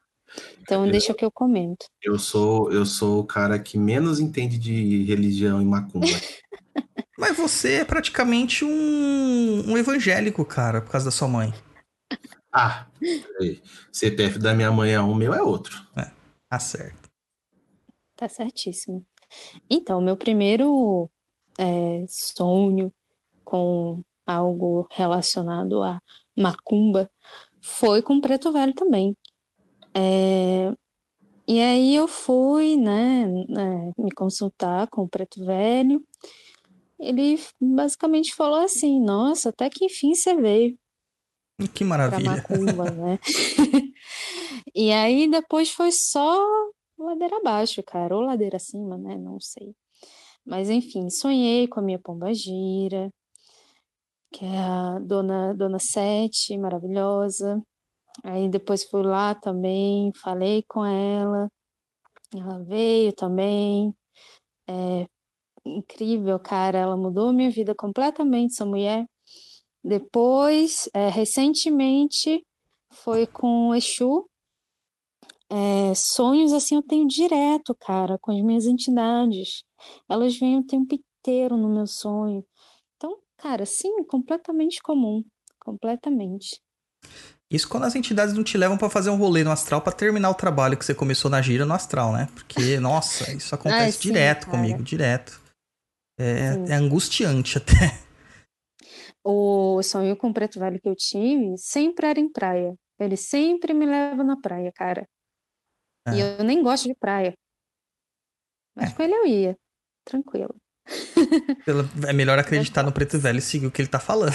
Então 0.61 0.85
Eu- 0.85 0.91
deixa 0.91 1.13
que 1.13 1.25
eu 1.25 1.31
comento. 1.31 1.85
Eu 2.01 2.17
sou, 2.17 2.71
eu 2.71 2.85
sou 2.85 3.19
o 3.19 3.25
cara 3.25 3.59
que 3.59 3.77
menos 3.77 4.19
entende 4.19 4.57
de 4.57 5.03
religião 5.03 5.61
e 5.61 5.65
macumba. 5.65 6.07
Mas 7.17 7.35
você 7.35 7.75
é 7.75 7.85
praticamente 7.85 8.63
um, 8.63 9.71
um 9.71 9.77
evangélico, 9.77 10.45
cara, 10.45 10.81
por 10.81 10.91
causa 10.91 11.05
da 11.05 11.11
sua 11.11 11.27
mãe. 11.27 11.53
ah, 12.51 12.87
peraí. 12.99 13.61
CPF 13.91 14.39
da 14.39 14.53
minha 14.53 14.71
mãe 14.71 14.91
é 14.91 15.01
um, 15.01 15.13
meu 15.13 15.33
é 15.33 15.41
outro. 15.41 15.85
Tá 16.49 16.59
certo. 16.59 17.09
Tá 18.15 18.27
certíssimo. 18.27 19.05
Então, 19.69 20.01
meu 20.01 20.17
primeiro 20.17 21.09
é, 21.57 22.05
sonho 22.07 22.91
com 23.43 24.01
algo 24.25 24.87
relacionado 24.91 25.83
a 25.83 26.01
macumba 26.35 27.09
foi 27.61 28.01
com 28.01 28.21
Preto 28.21 28.51
Velho 28.51 28.73
também. 28.73 29.15
É, 29.93 30.73
e 31.47 31.59
aí 31.59 31.95
eu 31.95 32.07
fui, 32.07 32.77
né, 32.77 33.25
né, 33.47 33.91
me 33.97 34.11
consultar 34.11 34.87
com 34.87 35.03
o 35.03 35.09
Preto 35.09 35.43
Velho. 35.45 36.03
Ele 36.99 37.39
basicamente 37.61 38.35
falou 38.35 38.59
assim: 38.59 38.99
Nossa, 38.99 39.49
até 39.49 39.69
que 39.69 39.85
enfim 39.85 40.13
você 40.13 40.35
veio 40.35 40.77
Que 41.73 41.83
maravilha. 41.83 42.31
macumba, 42.31 42.85
né? 42.91 43.19
E 44.75 44.91
aí 44.91 45.29
depois 45.29 45.71
foi 45.71 45.91
só 45.91 46.45
ladeira 46.97 47.37
abaixo, 47.37 47.81
cara, 47.83 48.15
ou 48.15 48.21
ladeira 48.21 48.57
acima, 48.57 48.97
né? 48.97 49.17
Não 49.17 49.39
sei. 49.39 49.73
Mas 50.45 50.69
enfim, 50.69 51.09
sonhei 51.09 51.67
com 51.67 51.79
a 51.79 51.83
minha 51.83 51.99
pombagira, 51.99 53.09
que 54.31 54.45
é 54.45 54.57
a 54.57 54.99
dona 54.99 55.53
Dona 55.53 55.79
Sete, 55.79 56.57
maravilhosa. 56.57 57.61
Aí 58.23 58.49
depois 58.49 58.83
fui 58.83 59.03
lá 59.03 59.33
também, 59.35 60.11
falei 60.21 60.63
com 60.67 60.85
ela. 60.85 61.49
Ela 62.35 62.59
veio 62.63 63.13
também. 63.13 63.93
É 64.67 65.07
incrível, 65.65 66.39
cara, 66.39 66.77
ela 66.77 66.97
mudou 66.97 67.33
minha 67.33 67.49
vida 67.49 67.73
completamente, 67.75 68.53
essa 68.53 68.65
mulher. 68.65 69.05
Depois, 69.83 70.89
é, 70.93 71.09
recentemente, 71.09 72.45
foi 72.91 73.25
com 73.25 73.69
o 73.69 73.75
Exu. 73.75 74.29
É, 75.51 75.93
sonhos 75.95 76.53
assim 76.53 76.75
eu 76.75 76.83
tenho 76.83 77.07
direto, 77.07 77.75
cara, 77.79 78.17
com 78.19 78.31
as 78.31 78.41
minhas 78.41 78.65
entidades. 78.65 79.63
Elas 80.07 80.37
vêm 80.37 80.57
o 80.57 80.65
tempo 80.65 80.95
inteiro 80.95 81.57
no 81.57 81.69
meu 81.69 81.87
sonho. 81.87 82.45
Então, 82.95 83.17
cara, 83.37 83.65
sim, 83.65 84.03
completamente 84.03 84.81
comum. 84.81 85.23
Completamente. 85.59 86.61
Isso 87.51 87.67
quando 87.67 87.85
as 87.85 87.95
entidades 87.95 88.33
não 88.33 88.43
te 88.43 88.57
levam 88.57 88.77
pra 88.77 88.91
fazer 88.91 89.09
um 89.09 89.17
rolê 89.17 89.43
no 89.43 89.51
astral 89.51 89.81
pra 89.81 89.91
terminar 89.91 90.29
o 90.29 90.35
trabalho 90.35 90.77
que 90.77 90.85
você 90.85 90.93
começou 90.93 91.31
na 91.31 91.41
gira 91.41 91.65
no 91.65 91.73
astral, 91.73 92.13
né? 92.13 92.29
Porque, 92.35 92.77
nossa, 92.79 93.31
isso 93.31 93.55
acontece 93.55 93.97
sim, 93.97 94.09
direto 94.09 94.45
cara. 94.45 94.57
comigo, 94.57 94.83
direto. 94.83 95.41
É, 96.19 96.53
Sim. 96.53 96.65
é 96.71 96.75
angustiante 96.75 97.57
até. 97.57 97.97
O 99.23 99.81
sonho 99.83 100.15
com 100.17 100.29
o 100.29 100.33
preto 100.33 100.59
velho 100.59 100.79
que 100.81 100.87
eu 100.89 100.95
tive 100.95 101.57
sempre 101.57 102.07
era 102.07 102.19
em 102.19 102.31
praia. 102.31 102.75
Ele 102.99 103.15
sempre 103.17 103.73
me 103.73 103.85
leva 103.85 104.23
na 104.23 104.39
praia, 104.39 104.71
cara. 104.73 105.07
E 106.13 106.21
É. 106.21 106.39
eu 106.39 106.43
nem 106.43 106.61
gosto 106.63 106.87
de 106.87 106.95
praia. 106.95 107.33
Mas 108.75 108.91
É. 108.91 108.95
com 108.95 109.03
ele 109.03 109.13
eu 109.15 109.25
ia. 109.25 109.57
Tranquilo. 110.05 110.55
É 112.09 112.13
melhor 112.13 112.39
acreditar 112.39 112.83
no 112.83 112.91
preto 112.91 113.19
velho 113.19 113.37
e 113.39 113.41
seguir 113.41 113.67
o 113.67 113.71
que 113.71 113.81
ele 113.81 113.89
tá 113.89 113.99
falando. 113.99 114.33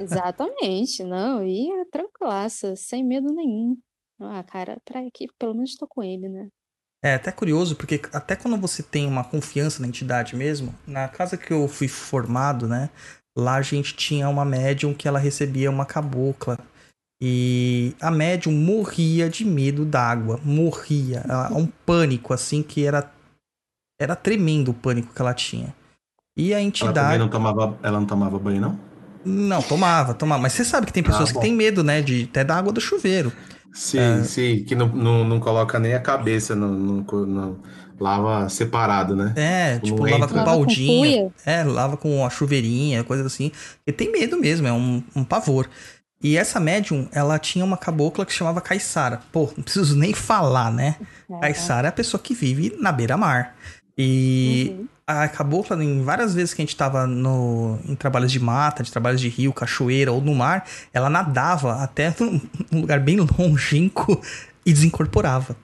Exatamente, 0.00 1.04
não, 1.04 1.44
ia 1.46 1.86
tranquilaça, 1.90 2.74
sem 2.76 3.04
medo 3.04 3.32
nenhum. 3.32 3.78
Ah, 4.20 4.42
cara, 4.42 4.80
praia 4.84 5.06
aqui, 5.08 5.26
pelo 5.38 5.54
menos 5.54 5.76
tô 5.76 5.86
com 5.86 6.02
ele, 6.02 6.28
né? 6.28 6.48
É 7.06 7.14
até 7.14 7.30
curioso, 7.30 7.76
porque 7.76 8.00
até 8.12 8.34
quando 8.34 8.56
você 8.56 8.82
tem 8.82 9.06
uma 9.06 9.22
confiança 9.22 9.80
na 9.80 9.86
entidade 9.86 10.34
mesmo, 10.34 10.74
na 10.86 11.06
casa 11.06 11.36
que 11.36 11.52
eu 11.52 11.68
fui 11.68 11.86
formado, 11.86 12.66
né? 12.66 12.90
Lá 13.38 13.54
a 13.56 13.62
gente 13.62 13.94
tinha 13.94 14.28
uma 14.28 14.44
médium 14.44 14.92
que 14.92 15.06
ela 15.06 15.18
recebia 15.18 15.70
uma 15.70 15.86
cabocla. 15.86 16.58
E 17.22 17.94
a 18.00 18.10
médium 18.10 18.52
morria 18.52 19.28
de 19.30 19.44
medo 19.44 19.84
d'água. 19.84 20.40
Morria. 20.44 21.22
Ela- 21.28 21.52
Um 21.52 21.66
pânico, 21.66 22.32
assim, 22.34 22.62
que 22.62 22.84
era. 22.84 23.10
Era 24.00 24.14
tremendo 24.16 24.72
o 24.72 24.74
pânico 24.74 25.14
que 25.14 25.22
ela 25.22 25.32
tinha. 25.32 25.74
E 26.36 26.52
a 26.52 26.58
Ela 26.58 26.62
entidade. 26.66 27.18
não 27.18 27.28
tomava, 27.28 27.78
ela 27.82 27.98
não 28.00 28.06
tomava 28.06 28.38
banho, 28.38 28.60
não? 28.60 28.80
Não, 29.24 29.62
tomava, 29.62 30.12
tomava. 30.12 30.42
Mas 30.42 30.52
você 30.52 30.64
sabe 30.64 30.86
que 30.86 30.92
tem 30.92 31.02
pessoas 31.02 31.30
Ah, 31.30 31.32
que 31.34 31.40
têm 31.40 31.54
medo, 31.54 31.82
né? 31.82 32.02
De 32.02 32.24
até 32.24 32.44
da 32.44 32.56
água 32.56 32.72
do 32.72 32.80
chuveiro. 32.80 33.32
Sim, 33.72 33.98
É. 33.98 34.24
sim, 34.24 34.64
que 34.64 34.74
não, 34.74 34.88
não, 34.88 35.24
não 35.24 35.38
coloca 35.40 35.78
nem 35.78 35.94
a 35.94 36.00
cabeça 36.00 36.54
no, 36.54 36.68
no, 36.72 37.04
co- 37.04 37.26
no- 37.26 37.58
lava 38.00 38.48
separado, 38.48 39.14
né? 39.16 39.32
É, 39.36 39.78
tipo, 39.78 39.96
Não 39.96 40.04
lava 40.04 40.16
entra. 40.16 40.28
com 40.28 40.34
Lava 40.36 40.50
com 40.50 40.56
baldinho. 40.58 41.00
cuia? 41.00 41.32
É, 41.44 41.62
lava 41.64 41.96
com 41.96 42.24
a 42.24 42.30
chuveirinha, 42.30 43.04
coisa 43.04 43.26
assim. 43.26 43.50
E 43.86 43.92
tem 43.92 44.10
medo 44.12 44.38
mesmo, 44.38 44.66
é 44.66 44.72
um, 44.72 45.02
um 45.14 45.24
pavor. 45.24 45.68
E 46.22 46.36
essa 46.36 46.58
médium, 46.58 47.06
ela 47.12 47.38
tinha 47.38 47.62
uma 47.64 47.76
cabocla 47.76 48.24
que 48.24 48.32
se 48.32 48.38
chamava 48.38 48.60
Caissara. 48.60 49.20
Pô, 49.30 49.50
não 49.56 49.62
preciso 49.62 49.96
nem 49.96 50.14
falar, 50.14 50.72
né? 50.72 50.96
Caissara 51.40 51.88
é 51.88 51.90
a 51.90 51.92
pessoa 51.92 52.20
que 52.20 52.34
vive 52.34 52.74
na 52.80 52.90
beira-mar. 52.90 53.54
E 53.98 54.74
Uhum. 54.78 54.88
a 55.06 55.28
cabocla, 55.28 55.82
em 55.82 56.02
várias 56.02 56.34
vezes 56.34 56.52
que 56.52 56.60
a 56.60 56.64
gente 56.64 56.76
tava 56.76 57.06
no, 57.06 57.78
em 57.86 57.94
trabalhos 57.94 58.30
de 58.30 58.38
mata, 58.40 58.82
de 58.82 58.90
trabalhos 58.92 59.20
de 59.20 59.28
rio, 59.28 59.52
cachoeira 59.52 60.12
ou 60.12 60.20
no 60.20 60.34
mar, 60.34 60.66
ela 60.92 61.08
nadava 61.08 61.82
até 61.82 62.14
num, 62.20 62.40
lugar 62.72 63.00
bem 63.00 63.16
longínquo 63.38 64.20
e 64.64 64.72
desincorporava. 64.72 65.56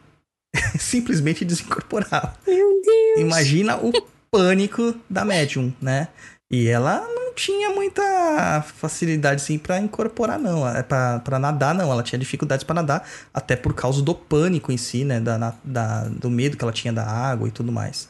Simplesmente 0.78 1.44
desincorporava. 1.44 2.34
Meu 2.46 2.80
Deus! 2.84 3.20
Imagina 3.20 3.76
o 3.76 3.92
pânico 4.30 4.94
da 5.08 5.24
médium, 5.24 5.72
né? 5.80 6.08
E 6.50 6.68
ela 6.68 7.00
não 7.08 7.34
tinha 7.34 7.70
muita 7.70 8.62
facilidade 8.76 9.42
assim 9.42 9.58
para 9.58 9.78
incorporar 9.78 10.38
não, 10.38 10.68
é 10.68 10.82
para 10.82 11.18
para 11.20 11.38
nadar 11.38 11.74
não, 11.74 11.90
ela 11.90 12.02
tinha 12.02 12.18
dificuldades 12.18 12.62
para 12.62 12.74
nadar 12.74 13.08
até 13.32 13.56
por 13.56 13.72
causa 13.72 14.02
do 14.02 14.14
pânico 14.14 14.70
em 14.70 14.76
si, 14.76 15.02
né, 15.02 15.18
da, 15.18 15.54
da- 15.64 16.04
do 16.08 16.28
medo 16.28 16.58
que 16.58 16.62
ela 16.62 16.72
tinha 16.72 16.92
da 16.92 17.06
água 17.06 17.48
e 17.48 17.50
tudo 17.50 17.72
mais. 17.72 18.06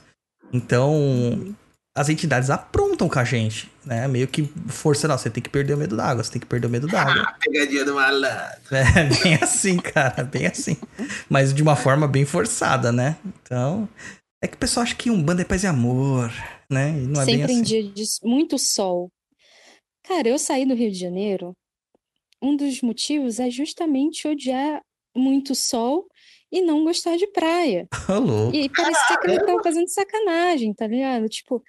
Então, 0.52 1.54
as 1.94 2.08
entidades 2.08 2.50
aprontam 2.50 3.08
com 3.08 3.18
a 3.18 3.24
gente, 3.24 3.70
né? 3.84 4.08
Meio 4.08 4.26
que 4.26 4.44
força, 4.68 5.06
não, 5.06 5.16
você 5.16 5.28
tem 5.28 5.42
que 5.42 5.50
perder 5.50 5.74
o 5.74 5.78
medo 5.78 5.96
da 5.96 6.06
água, 6.06 6.24
você 6.24 6.32
tem 6.32 6.40
que 6.40 6.46
perder 6.46 6.66
o 6.66 6.70
medo 6.70 6.86
da 6.86 7.02
água. 7.02 7.34
Pegadinha 7.40 7.84
do 7.84 7.94
malandro. 7.94 8.58
É 8.70 9.04
bem 9.04 9.34
assim, 9.34 9.76
cara, 9.78 10.24
bem 10.24 10.46
assim. 10.46 10.76
Mas 11.28 11.52
de 11.52 11.62
uma 11.62 11.76
forma 11.76 12.08
bem 12.08 12.24
forçada, 12.24 12.90
né? 12.90 13.16
Então, 13.42 13.88
é 14.42 14.48
que 14.48 14.54
o 14.56 14.58
pessoal 14.58 14.84
acha 14.84 14.94
que 14.94 15.10
um 15.10 15.22
bando 15.22 15.42
é 15.42 15.44
paz 15.44 15.62
e 15.64 15.66
amor, 15.66 16.32
né? 16.68 16.90
E 16.90 17.06
não 17.06 17.20
é 17.20 17.26
bem 17.26 17.38
Sempre 17.38 17.52
em 17.52 17.56
assim. 17.56 17.62
dia 17.62 17.82
de 17.82 18.04
muito 18.22 18.58
sol. 18.58 19.10
Cara, 20.04 20.28
eu 20.28 20.38
saí 20.38 20.66
do 20.66 20.74
Rio 20.74 20.90
de 20.90 20.98
Janeiro, 20.98 21.52
um 22.42 22.56
dos 22.56 22.80
motivos 22.82 23.38
é 23.38 23.50
justamente 23.50 24.26
odiar 24.26 24.80
muito 25.14 25.54
sol 25.54 26.06
e 26.52 26.60
não 26.60 26.84
gostar 26.84 27.16
de 27.16 27.26
praia. 27.28 27.88
Ô, 28.06 28.18
louco. 28.18 28.54
E 28.54 28.68
parecia 28.68 29.18
que 29.18 29.26
ele 29.26 29.40
tava 29.40 29.62
fazendo 29.62 29.88
sacanagem, 29.88 30.74
tá 30.74 30.86
ligado? 30.86 31.26
Tipo, 31.26 31.62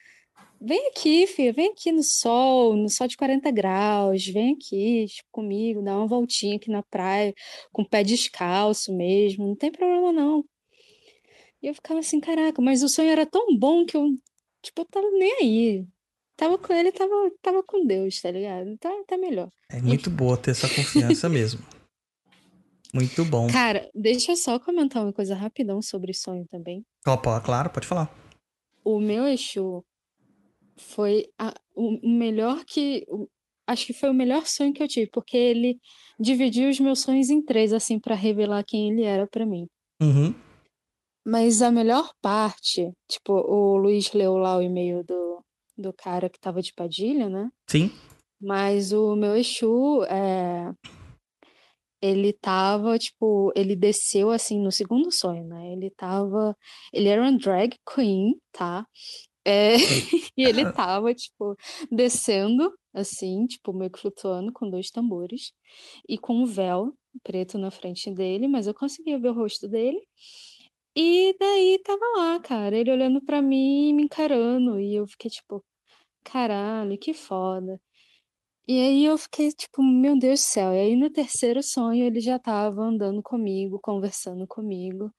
vem 0.60 0.88
aqui, 0.90 1.26
filha, 1.26 1.54
vem 1.54 1.72
aqui 1.72 1.90
no 1.92 2.04
sol, 2.04 2.76
no 2.76 2.90
sol 2.90 3.08
de 3.08 3.16
40 3.16 3.50
graus, 3.50 4.28
vem 4.28 4.54
aqui, 4.54 5.06
tipo, 5.08 5.30
comigo, 5.32 5.82
dá 5.82 5.96
uma 5.96 6.06
voltinha 6.06 6.58
aqui 6.58 6.70
na 6.70 6.84
praia, 6.84 7.34
com 7.72 7.82
o 7.82 7.90
pé 7.90 8.04
descalço 8.04 8.94
mesmo, 8.94 9.48
não 9.48 9.56
tem 9.56 9.72
problema 9.72 10.12
não. 10.12 10.44
E 11.62 11.68
eu 11.68 11.74
ficava 11.74 12.02
assim, 12.02 12.20
caraca, 12.20 12.62
mas 12.62 12.84
o 12.84 12.90
sonho 12.90 13.10
era 13.10 13.26
tão 13.26 13.58
bom 13.58 13.86
que 13.86 13.96
eu, 13.96 14.10
tipo, 14.62 14.82
eu 14.82 14.86
tava 14.86 15.10
nem 15.12 15.34
aí. 15.42 15.86
tava 16.36 16.58
com 16.58 16.74
ele, 16.74 16.92
tava, 16.92 17.32
tava 17.42 17.64
com 17.64 17.86
Deus, 17.86 18.20
tá 18.20 18.30
ligado? 18.30 18.78
Tá, 18.78 18.90
tá 19.08 19.18
melhor. 19.18 19.50
É 19.70 19.82
muito 19.82 20.10
boa 20.10 20.36
ter 20.36 20.52
essa 20.52 20.68
confiança 20.68 21.30
mesmo. 21.30 21.62
Muito 22.94 23.26
bom. 23.26 23.48
Cara, 23.48 23.90
deixa 23.94 24.32
eu 24.34 24.36
só 24.36 24.60
comentar 24.60 25.04
uma 25.04 25.12
coisa 25.14 25.34
rapidão 25.36 25.82
sobre 25.82 26.14
sonho 26.14 26.46
também. 26.50 26.86
Opa, 27.08 27.42
claro, 27.42 27.70
pode 27.70 27.88
falar. 27.88 28.14
O 28.84 29.00
meu 29.00 29.28
Exu 29.28 29.84
foi 30.78 31.26
a- 31.40 31.54
o 31.76 32.00
melhor 32.08 32.64
que. 32.66 33.06
Acho 33.66 33.86
que 33.88 33.94
foi 33.94 34.10
o 34.10 34.14
melhor 34.14 34.46
sonho 34.46 34.74
que 34.74 34.84
eu 34.84 34.88
tive, 34.88 35.10
porque 35.10 35.38
ele 35.38 35.80
dividiu 36.20 36.70
os 36.70 36.80
meus 36.80 37.00
sonhos 37.00 37.30
em 37.30 37.42
três, 37.42 37.72
assim, 37.72 37.98
pra 37.98 38.14
revelar 38.14 38.64
quem 38.66 38.92
ele 38.92 39.04
era 39.04 39.26
pra 39.26 39.46
mim. 39.46 39.68
Uhum. 40.02 40.36
Mas 41.26 41.62
a 41.62 41.72
melhor 41.72 42.12
parte, 42.22 42.92
tipo, 43.08 43.32
o 43.34 43.78
Luiz 43.78 44.12
leu 44.12 44.38
lá 44.38 44.58
o 44.58 44.62
e-mail 44.62 45.04
do, 45.06 45.42
do 45.78 45.94
cara 45.94 46.30
que 46.30 46.38
tava 46.40 46.62
de 46.62 46.74
Padilha, 46.74 47.30
né? 47.30 47.50
Sim. 47.70 47.90
Mas 48.42 48.92
o 48.92 49.16
meu 49.16 49.38
Exu, 49.38 50.04
é, 50.10 50.70
ele 52.04 52.34
tava, 52.34 53.00
tipo, 53.00 53.54
ele 53.56 53.78
desceu 53.78 54.30
assim 54.30 54.60
no 54.60 54.72
segundo 54.74 55.10
sonho, 55.10 55.46
né? 55.46 55.72
Ele 55.72 55.90
tava, 55.90 56.56
ele 56.92 57.08
era 57.08 57.24
um 57.24 57.38
drag 57.38 57.78
queen, 57.96 58.36
tá? 58.52 58.86
É, 59.46 59.76
e 60.38 60.44
ele 60.44 60.70
tava, 60.74 61.14
tipo, 61.14 61.56
descendo, 61.90 62.74
assim, 62.94 63.48
tipo, 63.48 63.72
meio 63.74 63.90
que 63.92 64.00
flutuando 64.02 64.52
com 64.52 64.70
dois 64.70 64.92
tambores 64.92 65.54
e 66.10 66.18
com 66.18 66.36
um 66.44 66.46
véu 66.46 66.94
preto 67.24 67.58
na 67.58 67.72
frente 67.72 68.12
dele, 68.12 68.48
mas 68.50 68.68
eu 68.68 68.74
conseguia 68.74 69.18
ver 69.20 69.30
o 69.30 69.34
rosto 69.34 69.68
dele. 69.70 70.02
E 70.96 71.36
daí 71.40 71.80
tava 71.86 72.06
lá, 72.18 72.40
cara, 72.42 72.78
ele 72.78 72.92
olhando 72.92 73.22
pra 73.22 73.42
mim, 73.42 73.94
me 73.94 74.04
encarando, 74.04 74.80
e 74.80 74.96
eu 74.96 75.08
fiquei 75.08 75.32
tipo, 75.32 75.64
caralho, 76.24 76.98
que 76.98 77.14
foda. 77.14 77.80
E 78.68 78.80
aí 78.80 79.06
eu 79.06 79.18
fiquei 79.18 79.52
tipo, 79.52 79.84
meu 79.84 80.18
Deus 80.18 80.40
do 80.42 80.44
céu. 80.44 80.74
E 80.74 80.80
aí 80.80 80.96
no 80.96 81.10
terceiro 81.10 81.62
sonho 81.62 82.06
ele 82.06 82.20
já 82.20 82.40
tava 82.40 82.82
andando 82.84 83.22
comigo, 83.22 83.80
conversando 83.82 84.48
comigo. 84.48 85.12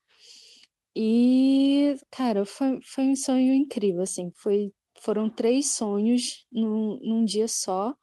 E, 0.97 1.97
cara, 2.11 2.45
foi, 2.47 2.79
foi 2.85 3.05
um 3.05 3.17
sonho 3.17 3.53
incrível, 3.53 4.03
assim. 4.03 4.31
Foi, 4.37 4.73
foram 5.03 5.29
três 5.29 5.75
sonhos 5.75 6.47
num, 6.53 6.99
num 7.03 7.25
dia 7.25 7.49
só, 7.49 7.95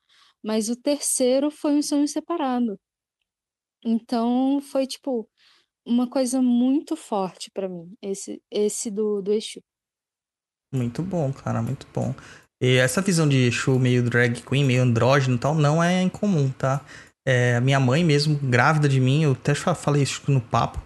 mas 0.44 0.70
o 0.70 0.76
terceiro 0.76 1.50
foi 1.50 1.76
um 1.76 1.82
sonho 1.82 2.08
separado. 2.08 2.80
Então 3.84 4.62
foi 4.62 4.86
tipo 4.86 5.28
uma 5.86 6.08
coisa 6.08 6.42
muito 6.42 6.96
forte 6.96 7.50
pra 7.52 7.68
mim, 7.68 7.96
esse, 8.02 8.42
esse 8.52 8.92
do, 8.92 9.22
do 9.22 9.34
Exu. 9.34 9.64
Muito 10.74 11.02
bom, 11.02 11.34
cara, 11.34 11.62
muito 11.62 11.88
bom. 11.94 12.14
E 12.62 12.78
essa 12.78 13.02
visão 13.02 13.28
de 13.28 13.48
Exu 13.48 13.80
meio 13.80 14.04
drag 14.04 14.42
queen, 14.42 14.64
meio 14.64 14.84
andrógeno 14.84 15.36
e 15.36 15.40
tal, 15.40 15.56
não 15.56 15.82
é 15.84 16.02
incomum, 16.04 16.50
tá? 16.58 16.82
É, 17.26 17.60
minha 17.60 17.80
mãe 17.80 18.04
mesmo, 18.04 18.36
grávida 18.42 18.88
de 18.88 19.00
mim, 19.00 19.24
eu 19.24 19.32
até 19.32 19.54
fa- 19.56 19.74
falei 19.76 20.04
isso 20.04 20.22
no 20.28 20.40
papo, 20.40 20.80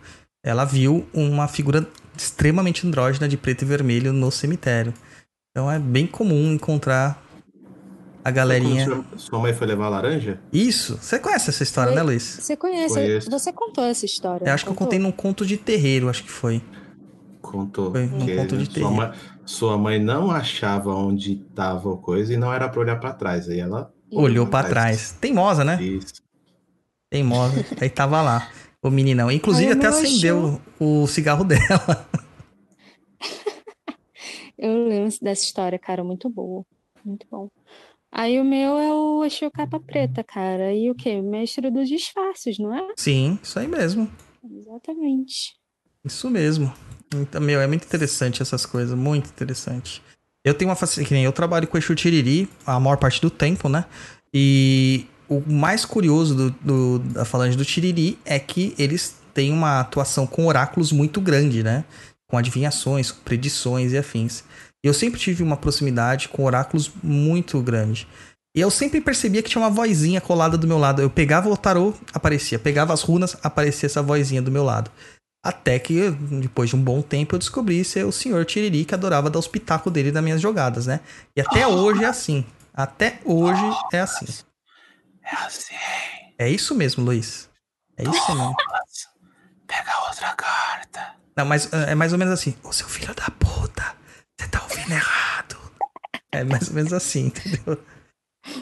ela 0.44 0.64
viu 0.66 1.06
uma 1.14 1.48
figura 1.48 1.86
extremamente 2.18 2.88
andrógena 2.88 3.28
de 3.28 3.36
preto 3.36 3.64
e 3.64 3.66
vermelho 3.66 4.14
no 4.14 4.32
cemitério. 4.32 4.94
Então 5.52 5.70
é 5.70 5.78
bem 5.80 6.08
comum 6.08 6.54
encontrar 6.54 7.22
a 8.24 8.32
galerinha. 8.32 8.86
Sua, 8.86 9.06
sua 9.18 9.40
mãe 9.40 9.54
foi 9.54 9.68
levar 9.68 9.86
a 9.86 9.90
laranja? 9.90 10.40
Isso, 10.52 10.98
você 11.02 11.20
conhece 11.20 11.50
essa 11.50 11.64
história, 11.64 11.92
Foi- 11.92 11.98
né, 11.98 12.04
Luiz? 12.04 12.24
Você 12.24 12.56
conhece? 12.56 12.94
Conheço. 12.96 13.30
Você 13.30 13.52
contou 13.54 13.84
essa 13.84 14.06
história? 14.06 14.46
Eu 14.48 14.54
acho 14.54 14.64
que 14.64 14.70
eu 14.70 14.74
contou? 14.76 14.88
contei 14.88 15.00
num 15.00 15.12
conto 15.12 15.46
de 15.46 15.58
terreiro, 15.58 16.10
acho 16.10 16.24
que 16.24 16.32
foi. 16.32 16.62
Contou. 17.42 17.92
Foi 17.92 18.06
num 18.08 18.26
que 18.26 18.36
ponto 18.36 18.58
de 18.58 18.66
sua, 18.66 18.74
terreiro. 18.74 18.96
mãe, 18.96 19.12
sua 19.46 19.78
mãe 19.78 20.00
não 20.00 20.32
achava 20.32 20.94
onde 20.94 21.36
tava 21.56 21.94
a 21.94 21.98
coisa 21.98 22.34
e 22.34 22.38
não 22.38 22.52
era 22.54 22.68
pra 22.68 22.82
olhar 22.82 23.00
pra 23.00 23.14
trás. 23.14 23.48
Aí 23.50 23.60
ela. 23.60 23.94
Olhou 24.12 24.46
pra 24.48 24.62
Mas- 24.64 24.70
trás. 24.70 25.12
Teimosa, 25.20 25.64
né? 25.64 25.82
Isso. 25.82 26.14
Teimosa. 27.10 27.66
Aí 27.80 27.90
tava 27.90 28.22
lá, 28.22 28.50
o 28.82 28.90
meninão. 28.90 29.32
Inclusive, 29.32 29.74
o 29.74 29.78
até 29.78 29.88
acendeu 29.88 30.60
o 30.80 31.08
cigarro 31.08 31.44
dela. 31.46 32.08
Eu 34.58 34.88
lembro 34.88 35.10
dessa 35.22 35.44
história, 35.44 35.78
cara, 35.78 36.04
muito 36.04 36.30
boa. 36.30 36.66
Muito 37.04 37.28
bom. 37.30 37.50
Aí 38.12 38.40
o 38.40 38.46
meu 38.46 38.78
é 38.78 38.94
o 38.94 39.26
Exu 39.26 39.52
Capa 39.52 39.80
Preta, 39.80 40.24
cara. 40.24 40.74
E 40.74 40.90
o 40.90 40.96
quê? 40.96 41.22
Mestre 41.22 41.70
dos 41.70 41.90
disfarces, 41.90 42.58
não 42.58 42.74
é? 42.74 42.88
Sim, 42.96 43.38
isso 43.44 43.60
aí 43.60 43.68
mesmo. 43.68 44.10
Exatamente. 44.50 45.56
Isso 46.04 46.30
mesmo. 46.30 46.72
Então, 47.22 47.42
meu, 47.42 47.60
é 47.62 47.68
muito 47.68 47.86
interessante 47.86 48.42
essas 48.42 48.66
coisas, 48.66 48.98
muito 48.98 49.30
interessante. 49.30 50.02
Eu 50.44 50.54
tenho 50.54 50.70
uma 50.70 50.76
facilidade, 50.76 51.24
eu 51.24 51.32
trabalho 51.32 51.68
com 51.68 51.78
Exu 51.78 51.96
Tiriri 51.96 52.48
a 52.66 52.80
maior 52.80 52.98
parte 52.98 53.20
do 53.22 53.30
tempo, 53.30 53.68
né? 53.68 53.86
E 54.34 55.06
o 55.28 55.42
mais 55.48 55.86
curioso 55.86 56.36
do, 56.36 56.50
do- 56.62 57.00
da 57.00 57.26
falange 57.26 57.58
do 57.58 57.66
Tiriri 57.66 58.20
é 58.26 58.38
que 58.38 58.76
eles 58.78 59.16
têm 59.34 59.52
uma 59.52 59.80
atuação 59.80 60.28
com 60.28 60.46
oráculos 60.46 60.92
muito 60.92 61.20
grande, 61.20 61.64
né? 61.64 61.84
Com 62.28 62.38
adivinhações, 62.38 63.12
com 63.12 63.22
predições 63.24 63.92
e 63.92 63.98
afins. 63.98 64.44
Eu 64.84 64.94
sempre 64.94 65.20
tive 65.20 65.42
uma 65.42 65.58
proximidade 65.58 66.28
com 66.30 66.44
oráculos 66.44 66.92
muito 67.02 67.60
grande. 67.62 68.08
E 68.56 68.62
eu 68.62 68.70
sempre 68.72 69.02
percebia 69.02 69.42
que 69.44 69.50
tinha 69.50 69.62
uma 69.62 69.70
vozinha 69.70 70.22
colada 70.22 70.58
do 70.58 70.68
meu 70.68 70.78
lado. 70.78 71.02
Eu 71.02 71.10
pegava 71.10 71.50
o 71.50 71.58
tarô, 71.58 71.94
aparecia. 72.14 72.58
Pegava 72.60 72.94
as 72.94 73.02
runas, 73.02 73.36
aparecia 73.44 73.88
essa 73.88 74.02
vozinha 74.02 74.42
do 74.42 74.52
meu 74.52 74.64
lado. 74.64 74.90
Até 75.46 75.78
que, 75.78 76.10
depois 76.10 76.72
de 76.72 76.76
um 76.76 76.82
bom 76.82 77.04
tempo, 77.04 77.36
eu 77.36 77.40
descobri 77.40 77.86
ser 77.86 78.04
o 78.04 78.12
senhor 78.12 78.44
Tiriri 78.46 78.84
que 78.84 78.96
adorava 78.96 79.30
dar 79.30 79.38
os 79.38 79.48
pitacos 79.48 79.94
dele 79.94 80.12
nas 80.12 80.24
minhas 80.24 80.42
jogadas, 80.42 80.88
né? 80.88 81.02
E 81.36 81.40
até 81.40 81.68
hoje 81.68 82.04
é 82.04 82.08
assim. 82.08 82.44
Até 82.74 83.20
hoje 83.24 83.62
é 83.94 84.00
assim. 84.00 84.26
É 85.24 85.36
assim. 85.36 85.76
É 86.40 86.50
isso 86.50 86.74
mesmo, 86.74 87.04
Luiz. 87.04 87.48
É 87.96 88.02
isso 88.02 88.36
mesmo. 88.36 88.56
Pega 89.68 89.92
outra 90.08 90.34
carta. 90.34 91.14
Não, 91.38 91.46
mas 91.46 91.72
é 91.72 91.94
mais 91.94 92.12
ou 92.12 92.18
menos 92.18 92.34
assim. 92.34 92.56
Ô, 92.64 92.74
seu 92.74 92.88
filho 92.88 93.14
da 93.14 93.30
puta, 93.38 93.96
você 94.36 94.48
tá 94.48 94.64
ouvindo 94.64 94.94
errado. 94.94 95.58
É 96.32 96.44
mais 96.44 96.70
ou 96.70 96.74
menos 96.74 96.92
assim, 96.92 97.28
entendeu? 97.38 97.78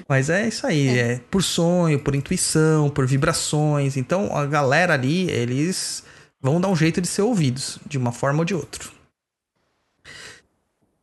Mas 0.05 0.29
é 0.29 0.49
isso 0.49 0.67
aí, 0.67 0.99
é 0.99 1.21
por 1.31 1.41
sonho, 1.41 1.97
por 1.97 2.13
intuição, 2.13 2.89
por 2.89 3.07
vibrações. 3.07 3.95
Então 3.95 4.35
a 4.35 4.45
galera 4.45 4.95
ali, 4.95 5.31
eles 5.31 6.03
vão 6.43 6.59
dar 6.59 6.67
um 6.67 6.75
jeito 6.75 6.99
de 6.99 7.07
ser 7.07 7.21
ouvidos, 7.21 7.79
de 7.87 7.97
uma 7.97 8.11
forma 8.11 8.39
ou 8.39 8.45
de 8.45 8.53
outra. 8.53 8.83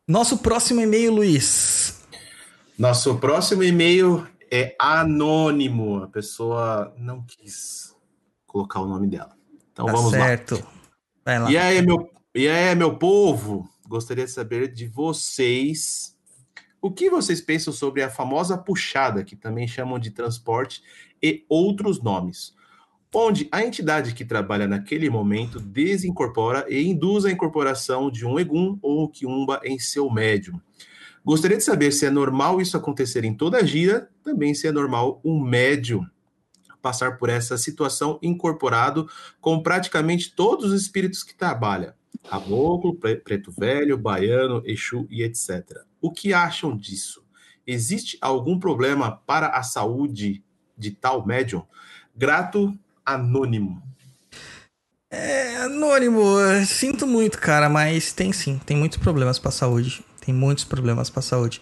Nosso 0.07 0.37
próximo 0.37 0.79
e-mail, 0.81 1.11
Luiz. 1.11 2.03
Nosso 2.77 3.17
próximo 3.17 3.63
e-mail 3.63 4.27
é 4.51 4.75
anônimo. 4.77 6.03
A 6.03 6.07
pessoa 6.07 6.93
não 6.95 7.23
quis 7.23 7.95
colocar 8.45 8.81
o 8.81 8.87
nome 8.87 9.07
dela. 9.07 9.35
Então 9.71 9.87
tá 9.87 9.91
vamos 9.91 10.11
lá. 10.11 10.19
certo. 10.19 10.63
Vai 11.25 11.39
lá. 11.39 11.51
E 11.51 11.57
aí, 11.57 11.81
meu, 11.81 12.09
e 12.35 12.47
aí, 12.47 12.75
meu 12.75 12.97
povo? 12.97 13.67
Gostaria 13.87 14.25
de 14.25 14.31
saber 14.31 14.71
de 14.71 14.87
vocês 14.87 16.15
o 16.81 16.91
que 16.91 17.09
vocês 17.09 17.41
pensam 17.41 17.73
sobre 17.73 18.03
a 18.03 18.09
famosa 18.09 18.57
puxada, 18.57 19.23
que 19.23 19.35
também 19.35 19.67
chamam 19.67 19.99
de 19.99 20.11
transporte, 20.11 20.81
e 21.21 21.45
outros 21.47 22.01
nomes, 22.01 22.55
onde 23.13 23.47
a 23.51 23.63
entidade 23.63 24.13
que 24.13 24.23
trabalha 24.23 24.67
naquele 24.67 25.09
momento 25.09 25.59
desincorpora 25.59 26.65
e 26.69 26.81
induz 26.87 27.25
a 27.25 27.31
incorporação 27.31 28.09
de 28.09 28.25
um 28.25 28.39
egum 28.39 28.79
ou 28.81 29.09
quiumba 29.09 29.59
em 29.65 29.77
seu 29.77 30.09
médium. 30.09 30.59
Gostaria 31.23 31.57
de 31.57 31.63
saber 31.63 31.91
se 31.91 32.05
é 32.05 32.09
normal 32.09 32.61
isso 32.61 32.77
acontecer 32.77 33.23
em 33.25 33.33
toda 33.33 33.57
a 33.57 33.63
gira, 33.63 34.09
também 34.23 34.53
se 34.53 34.67
é 34.67 34.71
normal 34.71 35.21
um 35.23 35.39
médium 35.39 36.05
passar 36.81 37.17
por 37.17 37.29
essa 37.29 37.57
situação 37.57 38.17
incorporado 38.23 39.07
com 39.39 39.61
praticamente 39.61 40.33
todos 40.33 40.71
os 40.71 40.81
espíritos 40.81 41.21
que 41.21 41.35
trabalha. 41.35 41.95
Caboclo, 42.27 42.95
pre- 42.95 43.17
preto 43.17 43.51
velho, 43.51 43.97
baiano, 43.97 44.63
exu 44.65 45.05
e 45.09 45.21
etc. 45.21 45.81
O 46.01 46.11
que 46.11 46.33
acham 46.33 46.75
disso? 46.75 47.23
Existe 47.67 48.17
algum 48.19 48.57
problema 48.57 49.11
para 49.27 49.49
a 49.49 49.61
saúde 49.61 50.43
de 50.75 50.89
tal 50.91 51.25
médium? 51.25 51.63
Grato 52.15 52.75
anônimo. 53.05 53.81
É, 55.09 55.57
anônimo, 55.57 56.23
sinto 56.65 57.05
muito, 57.05 57.37
cara, 57.37 57.67
mas 57.67 58.13
tem 58.13 58.31
sim, 58.31 58.59
tem 58.65 58.77
muitos 58.77 58.97
problemas 58.97 59.37
pra 59.37 59.51
saúde. 59.51 60.03
Tem 60.21 60.33
muitos 60.33 60.63
problemas 60.63 61.09
pra 61.09 61.21
saúde. 61.21 61.61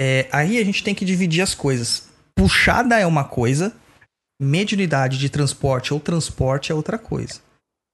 É, 0.00 0.28
aí 0.32 0.58
a 0.58 0.64
gente 0.64 0.82
tem 0.82 0.94
que 0.94 1.04
dividir 1.04 1.40
as 1.40 1.54
coisas. 1.54 2.08
Puxada 2.34 2.98
é 2.98 3.06
uma 3.06 3.24
coisa, 3.24 3.72
mediunidade 4.42 5.16
de 5.16 5.30
transporte 5.30 5.94
ou 5.94 6.00
transporte 6.00 6.72
é 6.72 6.74
outra 6.74 6.98
coisa, 6.98 7.40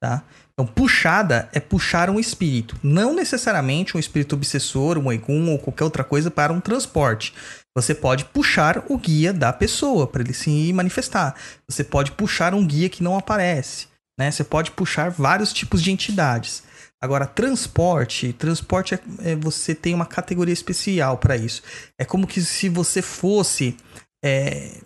tá? 0.02 0.24
Então, 0.52 0.66
puxada 0.66 1.48
é 1.52 1.60
puxar 1.60 2.08
um 2.08 2.18
espírito, 2.18 2.76
não 2.82 3.14
necessariamente 3.14 3.96
um 3.96 4.00
espírito 4.00 4.34
obsessor, 4.34 4.98
um 4.98 5.12
egum 5.12 5.50
ou 5.50 5.58
qualquer 5.58 5.84
outra 5.84 6.02
coisa 6.02 6.30
para 6.30 6.52
um 6.52 6.60
transporte. 6.60 7.34
Você 7.76 7.94
pode 7.94 8.24
puxar 8.26 8.84
o 8.88 8.98
guia 8.98 9.32
da 9.32 9.52
pessoa 9.52 10.06
para 10.06 10.22
ele 10.22 10.34
se 10.34 10.72
manifestar. 10.72 11.34
Você 11.68 11.84
pode 11.84 12.12
puxar 12.12 12.52
um 12.54 12.66
guia 12.66 12.88
que 12.88 13.02
não 13.02 13.16
aparece, 13.16 13.86
né? 14.18 14.30
Você 14.30 14.42
pode 14.42 14.72
puxar 14.72 15.10
vários 15.10 15.52
tipos 15.52 15.80
de 15.82 15.92
entidades. 15.92 16.64
Agora, 17.02 17.26
transporte, 17.26 18.32
transporte 18.32 18.94
é, 18.94 19.00
é- 19.30 19.36
você 19.36 19.74
tem 19.74 19.94
uma 19.94 20.04
categoria 20.04 20.52
especial 20.52 21.16
para 21.16 21.36
isso. 21.36 21.62
É 21.98 22.04
como 22.04 22.26
que 22.26 22.40
se 22.42 22.68
você 22.68 23.00
fosse, 23.00 23.76
é, 24.22 24.78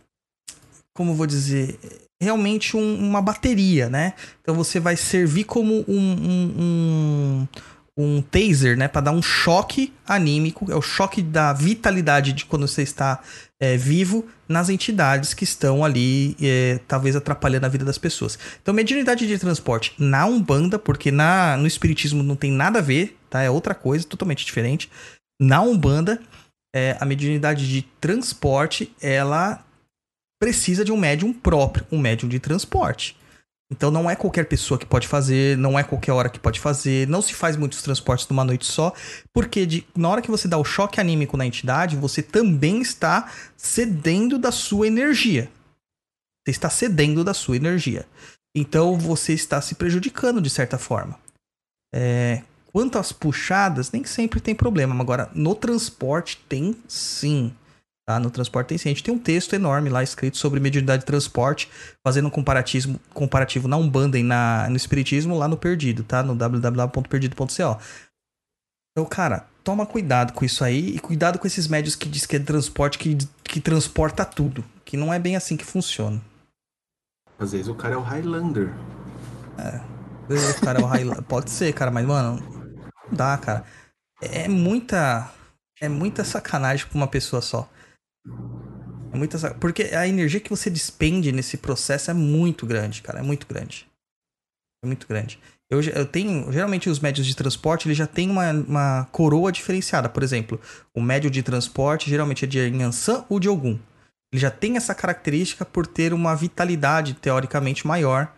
como 0.95 1.15
vou 1.15 1.27
dizer, 1.27 1.79
realmente 2.23 2.77
um- 2.77 2.97
uma 2.99 3.21
bateria, 3.21 3.89
né? 3.89 4.13
Então 4.41 4.55
você 4.55 4.79
vai 4.79 4.97
servir 4.97 5.45
como 5.45 5.85
um, 5.89 5.99
um, 5.99 6.55
um, 6.61 7.49
um 7.97 8.21
taser, 8.21 8.77
né? 8.77 8.89
Para 8.89 9.03
dar 9.03 9.13
um 9.13 9.23
choque 9.23 9.93
anímico, 10.07 10.71
é 10.71 10.75
o 10.75 10.83
choque 10.83 11.23
da 11.23 11.53
vitalidade 11.53 12.33
de 12.33 12.45
quando 12.45 12.67
você 12.67 12.83
está 12.83 13.21
é, 13.61 13.77
vivo 13.77 14.27
nas 14.49 14.69
entidades 14.69 15.33
que 15.33 15.45
estão 15.45 15.85
ali, 15.85 16.37
é, 16.43 16.81
talvez 16.89 17.15
atrapalhando 17.15 17.67
a 17.67 17.69
vida 17.69 17.85
das 17.85 17.99
pessoas. 17.99 18.39
Então, 18.61 18.75
mediunidade 18.75 19.27
de 19.27 19.39
transporte 19.39 19.95
na 19.99 20.27
Umbanda, 20.27 20.79
porque 20.79 21.11
na, 21.11 21.57
no 21.57 21.67
Espiritismo 21.67 22.23
não 22.23 22.37
tem 22.37 22.51
nada 22.51 22.81
a 22.81 22.83
ver, 22.83 23.17
tá? 23.31 23.43
É 23.43 23.51
outra 23.51 23.75
coisa, 23.75 24.05
totalmente 24.05 24.45
diferente. 24.45 24.91
Na 25.41 25.61
Umbanda, 25.63 26.21
é, 26.75 26.97
a 27.01 27.05
mediunidade 27.05 27.69
de 27.69 27.83
transporte, 28.01 28.93
ela 29.01 29.65
precisa 30.41 30.85
de 30.85 30.91
um 30.91 30.97
médium 30.97 31.33
próprio, 31.33 31.87
um 31.93 31.99
médium 31.99 32.29
de 32.29 32.41
transporte. 32.41 33.17
Então 33.75 33.91
não 33.91 34.09
é 34.09 34.15
qualquer 34.15 34.47
pessoa 34.47 34.79
que 34.79 34.87
pode 34.87 35.09
fazer, 35.09 35.59
não 35.59 35.77
é 35.77 35.83
qualquer 35.83 36.13
hora 36.13 36.29
que 36.29 36.39
pode 36.39 36.61
fazer, 36.61 37.09
não 37.09 37.21
se 37.21 37.35
faz 37.35 37.57
muitos 37.57 37.83
transportes 37.83 38.29
numa 38.29 38.45
noite 38.45 38.65
só, 38.67 38.93
porque 39.33 39.67
de- 39.67 39.85
na 39.97 40.09
hora 40.09 40.23
que 40.23 40.31
você 40.31 40.47
dá 40.47 40.57
o 40.57 40.65
choque 40.65 41.01
anímico 41.01 41.37
na 41.37 41.45
entidade, 41.45 41.97
você 41.97 42.23
também 42.23 42.81
está 42.81 43.33
cedendo 43.57 44.39
da 44.39 44.53
sua 44.53 44.87
energia. 44.87 45.51
Você 46.47 46.53
está 46.53 46.71
cedendo 46.71 47.25
da 47.25 47.35
sua 47.35 47.57
energia. 47.57 48.07
Então 48.57 48.97
você 48.97 49.33
está 49.33 49.61
se 49.61 49.75
prejudicando 49.75 50.41
de 50.41 50.51
certa 50.51 50.79
forma. 50.79 51.19
É, 51.93 52.45
quanto 52.73 52.97
às 52.97 53.11
puxadas, 53.11 53.91
nem 53.91 54.05
sempre 54.05 54.41
tem 54.41 54.55
problema. 54.55 54.95
Agora, 55.01 55.29
no 55.35 55.57
transporte 55.57 56.41
tem 56.49 56.77
sim. 56.87 57.53
Tá? 58.07 58.21
No 58.21 58.31
transporte 58.31 58.69
tem 58.69 58.79
sim. 58.79 58.91
A 58.91 58.93
gente 58.93 59.03
tem 59.03 59.15
um 59.15 59.19
texto 59.19 59.55
enorme 59.55 59.89
lá 59.89 60.03
escrito 60.03 60.37
sobre 60.37 60.61
mediunidade 60.61 61.01
de 61.01 61.07
transporte, 61.07 61.71
fazendo 62.07 62.29
um 62.29 62.31
comparativo, 62.31 63.01
comparativo 63.15 63.67
na 63.67 63.77
Umbanda 63.77 64.19
e 64.19 64.23
na, 64.23 64.69
no 64.69 64.77
Espiritismo 64.77 65.39
lá 65.39 65.49
no 65.49 65.57
Perdido, 65.57 66.05
tá? 66.05 66.23
No 66.23 66.35
www.perdido.co. 66.35 67.79
Então, 68.93 69.09
cara, 69.09 69.47
toma 69.65 69.87
cuidado 69.87 70.35
com 70.35 70.45
isso 70.45 70.63
aí 70.63 70.91
e 70.95 70.99
cuidado 71.01 71.39
com 71.39 71.47
esses 71.47 71.67
médios 71.67 71.97
que 71.97 72.09
diz 72.09 72.27
que 72.27 72.37
é 72.37 72.39
transporte 72.39 72.99
que, 72.99 73.17
que 73.43 73.61
transporta 73.61 74.25
tudo. 74.25 74.63
Que 74.85 74.97
não 74.97 75.13
é 75.13 75.19
bem 75.19 75.35
assim 75.35 75.57
que 75.57 75.65
funciona. 75.65 76.21
Às 77.39 77.53
vezes 77.53 77.69
o 77.69 77.75
cara 77.75 77.95
é 77.95 77.99
o 77.99 78.03
Highlander. 78.03 78.73
Às 79.57 80.29
vezes 80.29 80.57
o 80.57 80.61
cara 80.61 80.79
é 80.79 80.83
o 80.83 80.87
Highlander. 80.87 81.23
Pode 81.27 81.51
ser, 81.51 81.73
cara, 81.73 81.91
mas, 81.91 82.07
mano, 82.07 82.39
não 83.09 83.17
dá, 83.17 83.37
cara. 83.39 83.65
É 84.21 84.47
muita. 84.47 85.33
É 85.81 85.89
muita 85.89 86.23
sacanagem 86.23 86.87
pra 86.87 86.97
uma 86.97 87.09
pessoa 87.09 87.43
só. 87.43 87.69
É 89.13 89.17
muita 89.17 89.39
sac- 89.39 89.59
Porque 89.59 89.83
a 89.95 90.07
energia 90.07 90.41
que 90.41 90.51
você 90.51 90.69
despende 90.69 91.31
nesse 91.33 91.57
processo 91.57 92.11
é 92.11 92.15
muito 92.15 92.67
grande, 92.67 93.03
cara. 93.03 93.21
É 93.21 93.23
muito 93.23 93.47
grande. 93.47 93.87
É 94.83 94.87
muito 94.87 95.07
grande. 95.07 95.39
Eu, 95.71 95.81
eu 95.83 96.07
tenho. 96.07 96.53
Geralmente 96.53 96.91
os 96.91 97.01
médios 97.01 97.27
de 97.27 97.35
transporte 97.35 97.87
ele 97.89 97.95
já 97.95 98.07
tem 98.07 98.31
uma, 98.31 98.51
uma 98.53 99.05
coroa 99.13 99.51
diferenciada. 99.53 100.09
Por 100.09 100.23
exemplo, 100.23 100.61
o 100.95 101.01
médio 101.01 101.31
de 101.31 101.43
transporte 101.43 102.11
geralmente 102.11 102.45
é 102.45 102.49
de 102.49 102.59
Yansan 102.59 103.25
ou 103.29 103.41
de 103.41 103.49
Ogum. 103.49 103.79
Ele 104.33 104.41
já 104.41 104.51
tem 104.51 104.77
essa 104.77 104.95
característica 104.95 105.65
por 105.65 105.87
ter 105.87 106.13
uma 106.13 106.35
vitalidade 106.35 107.15
teoricamente 107.15 107.87
maior 107.87 108.33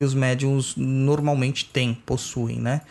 que 0.00 0.06
os 0.06 0.14
médiums 0.14 0.76
normalmente 0.76 1.66
têm, 1.66 1.92
possuem, 1.92 2.60
né? 2.60 2.82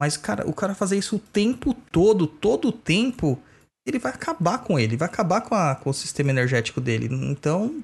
Mas, 0.00 0.16
cara, 0.16 0.48
o 0.48 0.52
cara 0.52 0.74
fazer 0.74 0.98
isso 0.98 1.16
o 1.16 1.18
tempo 1.18 1.74
todo, 1.74 2.26
todo 2.26 2.68
o 2.68 2.72
tempo, 2.72 3.40
ele 3.86 3.98
vai 3.98 4.12
acabar 4.12 4.58
com 4.58 4.78
ele, 4.78 4.96
vai 4.96 5.06
acabar 5.08 5.40
com, 5.40 5.54
a- 5.54 5.74
com 5.74 5.90
o 5.90 5.94
sistema 5.94 6.30
energético 6.30 6.80
dele. 6.80 7.08
Então, 7.10 7.82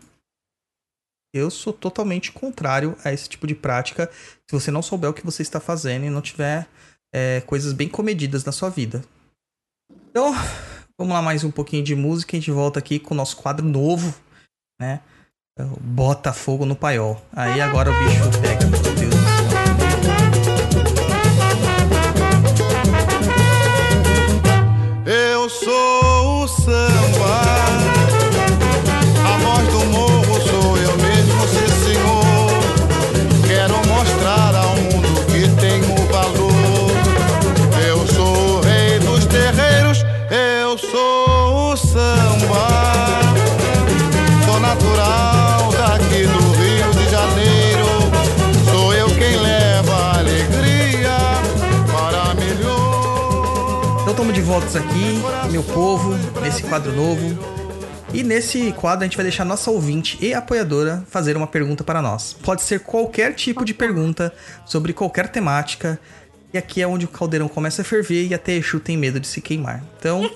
eu 1.35 1.51
sou 1.51 1.73
totalmente 1.73 2.33
contrário 2.33 2.97
a 3.05 3.13
esse 3.13 3.29
tipo 3.29 3.47
de 3.47 3.55
prática 3.55 4.11
se 4.49 4.53
você 4.53 4.71
não 4.71 4.83
souber 4.83 5.11
o 5.11 5.15
que 5.15 5.25
você 5.25 5.43
está 5.43 5.61
fazendo 5.61 6.05
e 6.07 6.11
não 6.11 6.23
tiver 6.23 6.67
é, 7.13 7.41
coisas 7.43 7.73
bem 7.73 7.89
comedidas 7.89 8.45
na 8.45 8.53
sua 8.53 8.71
vida. 8.71 9.05
Então, 10.11 10.33
vamos 10.99 11.13
lá 11.15 11.21
mais 11.23 11.45
um 11.45 11.51
pouquinho 11.51 11.85
de 11.85 11.95
música. 11.95 12.37
A 12.37 12.41
gente 12.41 12.51
volta 12.51 12.79
aqui 12.79 12.99
com 12.99 13.13
o 13.13 13.17
nosso 13.17 13.37
quadro 13.37 13.65
novo, 13.67 14.15
né? 14.81 15.01
É 15.59 15.65
Bota 15.81 16.33
Fogo 16.33 16.65
no 16.65 16.77
Paiol. 16.77 17.21
Aí 17.33 17.61
agora 17.61 17.91
o 17.91 17.99
bicho 18.05 18.41
pega, 18.41 18.67
meu 18.67 18.81
Deus 18.95 19.08
sou 25.65 26.43
o 26.45 26.49
samba, 26.49 27.98
Aqui, 54.59 55.53
meu 55.53 55.63
povo, 55.63 56.17
nesse 56.43 56.65
quadro 56.65 56.93
novo. 56.93 57.39
E 58.13 58.25
nesse 58.25 58.73
quadro 58.73 59.05
a 59.05 59.07
gente 59.07 59.17
vai 59.17 59.23
deixar 59.23 59.45
nossa 59.45 59.71
ouvinte 59.71 60.19
e 60.21 60.35
apoiadora 60.35 61.05
fazer 61.07 61.37
uma 61.37 61.47
pergunta 61.47 61.85
para 61.85 62.03
nós. 62.03 62.33
Pode 62.33 62.63
ser 62.63 62.81
qualquer 62.81 63.35
tipo 63.35 63.65
de 63.65 63.73
pergunta 63.73 64.35
sobre 64.67 64.93
qualquer 64.93 65.29
temática. 65.29 65.97
E 66.53 66.59
aqui 66.59 66.83
é 66.83 66.89
onde 66.89 67.05
o 67.05 67.09
caldeirão 67.09 67.47
começa 67.47 67.83
a 67.83 67.85
ferver 67.85 68.27
e 68.27 68.35
até 68.35 68.53
Exu 68.53 68.81
tem 68.81 68.97
medo 68.97 69.21
de 69.21 69.29
se 69.29 69.41
queimar. 69.41 69.85
Então, 69.97 70.29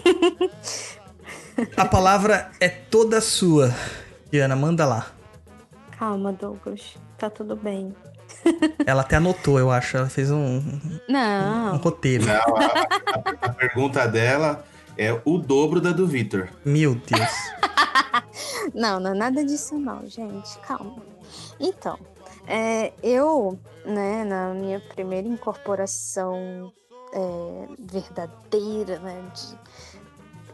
a 1.76 1.84
palavra 1.84 2.48
é 2.60 2.68
toda 2.68 3.20
sua. 3.20 3.74
Diana, 4.30 4.54
manda 4.54 4.86
lá. 4.86 5.10
Calma, 5.98 6.32
Douglas. 6.32 6.96
Tá 7.18 7.28
tudo 7.28 7.56
bem. 7.56 7.92
Ela 8.86 9.02
até 9.02 9.16
anotou, 9.16 9.58
eu 9.58 9.70
acho. 9.70 9.96
Ela 9.96 10.08
fez 10.08 10.30
um, 10.30 10.58
um 10.58 11.00
Não. 11.08 11.76
roteiro. 11.78 12.24
Não, 12.26 12.56
a, 12.56 12.64
a- 12.64 13.48
a 13.48 13.48
pergunta 13.50 14.06
dela 14.06 14.64
é 14.96 15.18
o 15.24 15.38
dobro 15.38 15.80
da 15.80 15.92
do 15.92 16.06
Vitor. 16.06 16.48
Meu 16.64 16.94
Deus. 16.94 17.30
Não, 18.74 19.00
não 19.00 19.10
é 19.10 19.14
nada 19.14 19.44
disso 19.44 19.76
não, 19.76 20.06
gente. 20.06 20.56
Calma. 20.60 20.96
Então, 21.58 21.98
é, 22.46 22.92
eu, 23.02 23.58
né, 23.84 24.24
na 24.24 24.54
minha 24.54 24.80
primeira 24.80 25.26
incorporação 25.26 26.72
é, 27.12 27.66
verdadeira, 27.78 28.98
né, 29.00 29.22
de, 29.34 29.58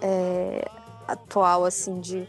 é, 0.00 0.64
atual, 1.06 1.64
assim, 1.64 2.00
de 2.00 2.26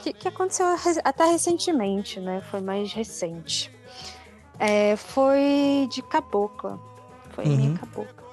que, 0.00 0.12
que 0.12 0.28
aconteceu 0.28 0.66
até 1.04 1.24
recentemente, 1.26 2.20
né? 2.20 2.40
Foi 2.50 2.60
mais 2.60 2.92
recente. 2.92 3.74
É, 4.58 4.96
foi 4.96 5.88
de 5.90 6.02
cabocla. 6.02 6.78
Foi 7.30 7.44
Uhum. 7.44 7.56
minha 7.56 7.78
cabocla. 7.78 8.26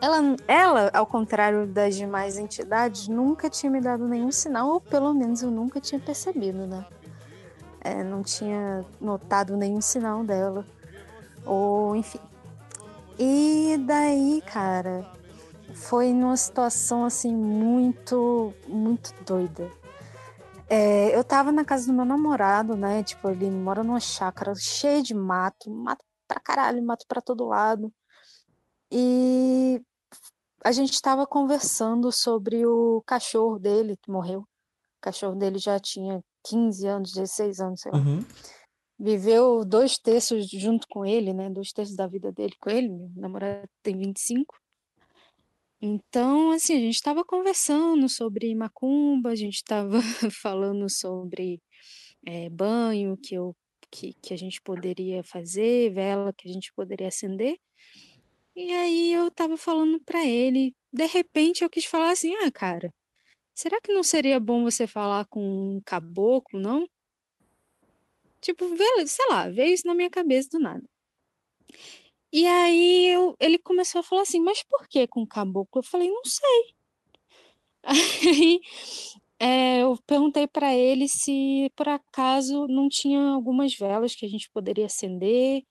Ela, 0.00 0.36
ela, 0.46 0.90
ao 0.92 1.06
contrário 1.06 1.66
das 1.66 1.96
demais 1.96 2.36
entidades, 2.36 3.08
nunca 3.08 3.48
tinha 3.48 3.70
me 3.70 3.80
dado 3.80 4.06
nenhum 4.06 4.30
sinal, 4.30 4.68
ou 4.68 4.80
pelo 4.80 5.14
menos 5.14 5.42
eu 5.42 5.50
nunca 5.50 5.80
tinha 5.80 5.98
percebido, 5.98 6.66
né? 6.66 6.84
É, 7.80 8.04
não 8.04 8.22
tinha 8.22 8.84
notado 9.00 9.56
nenhum 9.56 9.80
sinal 9.80 10.22
dela. 10.22 10.66
Ou, 11.46 11.96
enfim. 11.96 12.20
E 13.18 13.78
daí, 13.86 14.42
cara, 14.52 15.06
foi 15.72 16.12
numa 16.12 16.36
situação 16.36 17.04
assim 17.04 17.34
muito, 17.34 18.52
muito 18.68 19.14
doida. 19.24 19.70
É, 20.68 21.16
eu 21.16 21.22
tava 21.22 21.52
na 21.52 21.64
casa 21.64 21.86
do 21.86 21.92
meu 21.92 22.04
namorado, 22.04 22.76
né? 22.76 23.02
Tipo, 23.02 23.30
ele 23.30 23.50
mora 23.50 23.84
numa 23.84 24.00
chácara 24.00 24.52
cheia 24.54 25.02
de 25.02 25.14
mato, 25.14 25.70
mato 25.70 26.04
pra 26.26 26.40
caralho, 26.40 26.82
mato 26.82 27.04
pra 27.06 27.20
todo 27.20 27.46
lado. 27.46 27.92
E 28.90 29.80
a 30.64 30.72
gente 30.72 31.00
tava 31.00 31.26
conversando 31.26 32.10
sobre 32.10 32.66
o 32.66 33.02
cachorro 33.06 33.58
dele 33.58 33.96
que 34.02 34.10
morreu. 34.10 34.40
O 34.40 35.00
cachorro 35.00 35.36
dele 35.36 35.58
já 35.58 35.78
tinha 35.78 36.20
15 36.44 36.86
anos, 36.86 37.12
16 37.12 37.60
anos, 37.60 37.80
sei 37.80 37.92
lá 37.92 37.98
Uhum. 37.98 38.24
viveu 38.98 39.64
dois 39.64 39.98
terços 39.98 40.48
junto 40.48 40.86
com 40.88 41.04
ele, 41.04 41.32
né? 41.32 41.50
Dois 41.50 41.72
terços 41.72 41.94
da 41.94 42.06
vida 42.06 42.32
dele 42.32 42.54
com 42.60 42.70
ele. 42.70 42.88
Meu 42.88 43.10
namorado 43.14 43.68
tem 43.82 43.96
25. 43.96 44.56
Então, 45.80 46.52
assim, 46.52 46.74
a 46.76 46.80
gente 46.80 46.94
estava 46.94 47.24
conversando 47.24 48.08
sobre 48.08 48.54
macumba, 48.54 49.30
a 49.30 49.34
gente 49.36 49.56
estava 49.56 49.98
falando 50.32 50.88
sobre 50.90 51.60
eh, 52.26 52.48
banho 52.50 53.16
que, 53.18 53.34
eu, 53.34 53.54
que, 53.90 54.14
que 54.22 54.34
a 54.34 54.38
gente 54.38 54.60
poderia 54.62 55.22
fazer, 55.24 55.92
vela 55.92 56.32
que 56.32 56.48
a 56.48 56.52
gente 56.52 56.72
poderia 56.74 57.08
acender. 57.08 57.58
E 58.56 58.72
aí 58.72 59.12
eu 59.12 59.30
tava 59.30 59.56
falando 59.56 60.00
pra 60.04 60.24
ele, 60.26 60.74
de 60.92 61.06
repente 61.06 61.62
eu 61.64 61.70
quis 61.70 61.84
falar 61.86 62.10
assim: 62.12 62.34
"Ah, 62.44 62.50
cara, 62.52 62.92
será 63.54 63.80
que 63.82 63.92
não 63.94 64.02
seria 64.04 64.40
bom 64.40 64.64
você 64.64 64.86
falar 64.86 65.26
com 65.28 65.76
um 65.76 65.82
caboclo, 65.84 66.60
não?" 66.60 66.86
Tipo, 68.40 68.64
sei 69.06 69.26
lá, 69.28 69.48
veio 69.50 69.74
isso 69.74 69.86
na 69.86 69.94
minha 69.94 70.08
cabeça 70.10 70.48
do 70.50 70.58
nada. 70.58 70.82
E 72.40 72.46
aí 72.46 73.06
eu, 73.08 73.34
ele 73.40 73.58
começou 73.58 74.00
a 74.00 74.04
falar 74.04 74.22
assim: 74.22 74.40
"Mas 74.40 74.62
por 74.62 74.86
que 74.88 75.06
com 75.08 75.26
caboclo?" 75.26 75.80
Eu 75.80 75.82
falei: 75.82 76.08
"Não 76.10 76.22
sei." 76.24 76.74
Aí 77.84 78.60
é, 79.38 79.82
eu 79.82 79.96
perguntei 80.06 80.46
pra 80.46 80.74
ele 80.74 81.08
se 81.08 81.70
por 81.76 81.88
acaso 81.88 82.66
não 82.68 82.88
tinha 82.88 83.20
algumas 83.20 83.74
velas 83.76 84.14
que 84.14 84.24
a 84.26 84.28
gente 84.28 84.50
poderia 84.50 84.86
acender, 84.86 85.62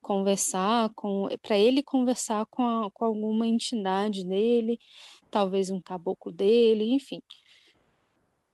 conversar 0.00 0.90
com, 0.94 1.28
para 1.42 1.58
ele 1.58 1.82
conversar 1.82 2.46
com, 2.46 2.62
a- 2.62 2.90
com 2.92 3.04
alguma 3.04 3.46
entidade 3.46 4.24
dele, 4.26 4.78
talvez 5.30 5.70
um 5.70 5.80
caboclo 5.80 6.30
dele, 6.32 6.92
enfim. 6.92 7.20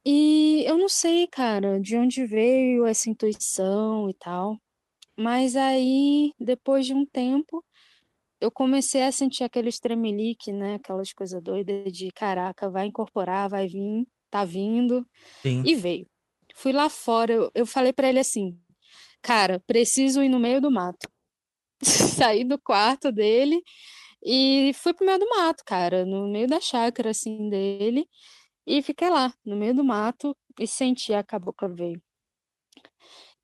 E 0.05 0.63
eu 0.67 0.77
não 0.79 0.89
sei, 0.91 1.27
cara, 1.27 1.81
de 1.81 1.97
onde 1.97 2.27
veio 2.27 2.87
essa 2.87 3.09
intuição 3.11 4.09
e 4.11 4.15
tal. 4.15 4.59
Mas 5.21 5.55
aí, 5.55 6.33
depois 6.41 6.87
de 6.87 6.95
um 6.95 7.05
tempo, 7.05 7.63
eu 8.41 8.51
comecei 8.51 9.03
a 9.03 9.13
sentir 9.13 9.45
aquele 9.45 9.71
tremelique, 9.71 10.51
né? 10.51 10.77
Aquelas 10.77 11.13
coisas 11.13 11.43
doidas 11.43 11.93
de 11.93 12.11
caraca, 12.11 12.71
vai 12.71 12.87
incorporar, 12.87 13.51
vai 13.51 13.69
vir, 13.69 14.07
tá 14.31 14.47
vindo. 14.47 15.07
Sim. 15.43 15.63
E 15.67 15.75
veio. 15.75 16.07
Fui 16.55 16.73
lá 16.73 16.89
fora, 16.89 17.35
eu, 17.35 17.51
eu 17.55 17.67
falei 17.67 17.93
pra 17.93 18.09
ele 18.09 18.19
assim, 18.19 18.59
cara, 19.21 19.61
preciso 19.67 20.23
ir 20.23 20.31
no 20.31 20.41
meio 20.41 20.59
do 20.59 20.71
mato. 20.71 21.07
Saí 21.85 22.43
do 22.43 22.59
quarto 22.59 23.13
dele 23.13 23.63
e 24.25 24.73
fui 24.75 24.95
pro 24.95 25.05
meio 25.05 25.19
do 25.19 25.29
mato, 25.29 25.63
cara, 25.67 26.07
no 26.07 26.29
meio 26.29 26.49
da 26.49 26.61
chácara, 26.63 27.11
assim, 27.11 27.51
dele. 27.51 28.09
E 28.67 28.83
fiquei 28.83 29.11
lá, 29.11 29.35
no 29.45 29.57
meio 29.57 29.75
do 29.75 29.85
mato, 29.85 30.35
e 30.59 30.67
senti 30.67 31.13
a 31.13 31.23
cabocla 31.23 31.69
veio. 31.69 32.03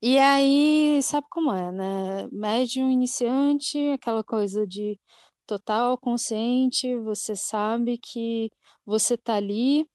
E 0.01 0.19
aí, 0.19 1.01
sabe 1.01 1.25
como 1.29 1.51
é, 1.51 1.71
né? 1.71 2.27
Médium 2.31 2.91
iniciante, 2.91 3.77
aquela 3.91 4.23
coisa 4.23 4.65
de 4.67 4.99
total 5.47 5.97
consciente, 5.97 6.95
você 6.97 7.35
sabe 7.35 7.97
que 7.97 8.51
você 8.85 9.17
tá 9.17 9.35
ali 9.35 9.87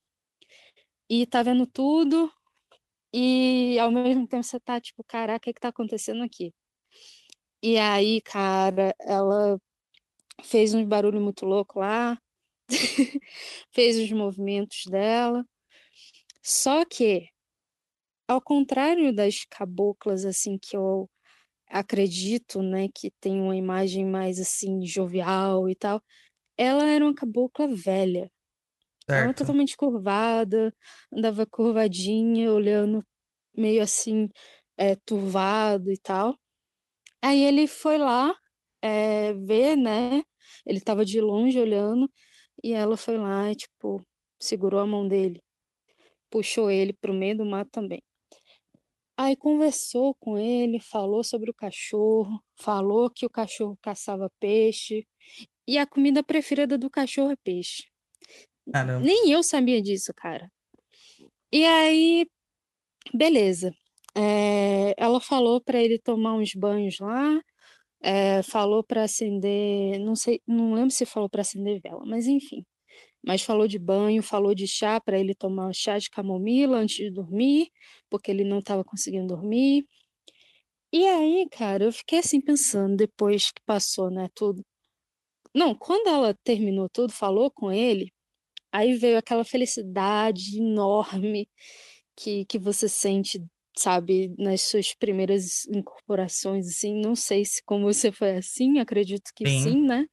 e 1.08 1.26
tá 1.26 1.42
vendo 1.42 1.66
tudo, 1.66 2.30
e 3.12 3.78
ao 3.80 3.90
mesmo 3.92 4.26
tempo 4.28 4.44
você 4.44 4.60
tá 4.60 4.80
tipo, 4.80 5.04
caraca, 5.04 5.38
o 5.38 5.40
que 5.42 5.54
que 5.54 5.60
tá 5.60 5.68
acontecendo 5.68 6.22
aqui? 6.24 6.52
E 7.62 7.78
aí, 7.78 8.20
cara, 8.22 8.94
ela 9.00 9.58
fez 10.44 10.74
uns 10.74 10.86
barulho 10.86 11.20
muito 11.20 11.46
louco 11.46 11.80
lá, 11.80 12.18
fez 13.72 13.98
os 13.98 14.12
movimentos 14.12 14.84
dela. 14.86 15.44
Só 16.42 16.84
que, 16.84 17.28
ao 18.32 18.42
contrário 18.42 19.14
das 19.14 19.44
caboclas, 19.50 20.24
assim, 20.24 20.58
que 20.58 20.76
eu 20.76 21.08
acredito, 21.70 22.62
né, 22.62 22.88
que 22.94 23.10
tem 23.20 23.40
uma 23.40 23.56
imagem 23.56 24.06
mais, 24.06 24.40
assim, 24.40 24.86
jovial 24.86 25.68
e 25.68 25.76
tal, 25.76 26.02
ela 26.58 26.86
era 26.88 27.04
uma 27.04 27.14
cabocla 27.14 27.68
velha. 27.68 28.30
Ela 29.12 29.34
Certo. 29.34 29.34
totalmente 29.34 29.76
curvada, 29.76 30.74
andava 31.12 31.46
curvadinha, 31.46 32.52
olhando 32.52 33.04
meio 33.56 33.82
assim, 33.82 34.28
é, 34.78 34.96
turvado 35.06 35.90
e 35.92 35.98
tal. 35.98 36.36
Aí 37.22 37.42
ele 37.44 37.66
foi 37.66 37.98
lá 37.98 38.34
é, 38.82 39.32
ver, 39.34 39.76
né? 39.76 40.22
Ele 40.66 40.80
tava 40.80 41.04
de 41.04 41.20
longe 41.20 41.58
olhando, 41.60 42.10
e 42.64 42.72
ela 42.72 42.96
foi 42.96 43.18
lá 43.18 43.50
e, 43.52 43.56
tipo, 43.56 44.02
segurou 44.40 44.80
a 44.80 44.86
mão 44.86 45.06
dele, 45.08 45.40
puxou 46.30 46.70
ele 46.70 46.92
pro 46.94 47.14
meio 47.14 47.36
do 47.38 47.46
mato 47.46 47.70
também. 47.72 48.02
Aí 49.16 49.36
conversou 49.36 50.14
com 50.14 50.38
ele, 50.38 50.80
falou 50.80 51.22
sobre 51.22 51.50
o 51.50 51.54
cachorro, 51.54 52.42
falou 52.56 53.10
que 53.10 53.26
o 53.26 53.30
cachorro 53.30 53.78
caçava 53.82 54.30
peixe, 54.40 55.06
e 55.66 55.78
a 55.78 55.86
comida 55.86 56.22
preferida 56.22 56.78
do 56.78 56.90
cachorro 56.90 57.30
é 57.32 57.36
peixe. 57.36 57.84
Caramba. 58.72 59.04
Nem 59.04 59.30
eu 59.30 59.42
sabia 59.42 59.82
disso, 59.82 60.12
cara. 60.14 60.50
E 61.52 61.64
aí, 61.64 62.26
beleza. 63.14 63.72
É, 64.14 64.94
ela 64.96 65.20
falou 65.20 65.60
pra 65.60 65.80
ele 65.82 65.98
tomar 65.98 66.34
uns 66.34 66.54
banhos 66.54 66.98
lá, 67.00 67.40
é, 68.02 68.42
falou 68.42 68.84
pra 68.84 69.04
acender, 69.04 69.98
não 70.00 70.16
sei, 70.16 70.40
não 70.46 70.74
lembro 70.74 70.90
se 70.90 71.06
falou 71.06 71.28
pra 71.30 71.42
acender 71.42 71.80
vela, 71.82 72.02
mas 72.06 72.26
enfim. 72.26 72.64
Mas 73.24 73.42
falou 73.42 73.68
de 73.68 73.78
banho, 73.78 74.22
falou 74.22 74.54
de 74.54 74.66
chá 74.66 75.00
pra 75.00 75.18
ele 75.18 75.34
tomar 75.34 75.72
chá 75.74 75.98
de 75.98 76.10
camomila 76.10 76.78
antes 76.78 76.96
de 76.96 77.10
dormir, 77.10 77.68
porque 78.10 78.30
ele 78.30 78.44
não 78.44 78.58
estava 78.60 78.84
conseguindo 78.84 79.28
dormir. 79.28 79.84
E 80.92 81.06
aí, 81.06 81.48
cara, 81.50 81.84
eu 81.84 81.92
fiquei 81.92 82.18
assim 82.18 82.40
pensando 82.40 82.96
depois 82.96 83.50
que 83.50 83.62
passou, 83.64 84.10
né, 84.10 84.28
tudo. 84.34 84.62
Não, 85.54 85.74
quando 85.74 86.08
ela 86.08 86.34
terminou 86.44 86.88
tudo, 86.90 87.12
falou 87.12 87.50
com 87.50 87.72
ele, 87.72 88.12
aí 88.72 88.94
veio 88.96 89.18
aquela 89.18 89.44
felicidade 89.44 90.58
enorme 90.58 91.48
que, 92.16 92.46
que 92.46 92.58
você 92.58 92.88
sente, 92.88 93.44
sabe, 93.78 94.34
nas 94.38 94.62
suas 94.62 94.94
primeiras 94.94 95.66
incorporações, 95.66 96.68
assim. 96.68 96.94
Não 97.00 97.16
sei 97.16 97.44
se 97.46 97.62
como 97.64 97.86
você 97.92 98.12
foi 98.12 98.36
assim, 98.36 98.78
acredito 98.80 99.30
que 99.36 99.46
Sim. 99.46 99.48
sim, 99.48 99.82
né? 99.86 100.06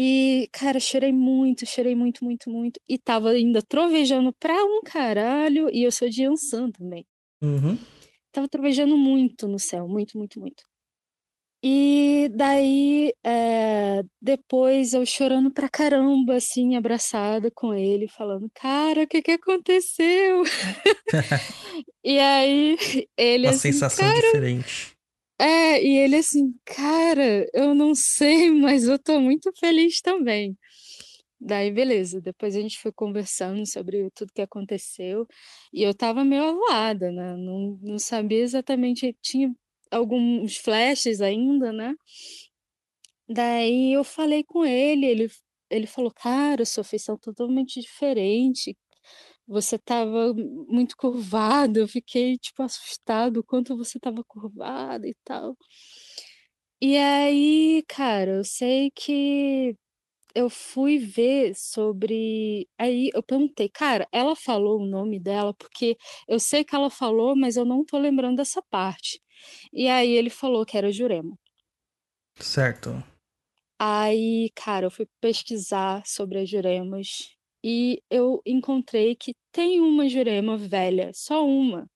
E, 0.00 0.48
cara, 0.52 0.78
chorei 0.78 1.10
muito, 1.12 1.66
chorei 1.66 1.92
muito, 1.96 2.24
muito, 2.24 2.48
muito. 2.48 2.80
E 2.88 2.96
tava 2.98 3.30
ainda 3.30 3.60
trovejando 3.60 4.32
pra 4.38 4.54
um 4.64 4.80
caralho, 4.84 5.68
e 5.74 5.82
eu 5.82 5.90
sou 5.90 6.08
de 6.08 6.24
Ansan 6.24 6.70
também. 6.70 7.04
Uhum. 7.42 7.76
Tava 8.30 8.48
trovejando 8.48 8.96
muito 8.96 9.48
no 9.48 9.58
céu, 9.58 9.88
muito, 9.88 10.16
muito, 10.16 10.38
muito. 10.38 10.62
E 11.64 12.28
daí, 12.32 13.12
eh, 13.26 14.02
depois 14.22 14.94
eu 14.94 15.04
chorando 15.04 15.50
pra 15.52 15.68
caramba, 15.68 16.36
assim, 16.36 16.76
abraçada 16.76 17.50
com 17.52 17.74
ele, 17.74 18.06
falando: 18.08 18.48
"Cara, 18.54 19.02
o 19.02 19.06
que 19.08 19.20
que 19.20 19.32
aconteceu?" 19.32 20.44
E 22.04 22.18
aí, 22.20 22.76
ele 23.16 23.48
Uma 23.48 23.54
assim: 23.54 23.72
sensação 23.72 24.06
"Cara" 24.06 24.20
diferente. 24.20 24.97
É, 25.38 25.82
e 25.84 25.96
ele 25.98 26.16
assim: 26.16 26.54
"Cara, 26.64 27.46
eu 27.54 27.74
não 27.74 27.94
sei, 27.94 28.50
mas 28.52 28.84
eu 28.88 28.98
tô 28.98 29.20
muito 29.20 29.52
feliz 29.58 30.00
também." 30.00 30.56
Daí 31.40 31.70
beleza, 31.72 32.20
depois 32.20 32.56
a 32.56 32.60
gente 32.62 32.78
foi 32.80 32.92
conversando 32.92 33.66
sobre 33.66 34.10
tudo 34.14 34.32
que 34.34 34.42
aconteceu, 34.42 35.26
e 35.72 35.82
eu 35.84 35.90
estava 35.92 36.24
meio 36.24 36.44
avoada, 36.44 37.12
né, 37.12 37.36
não 37.36 37.78
não 37.82 37.98
sabia 37.98 38.40
exatamente 38.42 39.16
tinha 39.22 39.52
alguns 39.90 40.56
flashes 40.58 41.20
ainda, 41.22 41.72
né. 41.72 41.94
Daí 43.28 43.92
eu 43.92 44.02
falei 44.04 44.42
com 44.44 44.64
ele, 44.64 45.06
ele 45.06 45.28
ele 45.70 45.86
falou: 45.86 46.10
"Cara, 46.10 46.64
sua 46.64 46.82
feição 46.84 47.18
totalmente 47.18 47.78
diferente, 47.80 48.74
você 49.48 49.76
estava 49.76 50.34
muito 50.68 50.96
curvado", 50.96 51.78
eu 51.80 51.88
fiquei, 51.88 52.38
tipo, 52.38 52.62
assustado 52.62 53.38
o 53.40 53.44
quanto 53.44 53.76
você 53.76 53.98
estava 53.98 54.24
curvado 54.24 55.06
e 55.06 55.16
tal. 55.24 55.56
E 56.80 56.96
aí, 56.96 57.82
cara, 57.88 58.30
eu 58.36 58.44
sei 58.44 58.90
que 58.92 59.74
eu 60.34 60.50
fui 60.50 60.98
ver 60.98 61.54
sobre 61.56 62.68
aí 62.78 63.10
eu 63.14 63.22
perguntei: 63.22 63.68
"Cara, 63.68 64.08
ela 64.12 64.36
falou 64.36 64.80
o 64.82 64.86
nome 64.86 65.20
dela?" 65.20 65.54
Porque 65.54 65.96
eu 66.28 66.40
sei 66.40 66.64
que 66.64 66.74
ela 66.76 66.90
falou, 66.90 67.36
mas 67.36 67.56
eu 67.56 67.64
não 67.66 67.84
tô 67.84 67.98
lembrando 67.98 68.36
dessa 68.38 68.62
parte. 68.70 69.20
E 69.72 69.88
aí 69.88 70.10
ele 70.12 70.30
falou 70.30 70.66
que 70.66 70.78
era 70.78 70.92
Jurema. 70.92 71.38
Certo. 72.40 73.02
Aí, 73.80 74.50
cara, 74.56 74.86
eu 74.86 74.90
fui 74.90 75.06
pesquisar 75.20 76.02
sobre 76.06 76.38
as 76.40 76.48
juremas 76.50 77.36
e 77.64 78.02
eu 78.10 78.40
encontrei 78.46 79.14
que 79.16 79.34
tem 79.52 79.80
uma 79.80 80.08
jurema 80.08 80.56
velha, 80.56 81.10
só 81.14 81.46
uma, 81.46 81.86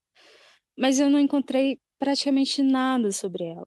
mas 0.79 1.01
eu 1.01 1.11
não 1.11 1.19
encontrei 1.21 1.79
praticamente 1.99 2.63
nada 2.63 3.13
sobre 3.13 3.45
ela. 3.47 3.67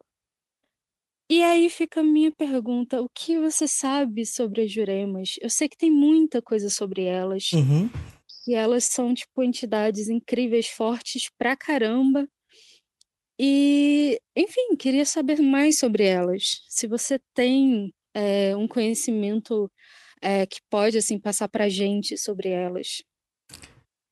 E 1.30 1.42
aí 1.42 1.70
fica 1.70 2.02
a 2.02 2.04
minha 2.04 2.32
pergunta: 2.32 3.02
o 3.02 3.10
que 3.10 3.40
você 3.40 3.68
sabe 3.68 4.26
sobre 4.26 4.62
as 4.64 4.72
juremas? 4.72 5.36
Eu 5.42 5.50
sei 5.50 5.68
que 5.68 5.78
tem 5.78 5.92
muita 5.92 6.42
coisa 6.42 6.70
sobre 6.70 7.04
elas, 7.04 7.52
Uhum. 7.54 7.90
que 8.44 8.54
elas 8.54 8.86
são, 8.86 9.14
tipo, 9.14 9.44
entidades 9.44 10.08
incríveis, 10.10 10.68
fortes 10.68 11.30
pra 11.38 11.56
caramba. 11.58 12.28
E, 13.40 14.20
enfim, 14.36 14.76
queria 14.78 15.06
saber 15.06 15.42
mais 15.42 15.78
sobre 15.80 16.06
elas. 16.06 16.62
Se 16.70 16.88
você 16.88 17.20
tem, 17.34 17.94
eh, 18.14 18.56
um 18.56 18.68
conhecimento, 18.68 19.70
eh, 20.26 20.46
que 20.46 20.60
pode, 20.70 20.98
assim, 20.98 21.20
passar 21.20 21.48
pra 21.48 21.70
gente 21.70 22.18
sobre 22.18 22.50
elas. 22.50 23.02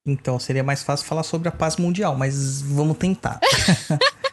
Então, 0.06 0.38
seria 0.38 0.64
mais 0.64 0.84
fácil 0.84 1.06
falar 1.08 1.24
sobre 1.24 1.48
a 1.48 1.52
paz 1.52 1.78
mundial, 1.78 2.16
mas 2.16 2.62
vamos 2.62 2.98
tentar. 2.98 3.40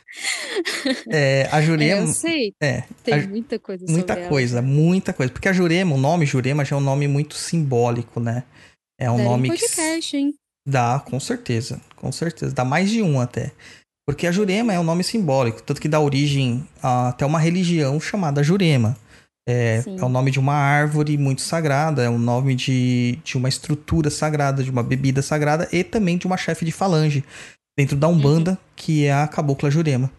É, 1.08 1.48
a 1.52 1.60
Jurema. 1.62 2.02
Eu 2.02 2.06
sei, 2.08 2.52
É, 2.60 2.82
tem 3.04 3.14
a- 3.14 3.26
muita 3.28 3.58
coisa 3.58 3.84
muita 3.88 4.14
sobre 4.14 4.28
coisa, 4.28 4.58
ela. 4.58 4.66
muita 4.66 5.12
coisa. 5.12 5.32
Porque 5.32 5.48
a 5.48 5.52
Jurema, 5.52 5.94
o 5.94 5.98
nome 5.98 6.26
Jurema 6.26 6.64
já 6.64 6.76
é 6.76 6.78
um 6.78 6.82
nome 6.82 7.06
muito 7.08 7.34
simbólico, 7.34 8.20
né? 8.20 8.44
É 8.98 9.10
um 9.10 9.16
Daria 9.16 9.30
nome 9.30 9.50
um 9.50 9.54
que. 9.54 9.60
podcast, 9.60 10.16
hein? 10.16 10.34
Dá, 10.66 11.00
com 11.00 11.18
certeza, 11.18 11.80
com 11.96 12.10
certeza. 12.12 12.54
Dá 12.54 12.64
mais 12.64 12.90
de 12.90 13.02
um 13.02 13.20
até. 13.20 13.52
Porque 14.06 14.26
a 14.26 14.32
Jurema 14.32 14.72
é 14.72 14.78
um 14.80 14.84
nome 14.84 15.04
simbólico, 15.04 15.62
tanto 15.62 15.80
que 15.80 15.88
dá 15.88 16.00
origem 16.00 16.66
a 16.82 17.08
até 17.08 17.24
uma 17.24 17.38
religião 17.38 17.98
chamada 18.00 18.42
Jurema. 18.42 18.96
É, 19.48 19.82
Sim. 19.82 19.96
é 19.98 20.04
o 20.04 20.08
nome 20.08 20.30
de 20.30 20.38
uma 20.38 20.54
árvore 20.54 21.16
muito 21.16 21.40
sagrada, 21.40 22.02
é 22.02 22.08
o 22.08 22.18
nome 22.18 22.54
de, 22.54 23.18
de 23.24 23.36
uma 23.36 23.48
estrutura 23.48 24.10
sagrada, 24.10 24.62
de 24.62 24.70
uma 24.70 24.82
bebida 24.82 25.22
sagrada 25.22 25.68
e 25.72 25.82
também 25.82 26.18
de 26.18 26.26
uma 26.26 26.36
chefe 26.36 26.64
de 26.64 26.72
falange 26.72 27.24
dentro 27.76 27.96
da 27.96 28.06
Umbanda, 28.06 28.58
que 28.76 29.06
é 29.06 29.12
a 29.12 29.26
Cabocla 29.26 29.70
Jurema. 29.70 30.10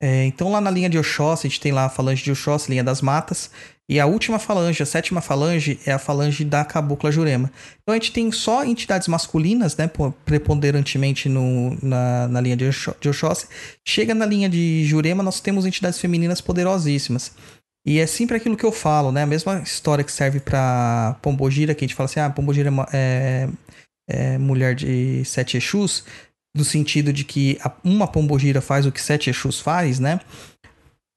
É, 0.00 0.24
então 0.26 0.52
lá 0.52 0.60
na 0.60 0.70
linha 0.70 0.88
de 0.88 0.98
Oxóssi, 0.98 1.46
a 1.46 1.50
gente 1.50 1.60
tem 1.60 1.72
lá 1.72 1.86
a 1.86 1.88
falange 1.88 2.22
de 2.22 2.30
Oxóssi, 2.30 2.70
linha 2.70 2.84
das 2.84 3.02
matas, 3.02 3.50
e 3.90 3.98
a 3.98 4.06
última 4.06 4.38
falange, 4.38 4.82
a 4.82 4.86
sétima 4.86 5.20
falange, 5.20 5.80
é 5.86 5.92
a 5.92 5.98
falange 5.98 6.44
da 6.44 6.62
Cabocla 6.64 7.10
Jurema. 7.10 7.50
Então 7.82 7.94
a 7.94 7.98
gente 7.98 8.12
tem 8.12 8.30
só 8.30 8.64
entidades 8.64 9.08
masculinas, 9.08 9.76
né, 9.76 9.90
preponderantemente 10.24 11.28
no, 11.28 11.76
na, 11.82 12.28
na 12.28 12.40
linha 12.40 12.56
de 12.56 13.08
Oxóssi. 13.08 13.48
Chega 13.86 14.14
na 14.14 14.26
linha 14.26 14.48
de 14.48 14.84
Jurema, 14.84 15.22
nós 15.22 15.40
temos 15.40 15.64
entidades 15.64 15.98
femininas 15.98 16.40
poderosíssimas. 16.40 17.32
E 17.88 18.00
é 18.00 18.06
sempre 18.06 18.36
aquilo 18.36 18.54
que 18.54 18.66
eu 18.66 18.70
falo, 18.70 19.10
né? 19.10 19.22
A 19.22 19.26
mesma 19.26 19.62
história 19.62 20.04
que 20.04 20.12
serve 20.12 20.40
pra 20.40 21.16
Pombogira, 21.22 21.74
que 21.74 21.86
a 21.86 21.88
gente 21.88 21.94
fala 21.94 22.04
assim, 22.04 22.20
ah, 22.20 22.28
Pombogira 22.28 22.70
é, 22.92 23.48
é, 24.06 24.34
é 24.34 24.38
mulher 24.38 24.74
de 24.74 25.24
sete 25.24 25.56
Exus, 25.56 26.04
no 26.54 26.66
sentido 26.66 27.14
de 27.14 27.24
que 27.24 27.58
uma 27.82 28.06
Pombogira 28.06 28.60
faz 28.60 28.84
o 28.84 28.92
que 28.92 29.00
sete 29.00 29.30
Exus 29.30 29.58
faz, 29.58 29.98
né? 29.98 30.20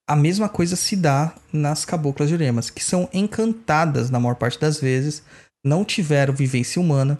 A 0.10 0.16
mesma 0.16 0.48
coisa 0.48 0.78
se 0.78 0.96
dá 0.96 1.36
nas 1.52 1.84
caboclas 1.84 2.30
juremas, 2.30 2.70
que 2.70 2.82
são 2.82 3.10
encantadas 3.12 4.10
na 4.10 4.18
maior 4.18 4.36
parte 4.36 4.58
das 4.58 4.80
vezes, 4.80 5.24
não 5.66 5.84
tiveram 5.84 6.34
vivência 6.34 6.82
humana, 6.82 7.20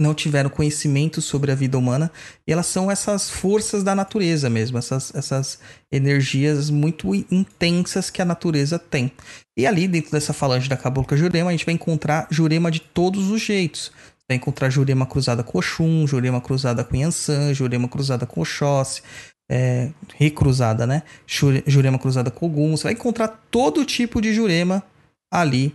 não 0.00 0.14
tiveram 0.14 0.48
conhecimento 0.48 1.20
sobre 1.20 1.52
a 1.52 1.54
vida 1.54 1.76
humana, 1.78 2.10
e 2.46 2.52
elas 2.52 2.66
são 2.66 2.90
essas 2.90 3.28
forças 3.28 3.82
da 3.82 3.94
natureza 3.94 4.48
mesmo, 4.48 4.78
essas, 4.78 5.14
essas 5.14 5.58
energias 5.92 6.70
muito 6.70 7.14
intensas 7.14 8.08
que 8.10 8.22
a 8.22 8.24
natureza 8.24 8.78
tem. 8.78 9.12
E 9.56 9.66
ali, 9.66 9.86
dentro 9.86 10.10
dessa 10.10 10.32
falange 10.32 10.68
da 10.68 10.76
cabocla 10.76 11.16
jurema, 11.16 11.50
a 11.50 11.52
gente 11.52 11.66
vai 11.66 11.74
encontrar 11.74 12.26
jurema 12.30 12.70
de 12.70 12.80
todos 12.80 13.30
os 13.30 13.42
jeitos. 13.42 13.92
Vai 14.28 14.36
encontrar 14.36 14.70
jurema 14.70 15.04
cruzada 15.04 15.42
com 15.42 15.58
Oxum, 15.58 16.06
jurema 16.06 16.40
cruzada 16.40 16.82
com 16.84 16.96
Yansan, 16.96 17.52
jurema 17.52 17.88
cruzada 17.88 18.24
com 18.26 18.40
Oxóssi, 18.40 19.02
é, 19.50 19.90
recruzada, 20.16 20.86
né? 20.86 21.02
Jure- 21.26 21.64
Jurema 21.66 21.98
cruzada 21.98 22.30
com 22.30 22.46
Ogum. 22.46 22.76
Você 22.76 22.84
vai 22.84 22.92
encontrar 22.92 23.28
todo 23.50 23.84
tipo 23.84 24.20
de 24.20 24.32
jurema 24.32 24.82
ali 25.30 25.74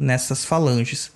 nessas 0.00 0.44
falanges. 0.44 1.10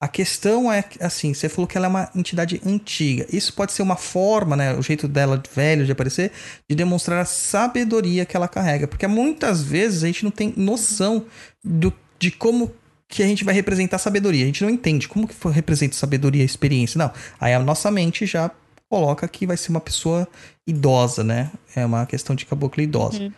A 0.00 0.06
questão 0.06 0.72
é, 0.72 0.84
assim, 1.00 1.34
você 1.34 1.48
falou 1.48 1.66
que 1.66 1.76
ela 1.76 1.86
é 1.86 1.90
uma 1.90 2.10
entidade 2.14 2.60
antiga. 2.64 3.26
Isso 3.32 3.52
pode 3.52 3.72
ser 3.72 3.82
uma 3.82 3.96
forma, 3.96 4.54
né? 4.54 4.74
O 4.74 4.82
jeito 4.82 5.08
dela 5.08 5.42
velho 5.52 5.84
de 5.84 5.90
aparecer, 5.90 6.30
de 6.70 6.76
demonstrar 6.76 7.20
a 7.20 7.24
sabedoria 7.24 8.24
que 8.24 8.36
ela 8.36 8.46
carrega. 8.46 8.86
Porque 8.86 9.06
muitas 9.08 9.60
vezes 9.62 10.04
a 10.04 10.06
gente 10.06 10.22
não 10.22 10.30
tem 10.30 10.54
noção 10.56 11.26
do, 11.64 11.92
de 12.18 12.30
como 12.30 12.72
que 13.08 13.24
a 13.24 13.26
gente 13.26 13.42
vai 13.42 13.52
representar 13.54 13.96
a 13.96 13.98
sabedoria. 13.98 14.44
A 14.44 14.46
gente 14.46 14.62
não 14.62 14.70
entende 14.70 15.08
como 15.08 15.26
que 15.26 15.34
representa 15.48 15.96
sabedoria 15.96 16.42
e 16.42 16.46
experiência. 16.46 16.96
Não. 16.96 17.12
Aí 17.40 17.52
a 17.52 17.58
nossa 17.58 17.90
mente 17.90 18.24
já 18.24 18.52
coloca 18.88 19.26
que 19.26 19.46
vai 19.48 19.56
ser 19.56 19.70
uma 19.70 19.80
pessoa 19.80 20.28
idosa, 20.64 21.24
né? 21.24 21.50
É 21.74 21.84
uma 21.84 22.06
questão 22.06 22.36
de 22.36 22.46
caboclo 22.46 22.80
idosa. 22.82 23.20
Uhum. 23.20 23.32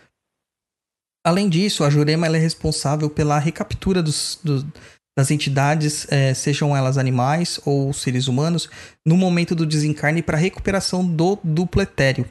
Além 1.24 1.48
disso, 1.48 1.84
a 1.84 1.90
Jurema 1.90 2.26
ela 2.26 2.36
é 2.36 2.40
responsável 2.40 3.08
pela 3.08 3.38
recaptura 3.38 4.02
dos, 4.02 4.38
do- 4.42 4.70
das 5.16 5.30
entidades, 5.30 6.06
eh, 6.10 6.34
sejam 6.34 6.76
elas 6.76 6.96
animais 6.96 7.60
ou 7.64 7.92
seres 7.92 8.28
humanos, 8.28 8.68
no 9.04 9.16
momento 9.16 9.54
do 9.54 9.66
desencarne 9.66 10.22
para 10.22 10.36
recuperação 10.36 11.04
do 11.04 11.38
duplo 11.42 11.82
etéreo. 11.82 12.26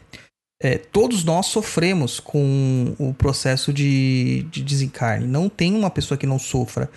Eh, 0.61 0.77
todos 0.77 1.23
nós 1.23 1.47
sofremos 1.47 2.19
com 2.19 2.95
o 2.97 3.13
processo 3.13 3.71
de, 3.71 4.45
de 4.51 4.63
desencarne. 4.63 5.27
Não 5.27 5.47
tem 5.49 5.73
uma 5.75 5.89
pessoa 5.89 6.17
que 6.17 6.27
não 6.27 6.39
sofra, 6.39 6.89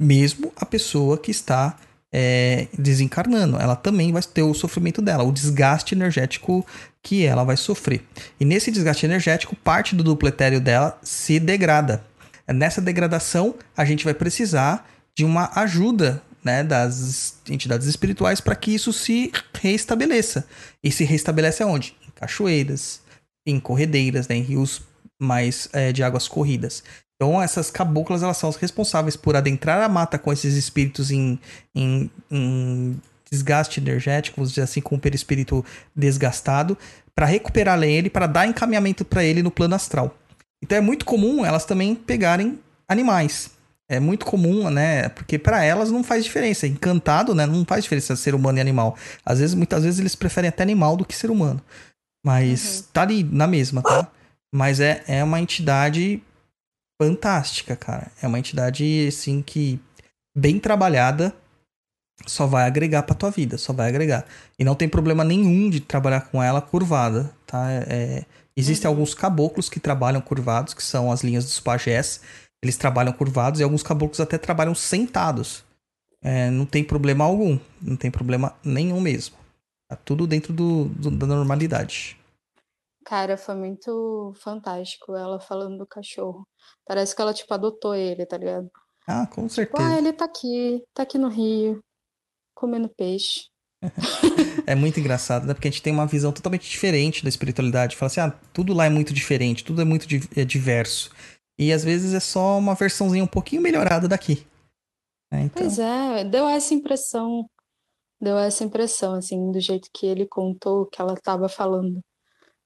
mesmo 0.00 0.52
a 0.56 0.66
pessoa 0.66 1.18
que 1.18 1.30
está 1.30 1.76
eh, 2.12 2.68
desencarnando. 2.76 3.56
Ela 3.58 3.76
também 3.76 4.12
vai 4.12 4.22
ter 4.22 4.42
o 4.42 4.54
sofrimento 4.54 5.02
dela, 5.02 5.24
o 5.24 5.32
desgaste 5.32 5.94
energético 5.94 6.64
que 7.02 7.24
ela 7.24 7.44
vai 7.44 7.56
sofrer. 7.56 8.02
E 8.38 8.44
nesse 8.44 8.70
desgaste 8.70 9.06
energético, 9.06 9.56
parte 9.56 9.94
do 9.94 10.04
duplo 10.04 10.28
etéreo 10.28 10.60
dela 10.60 10.98
se 11.02 11.40
degrada. 11.40 12.04
Nessa 12.46 12.80
degradação, 12.80 13.54
a 13.76 13.84
gente 13.84 14.04
vai 14.04 14.14
precisar 14.14 14.88
de 15.18 15.24
uma 15.24 15.50
ajuda 15.56 16.22
né, 16.44 16.62
das 16.62 17.34
entidades 17.48 17.88
espirituais 17.88 18.40
para 18.40 18.54
que 18.54 18.72
isso 18.72 18.92
se 18.92 19.32
reestabeleça. 19.52 20.46
E 20.80 20.92
se 20.92 21.02
restabelece 21.02 21.60
aonde? 21.60 21.96
Em 22.06 22.10
cachoeiras, 22.12 23.00
em 23.44 23.58
corredeiras, 23.58 24.28
né, 24.28 24.36
em 24.36 24.42
rios 24.42 24.80
mais 25.20 25.68
eh, 25.72 25.90
de 25.90 26.04
águas 26.04 26.28
corridas. 26.28 26.84
Então 27.16 27.42
essas 27.42 27.68
caboclas 27.68 28.22
elas 28.22 28.36
são 28.36 28.48
as 28.48 28.54
responsáveis 28.54 29.16
por 29.16 29.34
adentrar 29.34 29.82
a 29.82 29.88
mata 29.88 30.20
com 30.20 30.32
esses 30.32 30.54
espíritos 30.54 31.10
em, 31.10 31.36
em, 31.74 32.08
em 32.30 32.96
desgaste 33.28 33.80
energético, 33.80 34.36
vamos 34.36 34.50
dizer 34.50 34.62
assim, 34.62 34.80
com 34.80 34.94
o 34.94 35.00
perispírito 35.00 35.64
desgastado, 35.96 36.78
para 37.12 37.26
recuperar 37.26 37.82
ele, 37.82 38.08
para 38.08 38.28
dar 38.28 38.46
encaminhamento 38.46 39.04
para 39.04 39.24
ele 39.24 39.42
no 39.42 39.50
plano 39.50 39.74
astral. 39.74 40.16
Então 40.62 40.78
é 40.78 40.80
muito 40.80 41.04
comum 41.04 41.44
elas 41.44 41.64
também 41.64 41.96
pegarem 41.96 42.60
animais. 42.86 43.57
É 43.90 43.98
muito 43.98 44.26
comum, 44.26 44.68
né? 44.68 45.08
Porque 45.08 45.38
para 45.38 45.64
elas 45.64 45.90
não 45.90 46.04
faz 46.04 46.24
diferença. 46.24 46.66
Encantado, 46.66 47.34
né? 47.34 47.46
Não 47.46 47.64
faz 47.64 47.84
diferença 47.84 48.14
ser 48.16 48.34
humano 48.34 48.58
e 48.58 48.60
animal. 48.60 48.96
Às 49.24 49.38
vezes, 49.38 49.54
muitas 49.54 49.84
vezes 49.84 49.98
eles 49.98 50.14
preferem 50.14 50.48
até 50.48 50.62
animal 50.62 50.96
do 50.96 51.06
que 51.06 51.16
ser 51.16 51.30
humano. 51.30 51.62
Mas 52.24 52.88
tá 52.92 53.02
ali 53.02 53.24
na 53.24 53.46
mesma, 53.46 53.82
tá? 53.82 54.10
Mas 54.54 54.80
é, 54.80 55.02
é 55.06 55.24
uma 55.24 55.40
entidade 55.40 56.22
fantástica, 57.00 57.76
cara. 57.76 58.10
É 58.20 58.26
uma 58.26 58.38
entidade, 58.38 59.06
assim, 59.08 59.40
que 59.40 59.80
bem 60.36 60.58
trabalhada 60.58 61.34
só 62.26 62.46
vai 62.46 62.66
agregar 62.66 63.04
pra 63.04 63.14
tua 63.14 63.30
vida, 63.30 63.56
só 63.56 63.72
vai 63.72 63.88
agregar. 63.88 64.24
E 64.58 64.64
não 64.64 64.74
tem 64.74 64.88
problema 64.88 65.24
nenhum 65.24 65.70
de 65.70 65.80
trabalhar 65.80 66.22
com 66.22 66.42
ela 66.42 66.60
curvada, 66.60 67.30
tá? 67.46 67.70
É, 67.70 68.24
existem 68.56 68.88
alguns 68.88 69.14
caboclos 69.14 69.68
que 69.68 69.80
trabalham 69.80 70.20
curvados, 70.20 70.74
que 70.74 70.82
são 70.82 71.12
as 71.12 71.22
linhas 71.22 71.44
dos 71.44 71.60
pajés. 71.60 72.20
Eles 72.62 72.76
trabalham 72.76 73.12
curvados 73.12 73.60
e 73.60 73.62
alguns 73.62 73.82
caboclos 73.82 74.20
até 74.20 74.36
trabalham 74.38 74.74
sentados. 74.74 75.64
É, 76.22 76.50
não 76.50 76.66
tem 76.66 76.84
problema 76.84 77.24
algum, 77.24 77.58
não 77.80 77.96
tem 77.96 78.10
problema 78.10 78.56
nenhum 78.64 79.00
mesmo. 79.00 79.36
Tá 79.88 79.96
tudo 79.96 80.26
dentro 80.26 80.52
do, 80.52 80.86
do- 80.86 81.10
da 81.10 81.26
normalidade. 81.26 82.16
Cara, 83.04 83.36
foi 83.38 83.54
muito 83.54 84.32
fantástico 84.42 85.14
ela 85.16 85.40
falando 85.40 85.78
do 85.78 85.86
cachorro. 85.86 86.46
Parece 86.84 87.14
que 87.16 87.22
ela, 87.22 87.32
tipo, 87.34 87.52
adotou 87.54 87.94
ele, 87.94 88.26
tá 88.26 88.36
ligado? 88.36 88.70
Ah, 89.08 89.26
com 89.26 89.48
Tipo, 89.48 89.78
certeza. 89.78 89.78
ah, 89.78 89.98
ele 89.98 90.12
tá 90.12 90.26
aqui, 90.26 90.84
tá 90.94 91.02
aqui 91.04 91.18
no 91.18 91.28
Rio, 91.28 91.82
comendo 92.54 92.88
peixe. 92.90 93.48
É 94.66 94.74
muito 94.74 95.00
engraçado, 95.00 95.46
né? 95.46 95.54
Porque 95.54 95.68
a 95.68 95.70
gente 95.70 95.82
tem 95.82 95.92
uma 95.92 96.06
visão 96.06 96.32
totalmente 96.32 96.68
diferente 96.68 97.22
da 97.22 97.28
espiritualidade. 97.28 97.96
Fala 97.96 98.06
assim, 98.08 98.20
ah, 98.20 98.30
tudo 98.52 98.74
lá 98.74 98.86
é 98.86 98.90
muito 98.90 99.12
diferente, 99.14 99.64
tudo 99.64 99.80
é 99.80 99.84
muito 99.84 100.06
é 100.36 100.44
diverso. 100.44 101.10
E 101.58 101.72
às 101.72 101.82
vezes 101.82 102.14
é 102.14 102.20
só 102.20 102.56
uma 102.58 102.74
versãozinha 102.74 103.24
um 103.24 103.28
pouquinho 103.28 103.60
melhorada 103.62 104.06
daqui. 104.06 104.46
É, 105.32 105.40
então, 105.40 105.62
Pois 105.62 105.78
é, 105.78 106.24
deu 106.24 106.46
essa 106.48 106.72
impressão, 106.72 107.48
deu 108.20 108.38
essa 108.38 108.64
impressão, 108.64 109.14
assim, 109.14 109.50
do 109.50 109.60
jeito 109.60 109.88
que 109.92 110.06
ele 110.06 110.26
contou, 110.26 110.86
que 110.86 111.00
ela 111.00 111.14
tava 111.16 111.48
falando. 111.48 112.00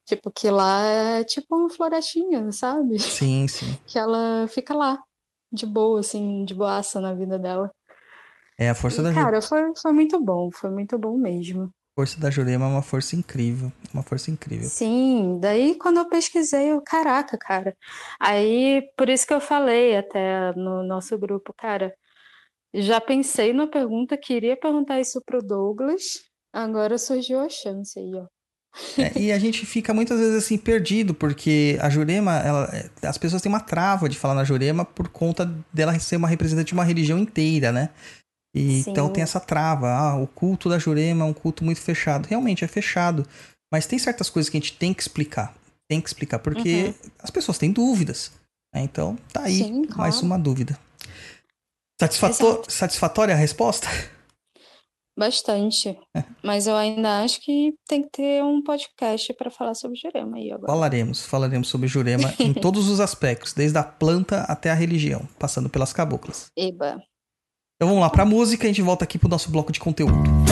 Tipo, 0.05 0.31
que 0.31 0.51
lá 0.51 0.83
é 0.85 1.25
tipo 1.25 1.57
uma 1.57 1.71
florestinha, 1.71 2.51
sabe? 2.53 2.99
sim, 2.99 3.47
sim. 3.49 3.67
Que 3.87 3.99
ela 3.99 4.47
fica 4.49 4.75
lá, 4.75 4.99
de 5.53 5.65
boa, 5.67 6.01
assim, 6.01 6.45
de 6.45 6.55
boaça 6.55 7.01
na 7.01 7.15
vida 7.15 7.39
dela. 7.39 7.71
É, 8.59 8.69
a 8.69 8.75
força 8.75 9.01
E, 9.01 9.05
da, 9.05 9.11
Ju- 9.13 9.19
cara, 9.21 9.41
foi, 9.43 9.73
foi 9.81 9.93
muito 9.93 10.21
bom, 10.21 10.51
foi 10.53 10.71
muito 10.71 10.99
bom 10.99 11.17
mesmo. 11.17 11.73
Força 11.95 12.19
da 12.19 12.31
Jurema 12.31 12.67
é 12.67 12.69
uma 12.69 12.83
força 12.83 13.15
incrível. 13.17 13.73
Uma 13.93 14.03
força 14.03 14.31
incrível. 14.31 14.69
Sim, 14.69 15.39
daí 15.41 15.75
quando 15.77 15.99
eu 15.99 16.09
pesquisei, 16.09 16.73
eu, 16.73 16.81
caraca, 16.81 17.37
cara. 17.39 17.77
Aí, 18.19 18.83
por 18.97 19.09
isso 19.09 19.27
que 19.27 19.35
eu 19.35 19.41
falei 19.41 19.97
até 19.97 20.53
no 20.55 20.83
nosso 20.83 21.19
grupo, 21.19 21.53
cara, 21.53 21.95
já 22.75 23.01
pensei 23.01 23.53
na 23.53 23.67
pergunta, 23.67 24.17
queria 24.17 24.57
perguntar 24.57 25.01
isso 25.01 25.21
pro 25.25 25.43
Douglas, 25.43 26.23
agora 26.53 26.97
surgiu 26.97 27.41
a 27.41 27.49
chance 27.49 27.99
aí, 27.99 28.15
ó. 28.15 28.27
É, 28.97 29.21
e 29.21 29.31
a 29.33 29.39
gente 29.39 29.67
fica 29.67 29.93
muitas 29.93 30.19
vezes 30.19 30.35
assim 30.35 30.57
perdido, 30.57 31.13
porque 31.13 31.77
a 31.81 31.91
Jurema, 31.91 32.39
ela, 32.39 32.71
é, 32.73 33.07
as 33.07 33.19
pessoas 33.19 33.43
têm 33.43 33.53
uma 33.53 33.61
trava 33.61 34.09
de 34.09 34.19
falar 34.19 34.35
na 34.35 34.45
Jurema 34.45 34.83
por 34.83 35.09
conta 35.09 35.45
dela 35.71 35.99
ser 35.99 36.17
uma 36.17 36.29
representante 36.29 36.69
de 36.69 36.75
uma 36.75 36.85
religião 36.85 37.19
inteira, 37.19 37.71
né? 37.71 37.91
E, 38.55 38.81
então 38.81 39.09
tem 39.11 39.23
essa 39.23 39.41
trava. 39.41 39.89
Ah, 39.91 40.17
o 40.17 40.27
culto 40.27 40.69
da 40.69 40.79
Jurema 40.79 41.25
é 41.25 41.29
um 41.29 41.33
culto 41.33 41.65
muito 41.65 41.81
fechado. 41.81 42.27
Realmente 42.27 42.65
é 42.65 42.69
fechado. 42.69 43.27
Mas 43.73 43.87
tem 43.87 43.99
certas 43.99 44.29
coisas 44.29 44.51
que 44.51 44.57
a 44.57 44.61
gente 44.61 44.75
tem 44.77 44.93
que 44.93 45.01
explicar. 45.03 45.55
Tem 45.89 46.01
que 46.01 46.09
explicar, 46.09 46.39
porque 46.39 46.95
as 47.19 47.31
pessoas 47.31 47.59
têm 47.59 47.71
dúvidas. 47.73 48.31
né? 48.75 48.83
Então, 48.83 49.17
tá 49.33 49.43
aí 49.43 49.59
Sim, 49.59 49.83
claro. 49.85 49.99
mais 49.99 50.21
uma 50.23 50.39
dúvida. 50.39 50.79
Satisfato- 52.01 52.45
Exato. 52.47 52.73
Satisfatória 52.73 53.35
a 53.35 53.39
resposta? 53.39 53.89
Bastante. 55.19 55.99
Mas 56.43 56.67
eu 56.67 56.75
ainda 56.75 57.23
acho 57.23 57.39
que 57.43 57.75
tem 57.87 58.03
que 58.03 58.09
ter 58.11 58.43
um 58.43 58.63
podcast 58.63 59.33
pra 59.35 59.51
falar 59.51 59.75
sobre 59.75 59.99
Jurema 59.99 60.39
aí 60.39 60.51
agora. 60.51 60.73
Falaremos, 60.73 61.25
falaremos 61.27 61.69
sobre 61.69 61.87
Jurema 61.87 62.33
em 62.39 62.53
todos 62.55 62.89
os 62.89 62.99
aspectos, 62.99 63.53
desde 63.53 63.77
a 63.77 63.83
planta 63.85 64.41
até 64.45 64.71
a 64.71 64.75
religião, 64.75 65.29
passando 65.39 65.69
pelas 65.69 65.93
caboclas. 65.93 66.47
Eba. 66.57 66.99
Então 67.83 67.89
vamos 67.89 68.01
lá 68.05 68.11
pra 68.11 68.25
música, 68.25 68.63
a 68.63 68.69
gente 68.69 68.81
volta 68.81 69.03
aqui 69.03 69.19
pro 69.19 69.29
nosso 69.29 69.51
bloco 69.51 69.73
de 69.73 69.81
conteúdo. 69.81 70.52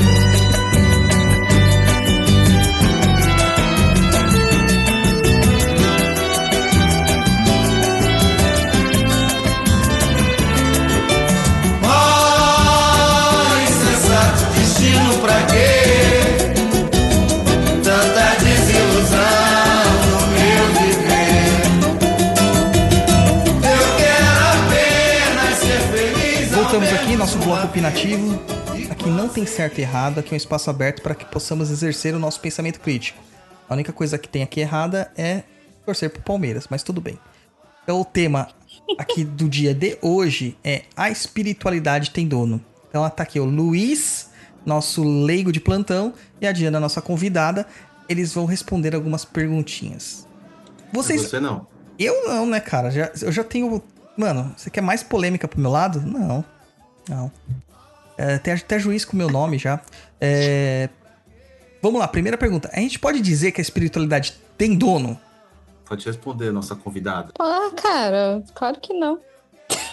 Opinativo. 27.70 28.36
Aqui 28.90 29.08
não 29.08 29.28
tem 29.28 29.46
certo 29.46 29.78
e 29.78 29.82
errado, 29.82 30.18
aqui 30.18 30.30
é 30.30 30.34
um 30.34 30.36
espaço 30.36 30.68
aberto 30.68 31.02
para 31.02 31.14
que 31.14 31.24
possamos 31.24 31.70
exercer 31.70 32.12
o 32.16 32.18
nosso 32.18 32.40
pensamento 32.40 32.80
crítico. 32.80 33.22
A 33.68 33.74
única 33.74 33.92
coisa 33.92 34.18
que 34.18 34.28
tem 34.28 34.42
aqui 34.42 34.60
errada 34.60 35.12
é 35.16 35.44
torcer 35.86 36.10
pro 36.10 36.20
Palmeiras, 36.20 36.66
mas 36.68 36.82
tudo 36.82 37.00
bem. 37.00 37.16
Então 37.84 38.00
o 38.00 38.04
tema 38.04 38.48
aqui 38.98 39.22
do 39.22 39.48
dia 39.48 39.72
de 39.72 39.96
hoje 40.02 40.58
é 40.64 40.82
a 40.96 41.10
espiritualidade 41.10 42.10
tem 42.10 42.26
dono. 42.26 42.60
Então 42.88 43.08
tá 43.08 43.22
aqui 43.22 43.38
o 43.38 43.44
Luiz, 43.44 44.30
nosso 44.66 45.04
leigo 45.04 45.52
de 45.52 45.60
plantão, 45.60 46.12
e 46.40 46.48
a 46.48 46.52
Diana, 46.52 46.80
nossa 46.80 47.00
convidada. 47.00 47.64
Eles 48.08 48.34
vão 48.34 48.46
responder 48.46 48.96
algumas 48.96 49.24
perguntinhas. 49.24 50.26
Vocês, 50.92 51.22
Você 51.22 51.38
não. 51.38 51.68
eu 51.96 52.26
não, 52.26 52.46
né, 52.46 52.58
cara? 52.58 52.90
Já, 52.90 53.12
eu 53.22 53.30
já 53.30 53.44
tenho. 53.44 53.80
Mano, 54.16 54.52
você 54.56 54.68
quer 54.68 54.80
mais 54.80 55.04
polêmica 55.04 55.46
pro 55.46 55.60
meu 55.60 55.70
lado? 55.70 56.00
Não. 56.00 56.44
Não. 57.10 57.30
É, 58.16 58.38
tem 58.38 58.54
até 58.54 58.78
juiz 58.78 59.04
com 59.04 59.12
o 59.12 59.16
meu 59.16 59.28
nome 59.28 59.58
já. 59.58 59.80
É, 60.20 60.88
Vamos 61.82 61.98
lá, 61.98 62.06
primeira 62.06 62.36
pergunta. 62.36 62.68
A 62.74 62.80
gente 62.80 62.98
pode 62.98 63.20
dizer 63.22 63.52
que 63.52 63.60
a 63.60 63.62
espiritualidade 63.62 64.34
tem 64.58 64.76
dono? 64.76 65.18
Pode 65.86 66.04
responder, 66.04 66.52
nossa 66.52 66.76
convidada. 66.76 67.32
Ah, 67.38 67.70
cara, 67.74 68.42
claro 68.54 68.78
que 68.78 68.92
não. 68.92 69.18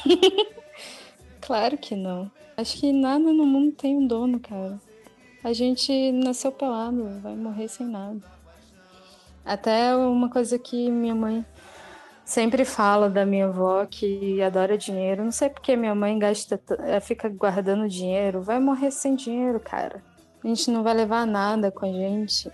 claro 1.39 1.78
que 1.78 1.95
não. 1.95 2.30
Acho 2.57 2.78
que 2.78 2.91
nada 2.91 3.20
no 3.20 3.45
mundo 3.45 3.72
tem 3.72 3.95
um 3.95 4.05
dono, 4.05 4.38
cara. 4.39 4.78
A 5.43 5.53
gente 5.53 6.11
nasceu 6.11 6.51
pelado, 6.51 7.07
vai 7.22 7.36
morrer 7.36 7.70
sem 7.70 7.88
nada. 7.88 8.22
Até 9.45 9.95
uma 9.95 10.30
coisa 10.30 10.59
que 10.59 10.91
minha 10.91 11.15
mãe 11.15 11.45
sempre 12.28 12.65
fala 12.65 13.09
da 13.09 13.25
minha 13.25 13.47
avó, 13.47 13.86
que 13.86 14.41
adora 14.41 14.78
dinheiro. 14.78 15.23
Não 15.23 15.32
sei 15.32 15.49
porque 15.49 15.78
minha 15.78 15.95
mãe 15.95 16.19
gasta, 16.19 16.61
ela 16.80 16.99
fica 16.99 17.30
guardando 17.30 17.88
dinheiro. 17.88 18.41
Vai 18.41 18.59
morrer 18.59 18.91
sem 18.91 19.15
dinheiro, 19.15 19.61
cara. 19.61 20.03
A 20.43 20.47
gente 20.47 20.69
não 20.69 20.84
vai 20.84 20.93
levar 20.93 21.25
nada 21.25 21.71
com 21.71 21.86
a 21.86 21.91
gente. 21.91 22.51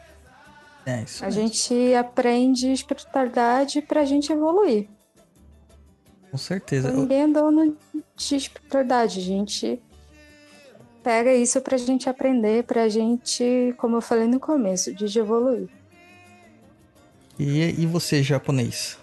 É, 0.86 1.01
isso 1.01 1.24
A 1.24 1.28
mesmo, 1.28 1.41
gente 1.41 1.95
aprende 1.95 2.71
espiritualidade 2.71 3.82
pra 3.82 4.05
gente 4.05 4.32
evoluir. 4.32 4.88
Com 6.30 6.38
certeza. 6.38 6.91
Ninguém 6.91 7.24
é 7.24 7.28
dono 7.28 7.76
de 8.15 8.36
espiritualidade. 8.36 9.19
A 9.19 9.24
gente 9.24 9.82
pega 11.01 11.34
isso 11.34 11.59
pra 11.61 11.78
gente 11.78 12.07
aprender, 12.07 12.63
pra 12.63 12.88
gente, 12.89 13.74
como 13.78 13.97
eu 13.97 14.01
falei 14.01 14.28
no 14.28 14.39
começo, 14.39 14.93
de 14.93 15.17
evoluir. 15.17 15.67
E, 17.39 17.82
e 17.82 17.86
você, 17.88 18.21
japonês? 18.21 19.01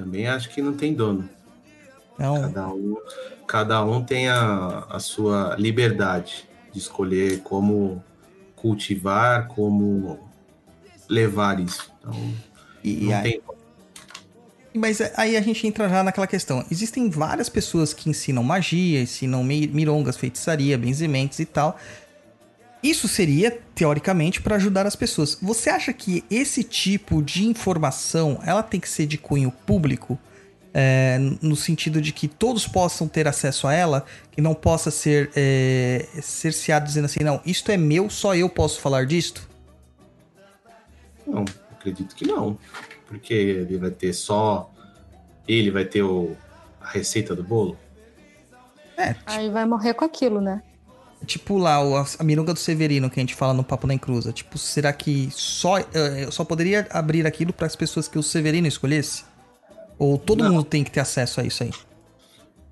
Também 0.00 0.26
acho 0.26 0.48
que 0.48 0.62
não 0.62 0.72
tem 0.72 0.94
dono. 0.94 1.28
Não. 2.18 2.40
Cada 2.40 2.68
um, 2.68 2.96
cada 3.46 3.84
um 3.84 4.02
tem 4.02 4.28
a, 4.28 4.86
a 4.88 4.98
sua 4.98 5.54
liberdade 5.58 6.48
de 6.72 6.78
escolher 6.78 7.40
como 7.40 8.02
cultivar, 8.56 9.46
como 9.48 10.18
levar 11.08 11.60
isso. 11.60 11.92
Então, 12.00 12.34
E, 12.82 12.96
não 13.06 13.14
aí- 13.14 13.22
tem 13.22 13.40
Mas 14.74 15.00
aí 15.16 15.36
a 15.36 15.40
gente 15.42 15.66
entra 15.66 15.88
já 15.88 16.02
naquela 16.02 16.26
questão. 16.26 16.64
Existem 16.70 17.10
várias 17.10 17.48
pessoas 17.48 17.92
que 17.92 18.08
ensinam 18.08 18.42
magia, 18.42 19.02
ensinam 19.02 19.42
mi- 19.44 19.66
mirongas, 19.66 20.16
feitiçaria, 20.16 20.78
benzimentes 20.78 21.40
e 21.40 21.44
tal. 21.44 21.76
Isso 22.82 23.06
seria, 23.06 23.50
teoricamente, 23.74 24.40
para 24.40 24.56
ajudar 24.56 24.86
as 24.86 24.96
pessoas. 24.96 25.36
Você 25.42 25.68
acha 25.68 25.92
que 25.92 26.24
esse 26.30 26.64
tipo 26.64 27.22
de 27.22 27.46
informação 27.46 28.40
ela 28.44 28.62
tem 28.62 28.80
que 28.80 28.88
ser 28.88 29.06
de 29.06 29.18
cunho 29.18 29.50
público? 29.50 30.18
É, 30.72 31.18
no 31.42 31.56
sentido 31.56 32.00
de 32.00 32.12
que 32.12 32.28
todos 32.28 32.64
possam 32.64 33.08
ter 33.08 33.26
acesso 33.26 33.66
a 33.66 33.74
ela, 33.74 34.06
que 34.30 34.40
não 34.40 34.54
possa 34.54 34.88
ser 34.88 35.28
é, 35.34 36.06
cerceado 36.22 36.86
dizendo 36.86 37.06
assim, 37.06 37.24
não, 37.24 37.40
isto 37.44 37.72
é 37.72 37.76
meu, 37.76 38.08
só 38.08 38.36
eu 38.36 38.48
posso 38.48 38.80
falar 38.80 39.04
disto? 39.04 39.48
Não, 41.26 41.44
acredito 41.72 42.14
que 42.14 42.24
não. 42.24 42.56
Porque 43.06 43.34
ele 43.34 43.78
vai 43.78 43.90
ter 43.90 44.12
só. 44.12 44.70
Ele 45.48 45.72
vai 45.72 45.84
ter 45.84 46.02
o, 46.02 46.36
a 46.80 46.88
receita 46.88 47.34
do 47.34 47.42
bolo? 47.42 47.76
É, 48.96 49.16
Aí 49.26 49.50
vai 49.50 49.66
morrer 49.66 49.94
com 49.94 50.04
aquilo, 50.04 50.40
né? 50.40 50.62
Tipo 51.26 51.58
lá, 51.58 51.84
o- 51.84 51.96
a 51.96 52.24
mironga 52.24 52.52
do 52.54 52.58
Severino 52.58 53.10
que 53.10 53.20
a 53.20 53.22
gente 53.22 53.34
fala 53.34 53.52
no 53.52 53.62
Papo 53.62 53.86
na 53.86 53.94
Encruza. 53.94 54.32
Tipo, 54.32 54.56
será 54.58 54.92
que 54.92 55.28
só 55.32 55.78
eh, 55.78 56.24
eu 56.24 56.32
só 56.32 56.44
poderia 56.44 56.86
abrir 56.90 57.26
aquilo 57.26 57.52
para 57.52 57.66
as 57.66 57.76
pessoas 57.76 58.08
que 58.08 58.18
o 58.18 58.22
Severino 58.22 58.66
escolhesse? 58.66 59.24
Ou 59.98 60.16
todo 60.16 60.42
Não. 60.42 60.50
mundo 60.52 60.64
tem 60.64 60.82
que 60.82 60.90
ter 60.90 61.00
acesso 61.00 61.40
a 61.40 61.44
isso 61.44 61.62
aí? 61.62 61.70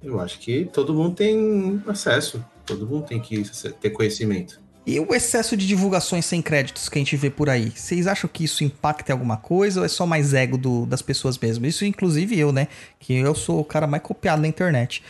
Eu 0.02 0.18
acho 0.20 0.38
que 0.38 0.64
todo 0.72 0.94
mundo 0.94 1.14
tem 1.14 1.82
acesso. 1.86 2.42
Todo 2.64 2.86
mundo 2.86 3.04
tem 3.06 3.20
que 3.20 3.42
ter 3.80 3.90
conhecimento. 3.90 4.60
E 4.86 4.98
o 4.98 5.14
excesso 5.14 5.54
de 5.54 5.66
divulgações 5.66 6.24
sem 6.24 6.40
créditos 6.40 6.88
que 6.88 6.98
a 6.98 7.00
gente 7.00 7.14
vê 7.16 7.28
por 7.28 7.50
aí? 7.50 7.70
Vocês 7.70 8.06
acham 8.06 8.30
que 8.32 8.44
isso 8.44 8.64
impacta 8.64 9.12
em 9.12 9.14
alguma 9.14 9.36
coisa 9.36 9.80
ou 9.80 9.84
é 9.84 9.88
só 9.88 10.06
mais 10.06 10.32
ego 10.32 10.56
do- 10.56 10.86
das 10.86 11.02
pessoas 11.02 11.36
mesmo? 11.36 11.66
Isso 11.66 11.84
inclusive 11.84 12.38
eu, 12.38 12.50
né? 12.52 12.68
Que 12.98 13.12
eu 13.12 13.34
sou 13.34 13.60
o 13.60 13.64
cara 13.64 13.86
mais 13.86 14.02
copiado 14.02 14.40
na 14.40 14.48
internet. 14.48 15.02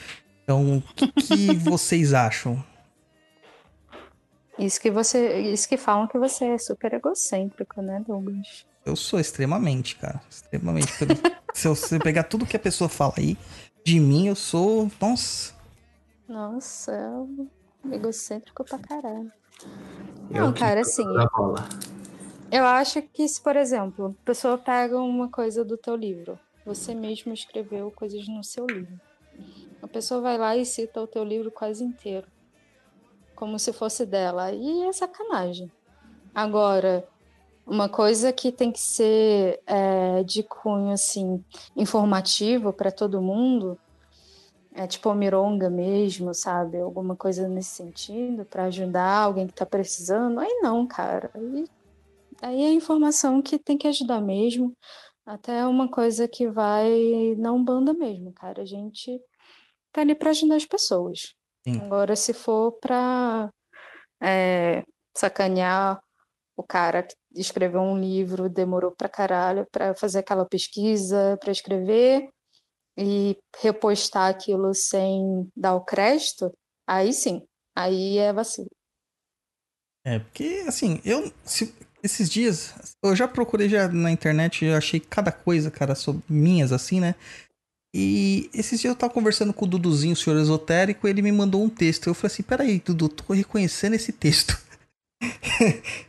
Então, 0.42 0.78
o 0.78 0.82
que, 0.96 1.06
que 1.12 1.54
vocês 1.54 2.12
acham? 2.12 2.62
Isso 4.58 4.80
que 4.80 4.90
você. 4.90 5.40
Isso 5.40 5.68
que 5.68 5.76
falam 5.76 6.06
que 6.08 6.18
você 6.18 6.46
é 6.46 6.58
super 6.58 6.92
egocêntrico, 6.94 7.80
né, 7.80 8.02
Douglas? 8.06 8.66
Eu 8.84 8.96
sou 8.96 9.20
extremamente, 9.20 9.96
cara. 9.96 10.20
Extremamente. 10.28 10.92
Se 11.54 11.68
você 11.68 11.98
pegar 12.00 12.24
tudo 12.24 12.46
que 12.46 12.56
a 12.56 12.60
pessoa 12.60 12.88
fala 12.88 13.14
aí, 13.18 13.36
de 13.84 14.00
mim 14.00 14.26
eu 14.28 14.34
sou. 14.34 14.90
Nossa. 15.00 15.54
Nossa, 16.28 16.92
é 16.92 17.08
um 17.08 17.48
egocêntrico 17.90 18.64
pra 18.64 18.78
caralho. 18.78 19.32
É 20.30 20.40
Não, 20.40 20.52
cara, 20.52 20.80
assim. 20.80 21.04
Eu 22.50 22.64
acho 22.64 23.02
que 23.02 23.28
se, 23.28 23.42
por 23.42 23.56
exemplo, 23.56 24.16
a 24.22 24.24
pessoa 24.24 24.58
pega 24.58 24.98
uma 24.98 25.28
coisa 25.28 25.64
do 25.64 25.76
teu 25.76 25.94
livro, 25.94 26.38
você 26.64 26.94
mesmo 26.94 27.32
escreveu 27.32 27.90
coisas 27.90 28.26
no 28.26 28.42
seu 28.42 28.66
livro. 28.66 28.98
A 29.82 29.86
pessoa 29.86 30.20
vai 30.20 30.36
lá 30.38 30.56
e 30.56 30.64
cita 30.64 31.00
o 31.00 31.06
teu 31.06 31.24
livro 31.24 31.50
quase 31.50 31.84
inteiro, 31.84 32.26
como 33.38 33.56
se 33.56 33.72
fosse 33.72 34.04
dela. 34.04 34.46
Aí 34.46 34.82
é 34.82 34.92
sacanagem. 34.92 35.70
Agora, 36.34 37.06
uma 37.64 37.88
coisa 37.88 38.32
que 38.32 38.50
tem 38.50 38.72
que 38.72 38.80
ser 38.80 39.60
é, 39.64 40.24
de 40.24 40.42
cunho 40.42 40.90
assim 40.90 41.44
informativo 41.76 42.72
para 42.72 42.90
todo 42.90 43.22
mundo, 43.22 43.78
é 44.74 44.88
tipo 44.88 45.14
mironga 45.14 45.70
mesmo, 45.70 46.34
sabe? 46.34 46.80
Alguma 46.80 47.14
coisa 47.14 47.46
nesse 47.46 47.70
sentido 47.70 48.44
para 48.44 48.64
ajudar 48.64 49.22
alguém 49.22 49.46
que 49.46 49.54
tá 49.54 49.64
precisando. 49.64 50.40
Aí 50.40 50.58
não, 50.60 50.84
cara. 50.84 51.30
Aí 51.32 51.64
Aí 52.40 52.62
é 52.62 52.72
informação 52.72 53.42
que 53.42 53.58
tem 53.58 53.76
que 53.76 53.88
ajudar 53.88 54.20
mesmo. 54.20 54.76
Até 55.26 55.66
uma 55.66 55.88
coisa 55.88 56.28
que 56.28 56.48
vai 56.48 57.34
na 57.36 57.52
Umbanda 57.52 57.92
mesmo, 57.92 58.32
cara. 58.32 58.62
A 58.62 58.64
gente 58.64 59.20
tá 59.92 60.00
ali 60.02 60.14
pra 60.14 60.30
ajudar 60.30 60.56
as 60.56 60.64
pessoas. 60.64 61.34
Sim. 61.68 61.80
Agora, 61.80 62.16
se 62.16 62.32
for 62.32 62.72
pra 62.80 63.50
é, 64.22 64.82
sacanear 65.16 66.00
o 66.56 66.62
cara 66.62 67.02
que 67.02 67.14
escreveu 67.36 67.80
um 67.80 67.98
livro, 67.98 68.48
demorou 68.48 68.90
pra 68.90 69.08
caralho 69.08 69.66
pra 69.70 69.94
fazer 69.94 70.20
aquela 70.20 70.44
pesquisa, 70.44 71.36
pra 71.40 71.52
escrever 71.52 72.28
e 72.96 73.36
repostar 73.60 74.28
aquilo 74.28 74.74
sem 74.74 75.48
dar 75.56 75.74
o 75.76 75.84
crédito, 75.84 76.52
aí 76.86 77.12
sim, 77.12 77.46
aí 77.76 78.18
é 78.18 78.32
vacilo. 78.32 78.68
É, 80.04 80.18
porque, 80.18 80.64
assim, 80.66 81.00
eu. 81.04 81.32
Se, 81.44 81.74
esses 82.02 82.28
dias, 82.30 82.96
eu 83.02 83.14
já 83.14 83.28
procurei 83.28 83.68
já 83.68 83.88
na 83.88 84.10
internet, 84.10 84.64
eu 84.64 84.76
achei 84.76 84.98
cada 84.98 85.30
coisa, 85.30 85.70
cara, 85.70 85.94
sobre 85.94 86.22
minhas 86.28 86.72
assim, 86.72 87.00
né? 87.00 87.14
E 88.00 88.48
esses 88.54 88.80
dias 88.80 88.92
eu 88.92 88.96
tava 88.96 89.12
conversando 89.12 89.52
com 89.52 89.64
o 89.64 89.68
Duduzinho, 89.68 90.12
o 90.12 90.16
senhor 90.16 90.38
esotérico, 90.38 91.08
ele 91.08 91.20
me 91.20 91.32
mandou 91.32 91.64
um 91.64 91.68
texto. 91.68 92.06
Eu 92.06 92.14
falei 92.14 92.32
assim: 92.32 92.44
peraí, 92.44 92.78
Dudu, 92.78 93.08
tô 93.08 93.32
reconhecendo 93.32 93.94
esse 93.94 94.12
texto. 94.12 94.56
eu 95.20 95.26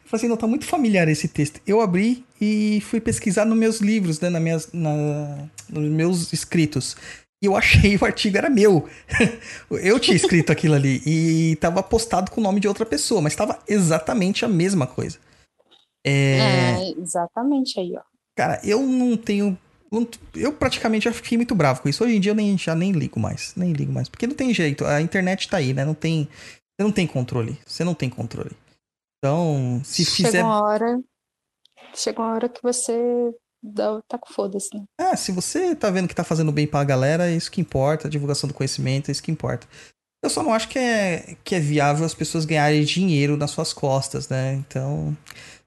falei 0.05 0.13
assim: 0.13 0.27
não, 0.27 0.37
tá 0.37 0.45
muito 0.45 0.65
familiar 0.65 1.07
esse 1.07 1.27
texto. 1.27 1.59
Eu 1.65 1.81
abri 1.81 2.23
e 2.39 2.79
fui 2.81 3.01
pesquisar 3.01 3.43
nos 3.43 3.57
meus 3.57 3.79
livros, 3.79 4.19
né, 4.19 4.29
na 4.29 4.39
minhas, 4.39 4.71
na, 4.71 5.49
nos 5.67 5.89
meus 5.89 6.31
escritos. 6.31 6.95
E 7.41 7.47
eu 7.47 7.55
achei 7.57 7.97
o 7.99 8.05
artigo 8.05 8.37
era 8.37 8.51
meu. 8.51 8.87
eu 9.81 9.99
tinha 9.99 10.15
escrito 10.15 10.51
aquilo 10.51 10.75
ali 10.75 11.01
e 11.07 11.55
tava 11.55 11.81
postado 11.81 12.29
com 12.29 12.39
o 12.39 12.43
nome 12.43 12.59
de 12.59 12.67
outra 12.67 12.85
pessoa, 12.85 13.19
mas 13.19 13.35
tava 13.35 13.57
exatamente 13.67 14.45
a 14.45 14.47
mesma 14.47 14.85
coisa. 14.85 15.17
É... 16.05 16.37
é, 16.37 16.93
exatamente 16.99 17.79
aí, 17.79 17.95
ó. 17.97 18.01
Cara, 18.35 18.61
eu 18.63 18.83
não 18.83 19.17
tenho 19.17 19.57
eu 20.35 20.53
praticamente 20.53 21.05
já 21.05 21.13
fiquei 21.13 21.37
muito 21.37 21.55
bravo 21.55 21.81
com 21.81 21.89
isso. 21.89 22.03
Hoje 22.03 22.15
em 22.15 22.19
dia 22.19 22.31
eu 22.31 22.35
nem, 22.35 22.57
já 22.57 22.75
nem 22.75 22.91
ligo 22.91 23.19
mais. 23.19 23.53
Nem 23.55 23.73
ligo 23.73 23.91
mais. 23.91 24.07
Porque 24.07 24.27
não 24.27 24.35
tem 24.35 24.53
jeito. 24.53 24.85
A 24.85 25.01
internet 25.01 25.49
tá 25.49 25.57
aí, 25.57 25.73
né? 25.73 25.83
Não 25.83 25.95
tem. 25.95 26.27
Você 26.79 26.83
não 26.83 26.91
tem 26.91 27.07
controle. 27.07 27.59
Você 27.65 27.83
não 27.83 27.93
tem 27.93 28.09
controle. 28.09 28.55
Então, 29.17 29.81
se 29.83 30.05
chega 30.05 30.29
fizer. 30.29 30.43
Uma 30.43 30.61
hora, 30.61 30.99
chega 31.95 32.21
uma 32.21 32.33
hora 32.33 32.47
que 32.47 32.61
você 32.61 32.93
dá, 33.61 34.01
tá 34.07 34.17
com 34.17 34.31
foda-se, 34.31 34.69
né? 34.73 34.83
É, 34.99 35.15
se 35.15 35.31
você 35.31 35.75
tá 35.75 35.89
vendo 35.89 36.07
que 36.07 36.15
tá 36.15 36.23
fazendo 36.23 36.51
bem 36.51 36.67
pra 36.67 36.83
galera, 36.83 37.29
é 37.29 37.35
isso 37.35 37.51
que 37.51 37.59
importa. 37.59 38.07
A 38.07 38.11
divulgação 38.11 38.47
do 38.47 38.53
conhecimento 38.53 39.09
é 39.09 39.11
isso 39.11 39.23
que 39.23 39.31
importa. 39.31 39.67
Eu 40.23 40.29
só 40.29 40.43
não 40.43 40.53
acho 40.53 40.67
que 40.69 40.77
é, 40.77 41.35
que 41.43 41.55
é 41.55 41.59
viável 41.59 42.05
as 42.05 42.13
pessoas 42.13 42.45
ganharem 42.45 42.83
dinheiro 42.83 43.37
nas 43.37 43.51
suas 43.51 43.73
costas, 43.73 44.29
né? 44.29 44.53
Então. 44.53 45.17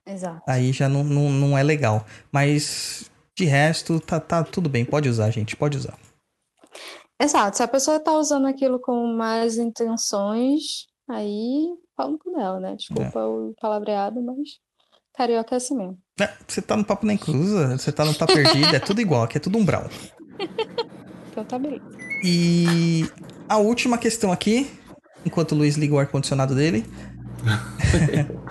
Exato. 0.05 0.41
Aí 0.47 0.71
já 0.71 0.89
não, 0.89 1.03
não, 1.03 1.29
não 1.29 1.57
é 1.57 1.63
legal. 1.63 2.05
Mas 2.31 3.09
de 3.35 3.45
resto, 3.45 3.99
tá, 3.99 4.19
tá 4.19 4.43
tudo 4.43 4.69
bem. 4.69 4.85
Pode 4.85 5.09
usar, 5.09 5.29
gente. 5.31 5.55
Pode 5.55 5.77
usar. 5.77 5.97
Exato. 7.19 7.57
Se 7.57 7.63
a 7.63 7.67
pessoa 7.67 7.99
tá 7.99 8.13
usando 8.13 8.47
aquilo 8.47 8.79
com 8.79 9.15
más 9.15 9.57
intenções, 9.57 10.87
aí 11.09 11.67
fala 11.95 12.11
no 12.11 12.19
cu 12.19 12.31
dela, 12.31 12.59
né? 12.59 12.75
Desculpa 12.75 13.19
é. 13.19 13.23
o 13.23 13.53
palavreado, 13.59 14.21
mas 14.21 14.59
carioca 15.15 15.55
é 15.55 15.57
assim 15.57 15.75
mesmo. 15.75 15.97
É, 16.19 16.29
você 16.47 16.61
tá 16.61 16.75
no 16.75 16.85
papo 16.85 17.05
nem 17.05 17.17
cruza, 17.17 17.77
você 17.77 17.91
tá 17.91 18.05
no 18.05 18.13
tá 18.13 18.25
perdido, 18.27 18.75
é 18.75 18.79
tudo 18.79 19.01
igual, 19.01 19.23
aqui 19.23 19.37
é 19.37 19.41
tudo 19.41 19.57
umbral. 19.57 19.89
então 21.31 21.45
tá 21.45 21.57
bem. 21.57 21.81
E 22.23 23.05
a 23.47 23.57
última 23.57 23.97
questão 23.97 24.31
aqui, 24.31 24.69
enquanto 25.25 25.53
o 25.53 25.55
Luiz 25.55 25.75
liga 25.75 25.95
o 25.95 25.99
ar-condicionado 25.99 26.55
dele. 26.55 26.85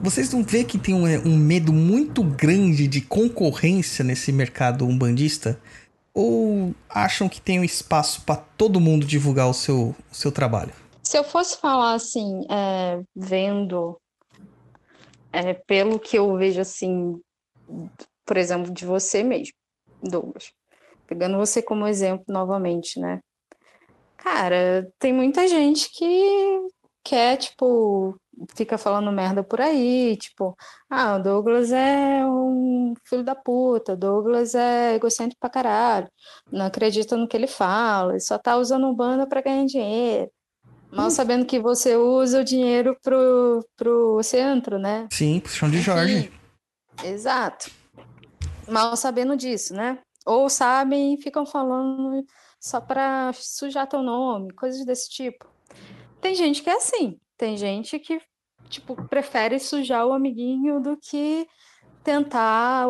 Vocês 0.00 0.32
não 0.32 0.42
vê 0.42 0.64
que 0.64 0.78
tem 0.78 0.94
um, 0.94 1.04
um, 1.04 1.36
medo 1.36 1.72
muito 1.72 2.22
grande 2.22 2.86
de 2.86 3.00
concorrência 3.00 4.04
nesse 4.04 4.32
mercado 4.32 4.86
umbandista? 4.86 5.58
Ou 6.12 6.74
acham 6.88 7.28
que 7.28 7.40
tem 7.40 7.58
um 7.58 7.64
espaço 7.64 8.22
para 8.22 8.36
todo 8.36 8.80
mundo 8.80 9.06
divulgar 9.06 9.48
o 9.48 9.54
seu, 9.54 9.94
o 10.10 10.14
seu 10.14 10.30
trabalho? 10.30 10.72
Se 11.02 11.18
eu 11.18 11.24
fosse 11.24 11.56
falar 11.58 11.94
assim, 11.94 12.42
é, 12.50 13.02
vendo 13.14 13.98
é, 15.32 15.54
pelo 15.54 15.98
que 15.98 16.16
eu 16.16 16.36
vejo 16.36 16.60
assim, 16.60 17.20
por 18.24 18.36
exemplo, 18.36 18.72
de 18.72 18.86
você 18.86 19.22
mesmo, 19.22 19.54
Douglas, 20.02 20.52
pegando 21.06 21.36
você 21.36 21.60
como 21.60 21.86
exemplo 21.86 22.24
novamente, 22.28 23.00
né? 23.00 23.20
Cara, 24.16 24.90
tem 24.98 25.12
muita 25.12 25.46
gente 25.48 25.90
que 25.90 26.68
quer, 27.04 27.36
tipo, 27.36 28.16
fica 28.54 28.78
falando 28.78 29.12
merda 29.12 29.42
por 29.42 29.60
aí, 29.60 30.16
tipo, 30.16 30.56
ah, 30.90 31.16
o 31.16 31.22
Douglas 31.22 31.72
é 31.72 32.24
um 32.26 32.94
filho 33.04 33.22
da 33.22 33.34
puta, 33.34 33.96
Douglas 33.96 34.54
é 34.54 34.94
egocêntrico 34.94 35.40
pra 35.40 35.50
caralho, 35.50 36.08
não 36.50 36.66
acredita 36.66 37.16
no 37.16 37.28
que 37.28 37.36
ele 37.36 37.46
fala, 37.46 38.12
ele 38.12 38.20
só 38.20 38.38
tá 38.38 38.56
usando 38.56 38.86
o 38.88 38.94
banda 38.94 39.26
para 39.26 39.42
ganhar 39.42 39.64
dinheiro. 39.66 40.30
Mal 40.90 41.08
hum. 41.08 41.10
sabendo 41.10 41.44
que 41.44 41.58
você 41.58 41.96
usa 41.96 42.40
o 42.40 42.44
dinheiro 42.44 42.96
pro, 43.02 43.66
pro 43.76 44.22
centro, 44.22 44.78
né? 44.78 45.08
Sim, 45.10 45.40
pro 45.40 45.52
chão 45.52 45.68
de 45.68 45.80
Jorge. 45.80 46.32
Exato. 47.02 47.70
Mal 48.68 48.96
sabendo 48.96 49.36
disso, 49.36 49.74
né? 49.74 49.98
Ou 50.24 50.48
sabem 50.48 51.14
e 51.14 51.20
ficam 51.20 51.44
falando 51.44 52.24
só 52.60 52.80
para 52.80 53.32
sujar 53.34 53.88
teu 53.88 54.02
nome, 54.02 54.52
coisas 54.54 54.86
desse 54.86 55.10
tipo. 55.10 55.46
Tem 56.20 56.34
gente 56.34 56.62
que 56.62 56.70
é 56.70 56.76
assim, 56.76 57.18
tem 57.44 57.58
gente 57.58 57.98
que, 57.98 58.18
tipo, 58.70 58.96
prefere 59.06 59.58
sujar 59.58 60.06
o 60.06 60.14
amiguinho 60.14 60.80
do 60.80 60.96
que 60.96 61.46
tentar 62.02 62.86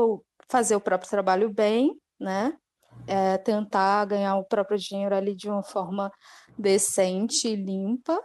fazer 0.49 0.77
o 0.77 0.81
próprio 0.81 1.11
trabalho 1.11 1.53
bem, 1.53 2.01
né? 2.21 2.57
É, 3.05 3.37
tentar 3.37 4.05
ganhar 4.05 4.37
o 4.37 4.45
próprio 4.45 4.79
dinheiro 4.79 5.13
ali 5.13 5.35
de 5.35 5.49
uma 5.49 5.65
forma 5.65 6.09
decente 6.57 7.49
e 7.49 7.57
limpa, 7.57 8.17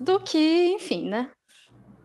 do 0.00 0.18
que, 0.18 0.68
enfim, 0.72 1.06
né? 1.06 1.30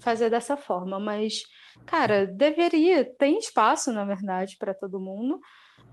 Fazer 0.01 0.29
dessa 0.29 0.57
forma. 0.57 0.99
Mas, 0.99 1.43
cara, 1.85 2.27
deveria, 2.27 3.05
tem 3.17 3.37
espaço, 3.37 3.93
na 3.93 4.03
verdade, 4.03 4.57
para 4.59 4.73
todo 4.73 4.99
mundo, 4.99 5.39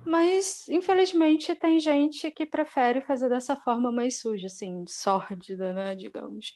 mas 0.04 0.68
infelizmente 0.68 1.54
tem 1.54 1.78
gente 1.78 2.32
que 2.32 2.44
prefere 2.44 3.00
fazer 3.00 3.28
dessa 3.28 3.54
forma 3.54 3.92
mais 3.92 4.18
suja, 4.18 4.48
assim, 4.48 4.84
sórdida, 4.88 5.72
né? 5.72 5.94
Digamos. 5.94 6.52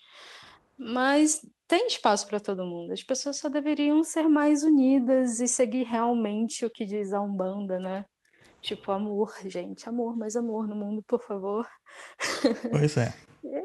Mas 0.85 1.41
tem 1.69 1.87
espaço 1.87 2.27
para 2.27 2.41
todo 2.41 2.67
mundo. 2.67 2.93
As 2.93 3.03
pessoas 3.03 3.39
só 3.39 3.49
deveriam 3.49 4.03
ser 4.03 4.29
mais 4.29 4.63
unidas 4.63 5.41
e 5.41 5.47
seguir 5.47 5.85
realmente 5.85 6.67
o 6.67 6.71
que 6.71 6.85
diz 6.85 7.13
a 7.13 7.21
Umbanda, 7.21 7.79
né? 7.79 8.05
Tipo, 8.61 8.93
amor, 8.93 9.35
gente, 9.47 9.89
amor, 9.89 10.17
mais 10.17 10.37
amor 10.37 10.69
no 10.69 10.77
mundo, 10.77 11.03
por 11.07 11.21
favor. 11.27 11.67
Pois 12.71 12.97
é. 12.97 13.15
é. 13.45 13.63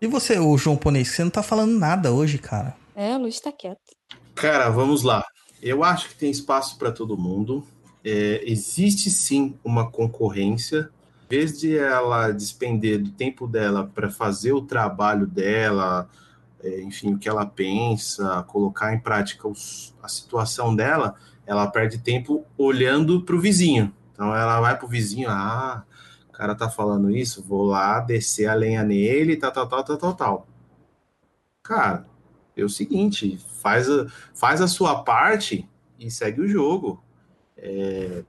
E 0.00 0.06
você, 0.06 0.38
o 0.38 0.56
João 0.56 0.76
Ponês, 0.76 1.08
você 1.08 1.24
não 1.24 1.30
tá 1.30 1.42
falando 1.42 1.78
nada 1.78 2.12
hoje, 2.12 2.38
cara. 2.38 2.76
É, 2.94 3.16
o 3.16 3.20
Luiz 3.20 3.40
tá 3.40 3.50
quieto. 3.50 3.80
Cara, 4.34 4.68
vamos 4.68 5.02
lá. 5.02 5.24
Eu 5.62 5.82
acho 5.82 6.10
que 6.10 6.16
tem 6.16 6.30
espaço 6.30 6.76
para 6.78 6.92
todo 6.92 7.16
mundo. 7.16 7.66
É, 8.04 8.42
existe 8.44 9.10
sim 9.10 9.58
uma 9.64 9.90
concorrência. 9.90 10.90
Vez 11.34 11.58
de 11.58 11.76
ela 11.76 12.30
despender 12.30 13.02
do 13.02 13.10
tempo 13.10 13.48
dela 13.48 13.90
para 13.92 14.08
fazer 14.08 14.52
o 14.52 14.62
trabalho 14.62 15.26
dela, 15.26 16.08
é, 16.62 16.80
enfim, 16.82 17.12
o 17.12 17.18
que 17.18 17.28
ela 17.28 17.44
pensa, 17.44 18.44
colocar 18.44 18.94
em 18.94 19.00
prática 19.00 19.48
os, 19.48 19.92
a 20.00 20.06
situação 20.06 20.76
dela, 20.76 21.16
ela 21.44 21.66
perde 21.66 21.98
tempo 21.98 22.46
olhando 22.56 23.20
para 23.22 23.34
o 23.34 23.40
vizinho. 23.40 23.92
Então 24.12 24.32
ela 24.32 24.60
vai 24.60 24.78
para 24.78 24.86
o 24.86 24.88
vizinho, 24.88 25.28
ah, 25.28 25.82
o 26.28 26.32
cara 26.32 26.54
tá 26.54 26.70
falando 26.70 27.10
isso, 27.10 27.42
vou 27.42 27.64
lá 27.64 27.98
descer 27.98 28.46
a 28.46 28.54
lenha 28.54 28.84
nele, 28.84 29.36
tal, 29.36 29.50
tal, 29.50 29.66
tal, 29.66 29.82
tal, 29.82 29.96
tal, 29.98 30.14
tal. 30.14 30.46
Cara, 31.64 32.06
é 32.56 32.62
o 32.62 32.68
seguinte, 32.68 33.40
faz 33.60 33.90
a, 33.90 34.06
faz 34.32 34.60
a 34.60 34.68
sua 34.68 35.02
parte 35.02 35.68
e 35.98 36.08
segue 36.12 36.42
o 36.42 36.46
jogo. 36.48 37.02
É, 37.56 38.22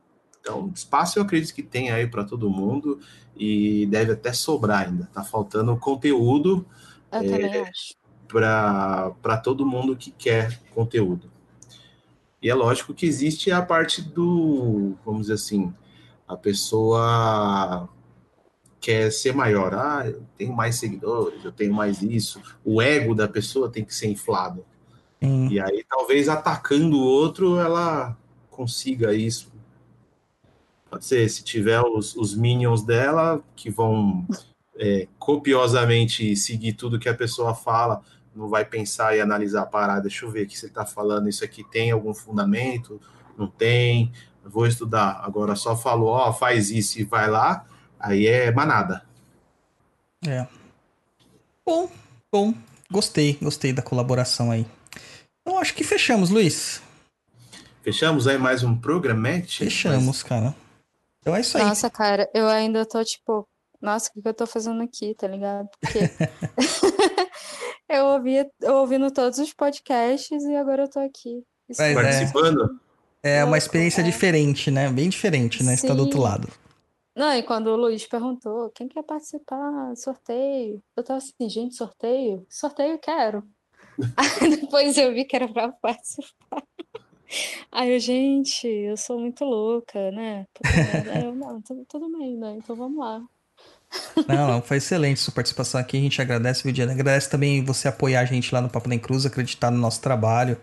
então, 0.45 0.71
espaço 0.75 1.17
eu 1.17 1.23
acredito 1.23 1.55
que 1.55 1.63
tem 1.63 1.89
aí 1.89 2.05
para 2.05 2.23
todo 2.23 2.51
mundo 2.51 2.99
e 3.35 3.87
deve 3.87 4.11
até 4.11 4.31
sobrar 4.31 4.87
ainda. 4.87 5.09
Tá 5.11 5.23
faltando 5.23 5.75
conteúdo. 5.75 6.63
É, 7.11 7.71
para 8.27 9.37
todo 9.43 9.65
mundo 9.65 9.95
que 9.95 10.11
quer 10.11 10.61
conteúdo. 10.75 11.31
E 12.39 12.47
é 12.47 12.53
lógico 12.53 12.93
que 12.93 13.07
existe 13.07 13.51
a 13.51 13.59
parte 13.59 14.03
do, 14.03 14.93
vamos 15.03 15.21
dizer 15.21 15.33
assim, 15.33 15.73
a 16.27 16.37
pessoa 16.37 17.89
quer 18.79 19.11
ser 19.11 19.33
maior. 19.33 19.73
Ah, 19.73 20.03
eu 20.05 20.21
tenho 20.37 20.53
mais 20.53 20.75
seguidores, 20.75 21.43
eu 21.43 21.51
tenho 21.51 21.73
mais 21.73 22.03
isso. 22.03 22.39
O 22.63 22.79
ego 22.83 23.15
da 23.15 23.27
pessoa 23.27 23.67
tem 23.67 23.83
que 23.83 23.95
ser 23.95 24.09
inflado. 24.09 24.63
Hum. 25.19 25.47
E 25.49 25.59
aí, 25.59 25.83
talvez 25.89 26.29
atacando 26.29 26.97
o 26.97 27.03
outro, 27.03 27.57
ela 27.57 28.15
consiga 28.51 29.11
isso. 29.11 29.54
Pode 30.89 31.05
ser, 31.05 31.27
se 31.29 31.43
tiver 31.43 31.81
os, 31.81 32.15
os 32.15 32.35
minions 32.35 32.83
dela, 32.83 33.43
que 33.55 33.69
vão 33.69 34.25
é, 34.77 35.07
copiosamente 35.17 36.35
seguir 36.35 36.73
tudo 36.73 36.99
que 36.99 37.09
a 37.09 37.13
pessoa 37.13 37.55
fala, 37.55 38.01
não 38.35 38.49
vai 38.49 38.65
pensar 38.65 39.15
e 39.15 39.21
analisar 39.21 39.63
a 39.63 39.65
parada, 39.65 40.01
deixa 40.01 40.25
eu 40.25 40.31
ver 40.31 40.45
que 40.45 40.57
você 40.57 40.67
está 40.67 40.85
falando, 40.85 41.29
isso 41.29 41.43
aqui 41.43 41.63
tem 41.63 41.91
algum 41.91 42.13
fundamento, 42.13 42.99
não 43.37 43.47
tem, 43.47 44.11
vou 44.43 44.67
estudar. 44.67 45.21
Agora 45.23 45.55
só 45.55 45.75
falou, 45.75 46.09
ó, 46.09 46.33
faz 46.33 46.69
isso 46.69 46.99
e 46.99 47.03
vai 47.03 47.29
lá, 47.29 47.65
aí 47.99 48.27
é 48.27 48.51
manada. 48.51 49.03
É. 50.27 50.45
Bom, 51.65 51.89
bom, 52.31 52.53
gostei, 52.91 53.37
gostei 53.41 53.73
da 53.73 53.81
colaboração 53.81 54.51
aí. 54.51 54.65
Então 55.41 55.59
acho 55.59 55.73
que 55.73 55.83
fechamos, 55.83 56.29
Luiz. 56.29 56.81
Fechamos 57.81 58.27
aí 58.27 58.37
mais 58.37 58.63
um 58.63 58.75
programete? 58.75 59.59
Fechamos, 59.63 60.05
mas... 60.05 60.23
cara. 60.23 60.55
Então 61.25 61.35
é 61.35 61.41
isso 61.41 61.57
aí. 61.57 61.63
Nossa, 61.63 61.89
cara, 61.89 62.29
eu 62.35 62.47
ainda 62.47 62.85
tô 62.85 63.03
tipo, 63.03 63.49
nossa, 63.81 64.11
o 64.15 64.21
que 64.21 64.27
eu 64.27 64.33
tô 64.33 64.45
fazendo 64.45 64.83
aqui, 64.83 65.15
tá 65.15 65.27
ligado? 65.27 65.67
Porque 65.81 65.97
eu 67.89 68.05
ouvi, 68.05 68.47
ouvindo 68.61 69.09
todos 69.09 69.39
os 69.39 69.51
podcasts 69.51 70.43
e 70.43 70.55
agora 70.55 70.83
eu 70.83 70.87
tô 70.87 70.99
aqui. 70.99 71.43
Isso 71.67 71.81
Mas 71.81 71.91
é. 71.91 71.93
Participando? 71.95 72.79
É 73.23 73.43
uma 73.43 73.57
experiência 73.57 74.01
é. 74.01 74.03
diferente, 74.03 74.69
né? 74.69 74.87
Bem 74.87 75.09
diferente, 75.09 75.63
né? 75.63 75.75
Você 75.75 75.87
tá 75.87 75.95
do 75.95 76.03
outro 76.03 76.19
Sim. 76.19 76.23
lado. 76.23 76.47
Não, 77.15 77.33
e 77.33 77.41
quando 77.41 77.67
o 77.71 77.75
Luiz 77.75 78.05
perguntou 78.05 78.69
quem 78.69 78.87
quer 78.87 79.01
participar, 79.01 79.95
sorteio, 79.95 80.79
eu 80.95 81.03
tava 81.03 81.17
assim, 81.17 81.49
gente, 81.49 81.73
sorteio? 81.73 82.45
Sorteio 82.47 82.99
quero. 82.99 83.43
Aí 84.15 84.57
depois 84.57 84.95
eu 84.95 85.11
vi 85.11 85.25
que 85.25 85.35
era 85.35 85.47
pra 85.47 85.71
participar. 85.71 86.61
Aí 87.71 87.93
eu, 87.93 87.99
gente, 87.99 88.67
eu 88.67 88.95
sou 88.97 89.19
muito 89.19 89.43
louca, 89.43 90.11
né? 90.11 90.45
Aí 91.13 91.23
eu, 91.23 91.35
não, 91.35 91.61
tudo, 91.61 91.85
tudo 91.87 92.17
bem, 92.17 92.37
né? 92.37 92.55
Então 92.57 92.75
vamos 92.75 92.97
lá. 92.99 93.21
Não, 94.27 94.47
não, 94.49 94.61
foi 94.61 94.77
excelente 94.77 95.19
sua 95.19 95.33
participação 95.33 95.79
aqui. 95.79 95.97
A 95.97 96.01
gente 96.01 96.21
agradece, 96.21 96.63
viu, 96.63 96.71
Diana? 96.73 96.91
Agradece 96.91 97.29
também 97.29 97.63
você 97.63 97.87
apoiar 97.87 98.21
a 98.21 98.25
gente 98.25 98.53
lá 98.53 98.61
no 98.61 98.69
Papo 98.69 98.89
Nem 98.89 98.99
Cruz, 98.99 99.25
acreditar 99.25 99.71
no 99.71 99.77
nosso 99.77 100.01
trabalho. 100.01 100.57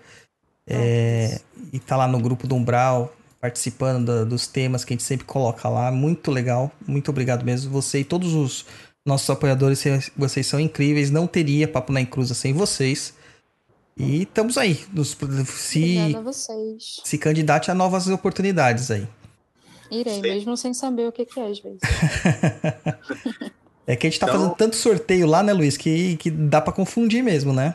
É, 0.67 1.41
e 1.73 1.79
tá 1.79 1.97
lá 1.97 2.07
no 2.07 2.21
grupo 2.21 2.47
do 2.47 2.55
Umbral, 2.55 3.13
participando 3.41 4.07
da- 4.07 4.25
dos 4.25 4.47
temas 4.47 4.85
que 4.85 4.93
a 4.93 4.95
gente 4.97 5.03
sempre 5.03 5.27
coloca 5.27 5.69
lá. 5.69 5.91
Muito 5.91 6.31
legal. 6.31 6.71
Muito 6.87 7.11
obrigado 7.11 7.45
mesmo. 7.45 7.71
Você 7.73 8.01
e 8.01 8.05
todos 8.05 8.35
os 8.35 8.67
nossos 9.05 9.29
apoiadores, 9.31 9.79
vocês- 9.79 10.11
vocês 10.17 10.47
são 10.47 10.61
incríveis. 10.61 11.11
Não 11.11 11.27
teria 11.27 11.67
Papo 11.67 11.93
na 11.93 12.01
Encruza 12.01 12.35
sem 12.35 12.53
vocês. 12.53 13.15
E 13.97 14.23
estamos 14.23 14.57
aí. 14.59 14.81
Nos, 14.93 15.17
se, 15.47 15.79
Obrigada 15.99 16.19
a 16.19 16.23
vocês. 16.33 17.01
se 17.05 17.19
candidate 17.19 17.71
a 17.71 17.75
novas 17.75 18.09
oportunidades 18.09 18.91
aí. 18.91 19.07
Irei, 19.91 20.15
Sim. 20.15 20.21
mesmo 20.23 20.57
sem 20.57 20.73
saber 20.73 21.07
o 21.09 21.13
que 21.13 21.27
que 21.27 21.39
é 21.39 21.49
às 21.51 21.61
vezes. 21.61 21.81
É 23.85 23.97
que 23.97 24.07
a 24.07 24.11
gente 24.11 24.21
tá 24.21 24.27
Então- 24.27 24.39
fazendo 24.39 24.55
tanto 24.57 24.77
sorteio 24.77 25.27
lá, 25.27 25.43
né, 25.43 25.53
Luiz, 25.53 25.77
que, 25.77 26.17
que 26.19 26.31
dá 26.31 26.61
pra 26.61 26.73
confundir 26.73 27.21
mesmo, 27.21 27.53
né? 27.53 27.75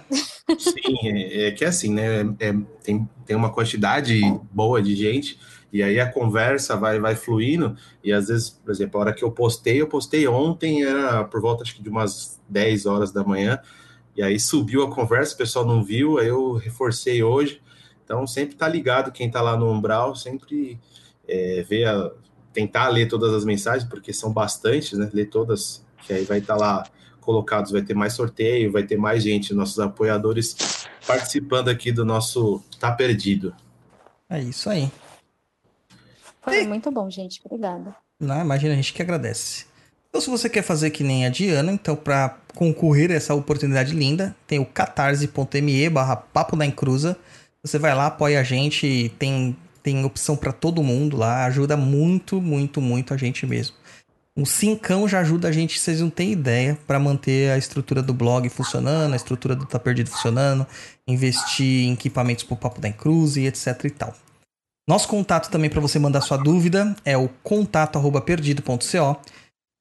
Sim, 0.57 0.98
é, 1.03 1.48
é 1.48 1.52
que 1.52 1.65
é 1.65 1.68
assim, 1.68 1.94
né? 1.94 2.22
é- 2.39 2.53
tem, 2.81 3.07
tem 3.26 3.35
uma 3.35 3.52
quantidade 3.52 4.22
boa 4.49 4.81
de 4.81 4.95
gente, 4.95 5.38
e 5.72 5.84
aí 5.84 5.99
a 5.99 6.10
conversa 6.10 6.77
vai, 6.77 6.98
vai 6.98 7.14
fluindo, 7.14 7.76
e 8.02 8.14
às 8.14 8.30
vezes, 8.30 8.49
por 8.49 8.72
exemplo, 8.72 8.98
a 8.98 9.03
hora 9.03 9.14
que 9.14 9.22
eu 9.22 9.30
postei, 9.30 9.81
eu 9.81 9.88
postei 9.88 10.26
ontem, 10.30 10.81
era 10.81 11.26
por 11.26 11.41
volta 11.41 11.64
acho 11.64 11.76
que 11.76 11.84
de 11.84 11.89
umas 11.89 12.39
10 12.48 12.85
horas 12.85 13.11
da 13.11 13.22
manhã, 13.26 13.60
e 14.18 14.23
aí 14.23 14.39
subiu 14.39 14.84
a 14.84 14.91
conversa, 14.94 15.35
o 15.35 15.38
pessoal 15.38 15.64
não 15.65 15.84
viu, 15.84 16.18
aí 16.18 16.27
eu 16.27 16.53
reforcei 16.53 17.22
hoje. 17.23 17.61
Então, 18.03 18.26
sempre 18.26 18.56
tá 18.56 18.68
ligado 18.68 19.11
quem 19.11 19.30
tá 19.30 19.41
lá 19.41 19.56
no 19.56 19.69
Umbral, 19.72 20.15
sempre 20.15 20.80
é, 21.27 21.61
ver 21.64 21.85
a- 21.88 22.11
tentar 22.52 22.88
ler 22.88 23.07
todas 23.07 23.31
as 23.34 23.45
mensagens, 23.45 23.88
porque 23.88 24.11
são 24.11 24.34
bastantes, 24.34 24.98
né? 24.98 25.10
Ler 25.14 25.30
todas, 25.30 25.85
que 26.06 26.11
aí 26.14 26.23
vai 26.23 26.39
estar 26.39 26.56
lá 26.56 26.84
colocados, 27.22 27.72
vai 27.72 27.81
ter 27.84 27.94
mais 27.94 28.14
sorteio, 28.14 28.72
vai 28.72 28.84
ter 28.84 28.98
mais 28.98 29.22
gente, 29.22 29.53
nossos 29.53 29.77
apoiadores 29.80 30.56
participando 31.06 31.68
aqui 31.69 31.91
do 31.91 32.03
nosso 32.06 32.64
Tá 32.80 32.91
Perdido. 32.91 33.53
É 34.30 34.41
isso 34.41 34.69
aí. 34.69 34.89
Foi 36.41 36.65
muito 36.65 36.89
bom, 36.89 37.10
gente. 37.10 37.41
Obrigada. 37.45 37.95
Não, 38.19 38.41
imagina, 38.41 38.73
a 38.73 38.76
gente 38.77 38.94
que 38.94 39.02
agradece. 39.02 39.65
Então, 40.09 40.21
se 40.21 40.29
você 40.29 40.49
quer 40.49 40.63
fazer 40.63 40.89
que 40.89 41.03
nem 41.03 41.25
a 41.25 41.29
Diana, 41.29 41.71
então, 41.71 41.95
para 41.95 42.38
concorrer 42.55 43.11
a 43.11 43.15
essa 43.15 43.34
oportunidade 43.34 43.93
linda, 43.93 44.35
tem 44.47 44.59
o 44.59 44.65
catarse.me 44.65 45.89
barra 45.89 46.15
papo 46.15 46.55
na 46.55 46.65
encruza. 46.65 47.17
Você 47.63 47.77
vai 47.77 47.93
lá, 47.93 48.07
apoia 48.07 48.39
a 48.39 48.43
gente, 48.43 49.13
tem, 49.19 49.55
tem 49.84 50.03
opção 50.05 50.35
para 50.35 50.51
todo 50.51 50.81
mundo 50.81 51.17
lá, 51.17 51.45
ajuda 51.45 51.77
muito, 51.77 52.41
muito, 52.41 52.81
muito 52.81 53.13
a 53.13 53.17
gente 53.17 53.45
mesmo. 53.45 53.75
Um 54.35 54.45
cincão 54.45 55.07
já 55.07 55.19
ajuda 55.19 55.47
a 55.47 55.51
gente, 55.51 55.79
vocês 55.79 55.99
não 55.99 56.11
têm 56.11 56.31
ideia, 56.31 56.77
para 56.85 56.99
manter 56.99 57.51
a 57.51 57.57
estrutura 57.57 58.03
do 58.03 58.13
blog 58.13 58.47
funcionando, 58.49 59.13
a 59.13 59.15
estrutura 59.15 59.55
do 59.55 59.65
Tá 59.65 59.79
Perdido 59.79 60.11
funcionando, 60.11 60.65
investir 61.07 61.88
em 61.88 61.93
equipamentos 61.93 62.43
pro 62.43 62.55
Papo 62.55 62.79
da 62.79 62.88
Encruza 62.88 63.41
e 63.41 63.47
etc 63.47 63.84
e 63.85 63.89
tal. 63.89 64.13
Nosso 64.88 65.07
contato 65.07 65.49
também 65.49 65.71
para 65.71 65.81
você 65.81 65.97
mandar 65.97 66.21
sua 66.21 66.38
dúvida 66.38 66.95
é 67.03 67.17
o 67.17 67.27
contato@perdido.co. 67.43 69.19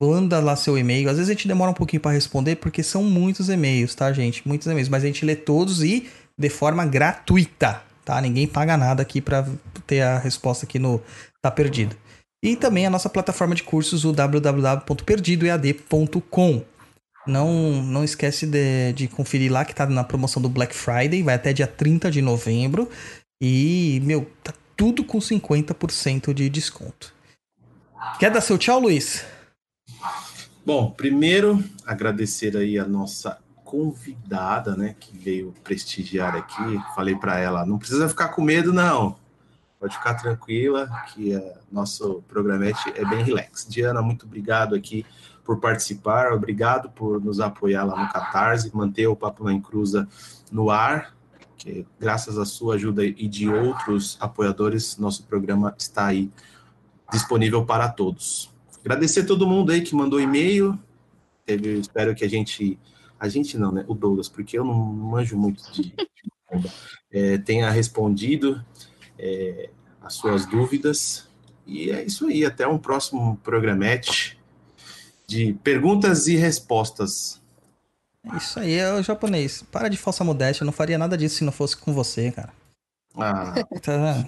Manda 0.00 0.40
lá 0.40 0.56
seu 0.56 0.76
e-mail. 0.76 1.08
Às 1.08 1.16
vezes 1.16 1.30
a 1.30 1.32
gente 1.32 1.48
demora 1.48 1.70
um 1.70 1.74
pouquinho 1.74 2.02
para 2.02 2.12
responder 2.12 2.56
porque 2.56 2.82
são 2.82 3.02
muitos 3.02 3.48
e-mails, 3.48 3.94
tá, 3.94 4.12
gente? 4.12 4.46
Muitos 4.46 4.66
e-mails, 4.66 4.88
mas 4.88 5.02
a 5.02 5.06
gente 5.06 5.24
lê 5.24 5.34
todos 5.34 5.82
e 5.82 6.08
de 6.38 6.50
forma 6.50 6.84
gratuita, 6.84 7.82
tá? 8.04 8.20
Ninguém 8.20 8.46
paga 8.46 8.76
nada 8.76 9.00
aqui 9.02 9.22
para 9.22 9.48
ter 9.86 10.02
a 10.02 10.18
resposta 10.18 10.66
aqui 10.66 10.78
no 10.78 11.00
Tá 11.40 11.50
Perdido. 11.50 11.96
E 12.42 12.54
também 12.54 12.86
a 12.86 12.90
nossa 12.90 13.08
plataforma 13.08 13.54
de 13.54 13.62
cursos, 13.62 14.04
o 14.04 14.12
www.perdidoead.com. 14.12 16.62
Não, 17.26 17.82
não 17.82 18.04
esquece 18.04 18.46
de, 18.46 18.92
de 18.92 19.08
conferir 19.08 19.50
lá 19.50 19.64
que 19.64 19.74
tá 19.74 19.86
na 19.86 20.04
promoção 20.04 20.40
do 20.40 20.48
Black 20.48 20.72
Friday, 20.74 21.22
vai 21.22 21.34
até 21.34 21.52
dia 21.52 21.66
30 21.66 22.10
de 22.10 22.22
novembro. 22.22 22.88
E, 23.40 24.00
meu, 24.04 24.30
tá 24.44 24.54
tudo 24.76 25.02
com 25.02 25.18
50% 25.18 26.32
de 26.32 26.48
desconto. 26.48 27.12
Quer 28.20 28.30
dar 28.30 28.40
seu 28.40 28.56
tchau, 28.56 28.78
Luiz? 28.78 29.24
Bom, 30.66 30.90
primeiro 30.90 31.62
agradecer 31.86 32.56
aí 32.56 32.76
a 32.76 32.84
nossa 32.84 33.38
convidada, 33.64 34.74
né, 34.74 34.96
que 34.98 35.16
veio 35.16 35.54
prestigiar 35.62 36.34
aqui. 36.34 36.82
Falei 36.92 37.14
para 37.14 37.38
ela, 37.38 37.64
não 37.64 37.78
precisa 37.78 38.08
ficar 38.08 38.30
com 38.30 38.42
medo 38.42 38.72
não. 38.72 39.14
Pode 39.78 39.96
ficar 39.96 40.14
tranquila, 40.14 40.90
que 41.14 41.32
é, 41.32 41.54
nosso 41.70 42.20
programete 42.26 42.92
é 42.96 43.04
bem 43.04 43.22
relax. 43.22 43.64
Diana, 43.68 44.02
muito 44.02 44.26
obrigado 44.26 44.74
aqui 44.74 45.06
por 45.44 45.60
participar, 45.60 46.32
obrigado 46.32 46.90
por 46.90 47.22
nos 47.22 47.38
apoiar 47.38 47.84
lá 47.84 48.02
no 48.02 48.12
Catarse, 48.12 48.74
manter 48.74 49.06
o 49.06 49.14
Papo 49.14 49.44
na 49.44 49.52
Encruza 49.52 50.08
no 50.50 50.68
ar, 50.68 51.14
que 51.56 51.86
graças 52.00 52.38
à 52.38 52.44
sua 52.44 52.74
ajuda 52.74 53.04
e 53.04 53.28
de 53.28 53.48
outros 53.48 54.16
apoiadores, 54.18 54.98
nosso 54.98 55.22
programa 55.26 55.72
está 55.78 56.06
aí 56.06 56.28
disponível 57.12 57.64
para 57.64 57.88
todos. 57.88 58.55
Agradecer 58.86 59.20
a 59.22 59.26
todo 59.26 59.48
mundo 59.48 59.72
aí 59.72 59.80
que 59.82 59.96
mandou 59.96 60.20
e-mail. 60.20 60.78
Teve, 61.44 61.80
espero 61.80 62.14
que 62.14 62.24
a 62.24 62.28
gente. 62.28 62.78
A 63.18 63.28
gente 63.28 63.58
não, 63.58 63.72
né? 63.72 63.84
O 63.88 63.94
Douglas, 63.94 64.28
porque 64.28 64.56
eu 64.56 64.64
não 64.64 64.74
manjo 64.74 65.36
muito 65.36 65.60
de. 65.72 65.92
é, 67.10 67.36
tenha 67.38 67.68
respondido 67.70 68.64
é, 69.18 69.70
as 70.00 70.14
suas 70.14 70.46
dúvidas. 70.46 71.28
E 71.66 71.90
é 71.90 72.04
isso 72.04 72.26
aí. 72.28 72.44
Até 72.44 72.64
um 72.68 72.78
próximo 72.78 73.36
programete 73.42 74.38
de 75.26 75.52
perguntas 75.64 76.28
e 76.28 76.36
respostas. 76.36 77.42
É 78.32 78.36
isso 78.36 78.60
aí, 78.60 78.74
é 78.74 78.92
o 78.94 79.02
japonês. 79.02 79.64
Para 79.72 79.88
de 79.88 79.96
falsa 79.96 80.22
modéstia, 80.22 80.62
eu 80.62 80.66
não 80.66 80.72
faria 80.72 80.96
nada 80.98 81.16
disso 81.18 81.36
se 81.38 81.44
não 81.44 81.50
fosse 81.52 81.76
com 81.76 81.92
você, 81.92 82.30
cara. 82.30 82.52
Ah, 83.16 83.54
Tá- 83.82 84.24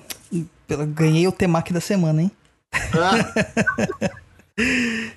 Ganhei 0.94 1.26
o 1.28 1.32
temaki 1.32 1.72
da 1.72 1.80
semana, 1.80 2.22
hein? 2.22 2.30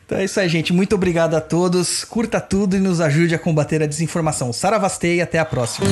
Então 0.05 0.19
é 0.19 0.26
isso 0.26 0.39
aí, 0.39 0.47
gente. 0.47 0.72
Muito 0.72 0.93
obrigado 0.93 1.35
a 1.35 1.41
todos. 1.41 2.03
Curta 2.03 2.39
tudo 2.39 2.76
e 2.76 2.80
nos 2.80 3.01
ajude 3.01 3.34
a 3.34 3.39
combater 3.39 3.81
a 3.81 3.88
desinformação. 3.88 4.53
Saravastei 4.53 5.15
e 5.15 5.22
até 5.22 5.39
a 5.39 5.45
próxima. 5.45 5.88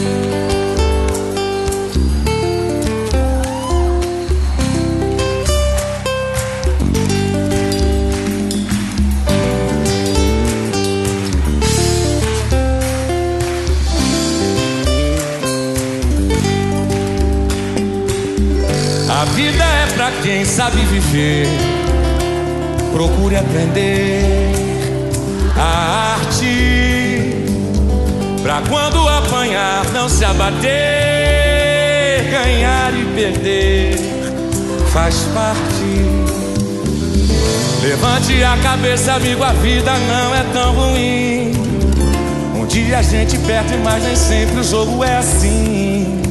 A 19.10 19.26
vida 19.26 19.64
é 19.64 19.94
pra 19.96 20.12
quem 20.22 20.46
sabe 20.46 20.78
viver. 20.86 21.79
Procure 23.00 23.38
aprender 23.38 24.52
a 25.56 26.16
arte. 26.16 27.46
Pra 28.44 28.62
quando 28.68 29.08
apanhar, 29.08 29.86
não 29.94 30.10
se 30.10 30.26
abater. 30.26 30.70
Ganhar 32.30 32.94
e 32.94 33.06
perder 33.16 33.96
faz 34.92 35.16
parte. 35.34 36.10
Levante 37.82 38.44
a 38.44 38.58
cabeça, 38.58 39.14
amigo, 39.14 39.46
a 39.46 39.54
vida 39.54 39.94
não 39.94 40.36
é 40.36 40.44
tão 40.52 40.74
ruim. 40.74 41.54
Um 42.54 42.66
dia 42.66 42.98
a 42.98 43.02
gente 43.02 43.38
perde, 43.38 43.78
mas 43.78 44.04
nem 44.04 44.16
sempre 44.18 44.60
o 44.60 44.64
jogo 44.66 45.06
é 45.06 45.20
assim. 45.20 46.22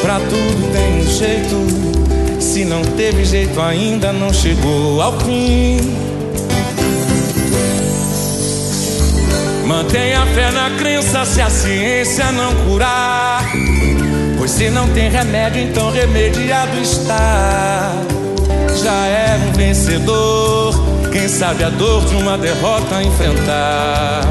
Pra 0.00 0.14
tudo 0.20 0.72
tem 0.72 1.02
um 1.02 1.06
jeito. 1.06 2.07
Se 2.40 2.64
não 2.64 2.82
teve 2.82 3.24
jeito 3.24 3.60
ainda, 3.60 4.12
não 4.12 4.32
chegou 4.32 5.00
ao 5.02 5.18
fim. 5.20 5.78
Mantenha 9.66 10.24
fé 10.26 10.50
na 10.50 10.70
crença 10.78 11.24
se 11.24 11.40
a 11.42 11.50
ciência 11.50 12.32
não 12.32 12.54
curar. 12.64 13.44
Pois 14.38 14.50
se 14.52 14.70
não 14.70 14.88
tem 14.88 15.10
remédio, 15.10 15.62
então 15.62 15.90
remediado 15.90 16.78
está. 16.80 17.92
Já 18.82 19.06
é 19.06 19.38
um 19.46 19.52
vencedor. 19.52 20.74
Quem 21.12 21.28
sabe 21.28 21.64
a 21.64 21.70
dor 21.70 22.04
de 22.06 22.14
uma 22.14 22.38
derrota 22.38 23.02
enfrentar. 23.02 24.22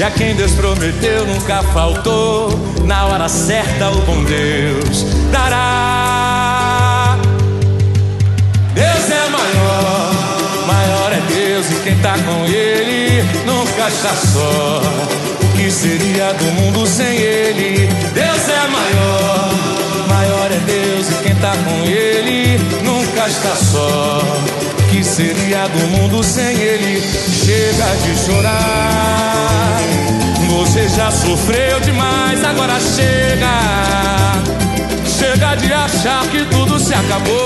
E 0.00 0.02
a 0.02 0.10
quem 0.10 0.34
Deus 0.34 0.52
prometeu 0.52 1.26
nunca 1.26 1.62
faltou. 1.74 2.58
Na 2.86 3.04
hora 3.04 3.28
certa, 3.28 3.90
o 3.90 4.00
bom 4.00 4.24
Deus 4.24 5.04
dará. 5.30 7.18
Deus 8.72 9.10
é 9.10 9.28
maior, 9.28 10.14
maior 10.66 11.12
é 11.12 11.20
Deus 11.28 11.70
e 11.70 11.74
quem 11.84 11.98
tá 11.98 12.14
com 12.14 12.46
Ele 12.46 13.22
nunca 13.44 13.88
está 13.88 14.14
só. 14.14 14.80
O 15.42 15.58
que 15.58 15.70
seria 15.70 16.32
do 16.32 16.46
mundo 16.46 16.86
sem 16.86 17.18
Ele? 17.18 17.86
Deus 18.14 18.48
é 18.48 18.68
maior, 18.68 19.50
maior 20.08 20.50
é 20.50 20.60
Deus 20.60 21.10
e 21.10 21.14
quem 21.24 21.34
tá 21.34 21.52
com 21.62 21.84
Ele 21.84 22.58
nunca 22.82 23.26
está 23.26 23.54
só. 23.54 24.49
Seria 25.20 25.68
do 25.68 25.86
mundo 25.88 26.24
sem 26.24 26.56
Ele? 26.56 26.98
Chega 27.02 27.94
de 28.02 28.18
chorar. 28.24 29.78
Você 30.48 30.88
já 30.88 31.10
sofreu 31.10 31.78
demais, 31.80 32.42
agora 32.42 32.80
chega. 32.80 33.60
Chega 35.04 35.56
de 35.56 35.70
achar 35.70 36.26
que 36.28 36.42
tudo 36.46 36.78
se 36.80 36.94
acabou. 36.94 37.36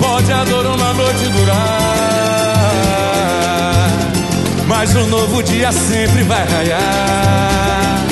Pode 0.00 0.32
a 0.32 0.42
dor 0.44 0.64
uma 0.64 0.94
noite 0.94 1.28
durar, 1.28 1.58
mas 4.66 4.96
um 4.96 5.06
novo 5.06 5.42
dia 5.42 5.70
sempre 5.70 6.22
vai 6.22 6.46
raiar. 6.48 8.06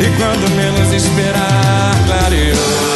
E 0.00 0.06
quando 0.16 0.50
menos 0.56 0.90
esperar, 0.90 1.94
clareou. 2.06 2.95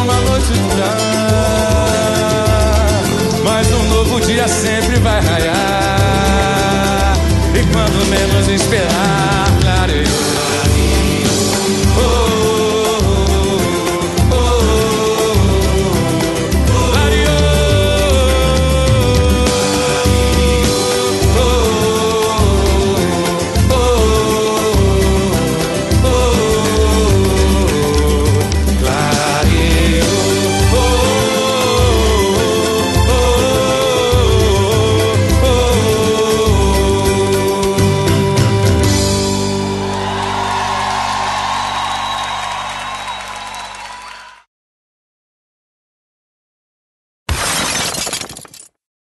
novo 4.11 4.25
dia 4.25 4.45
sempre 4.45 4.97
vai 4.99 5.21
raiar. 5.21 5.55
E 7.55 7.63
quando 7.71 8.05
menos 8.09 8.47
esperar, 8.49 9.47
clareou. 9.61 10.30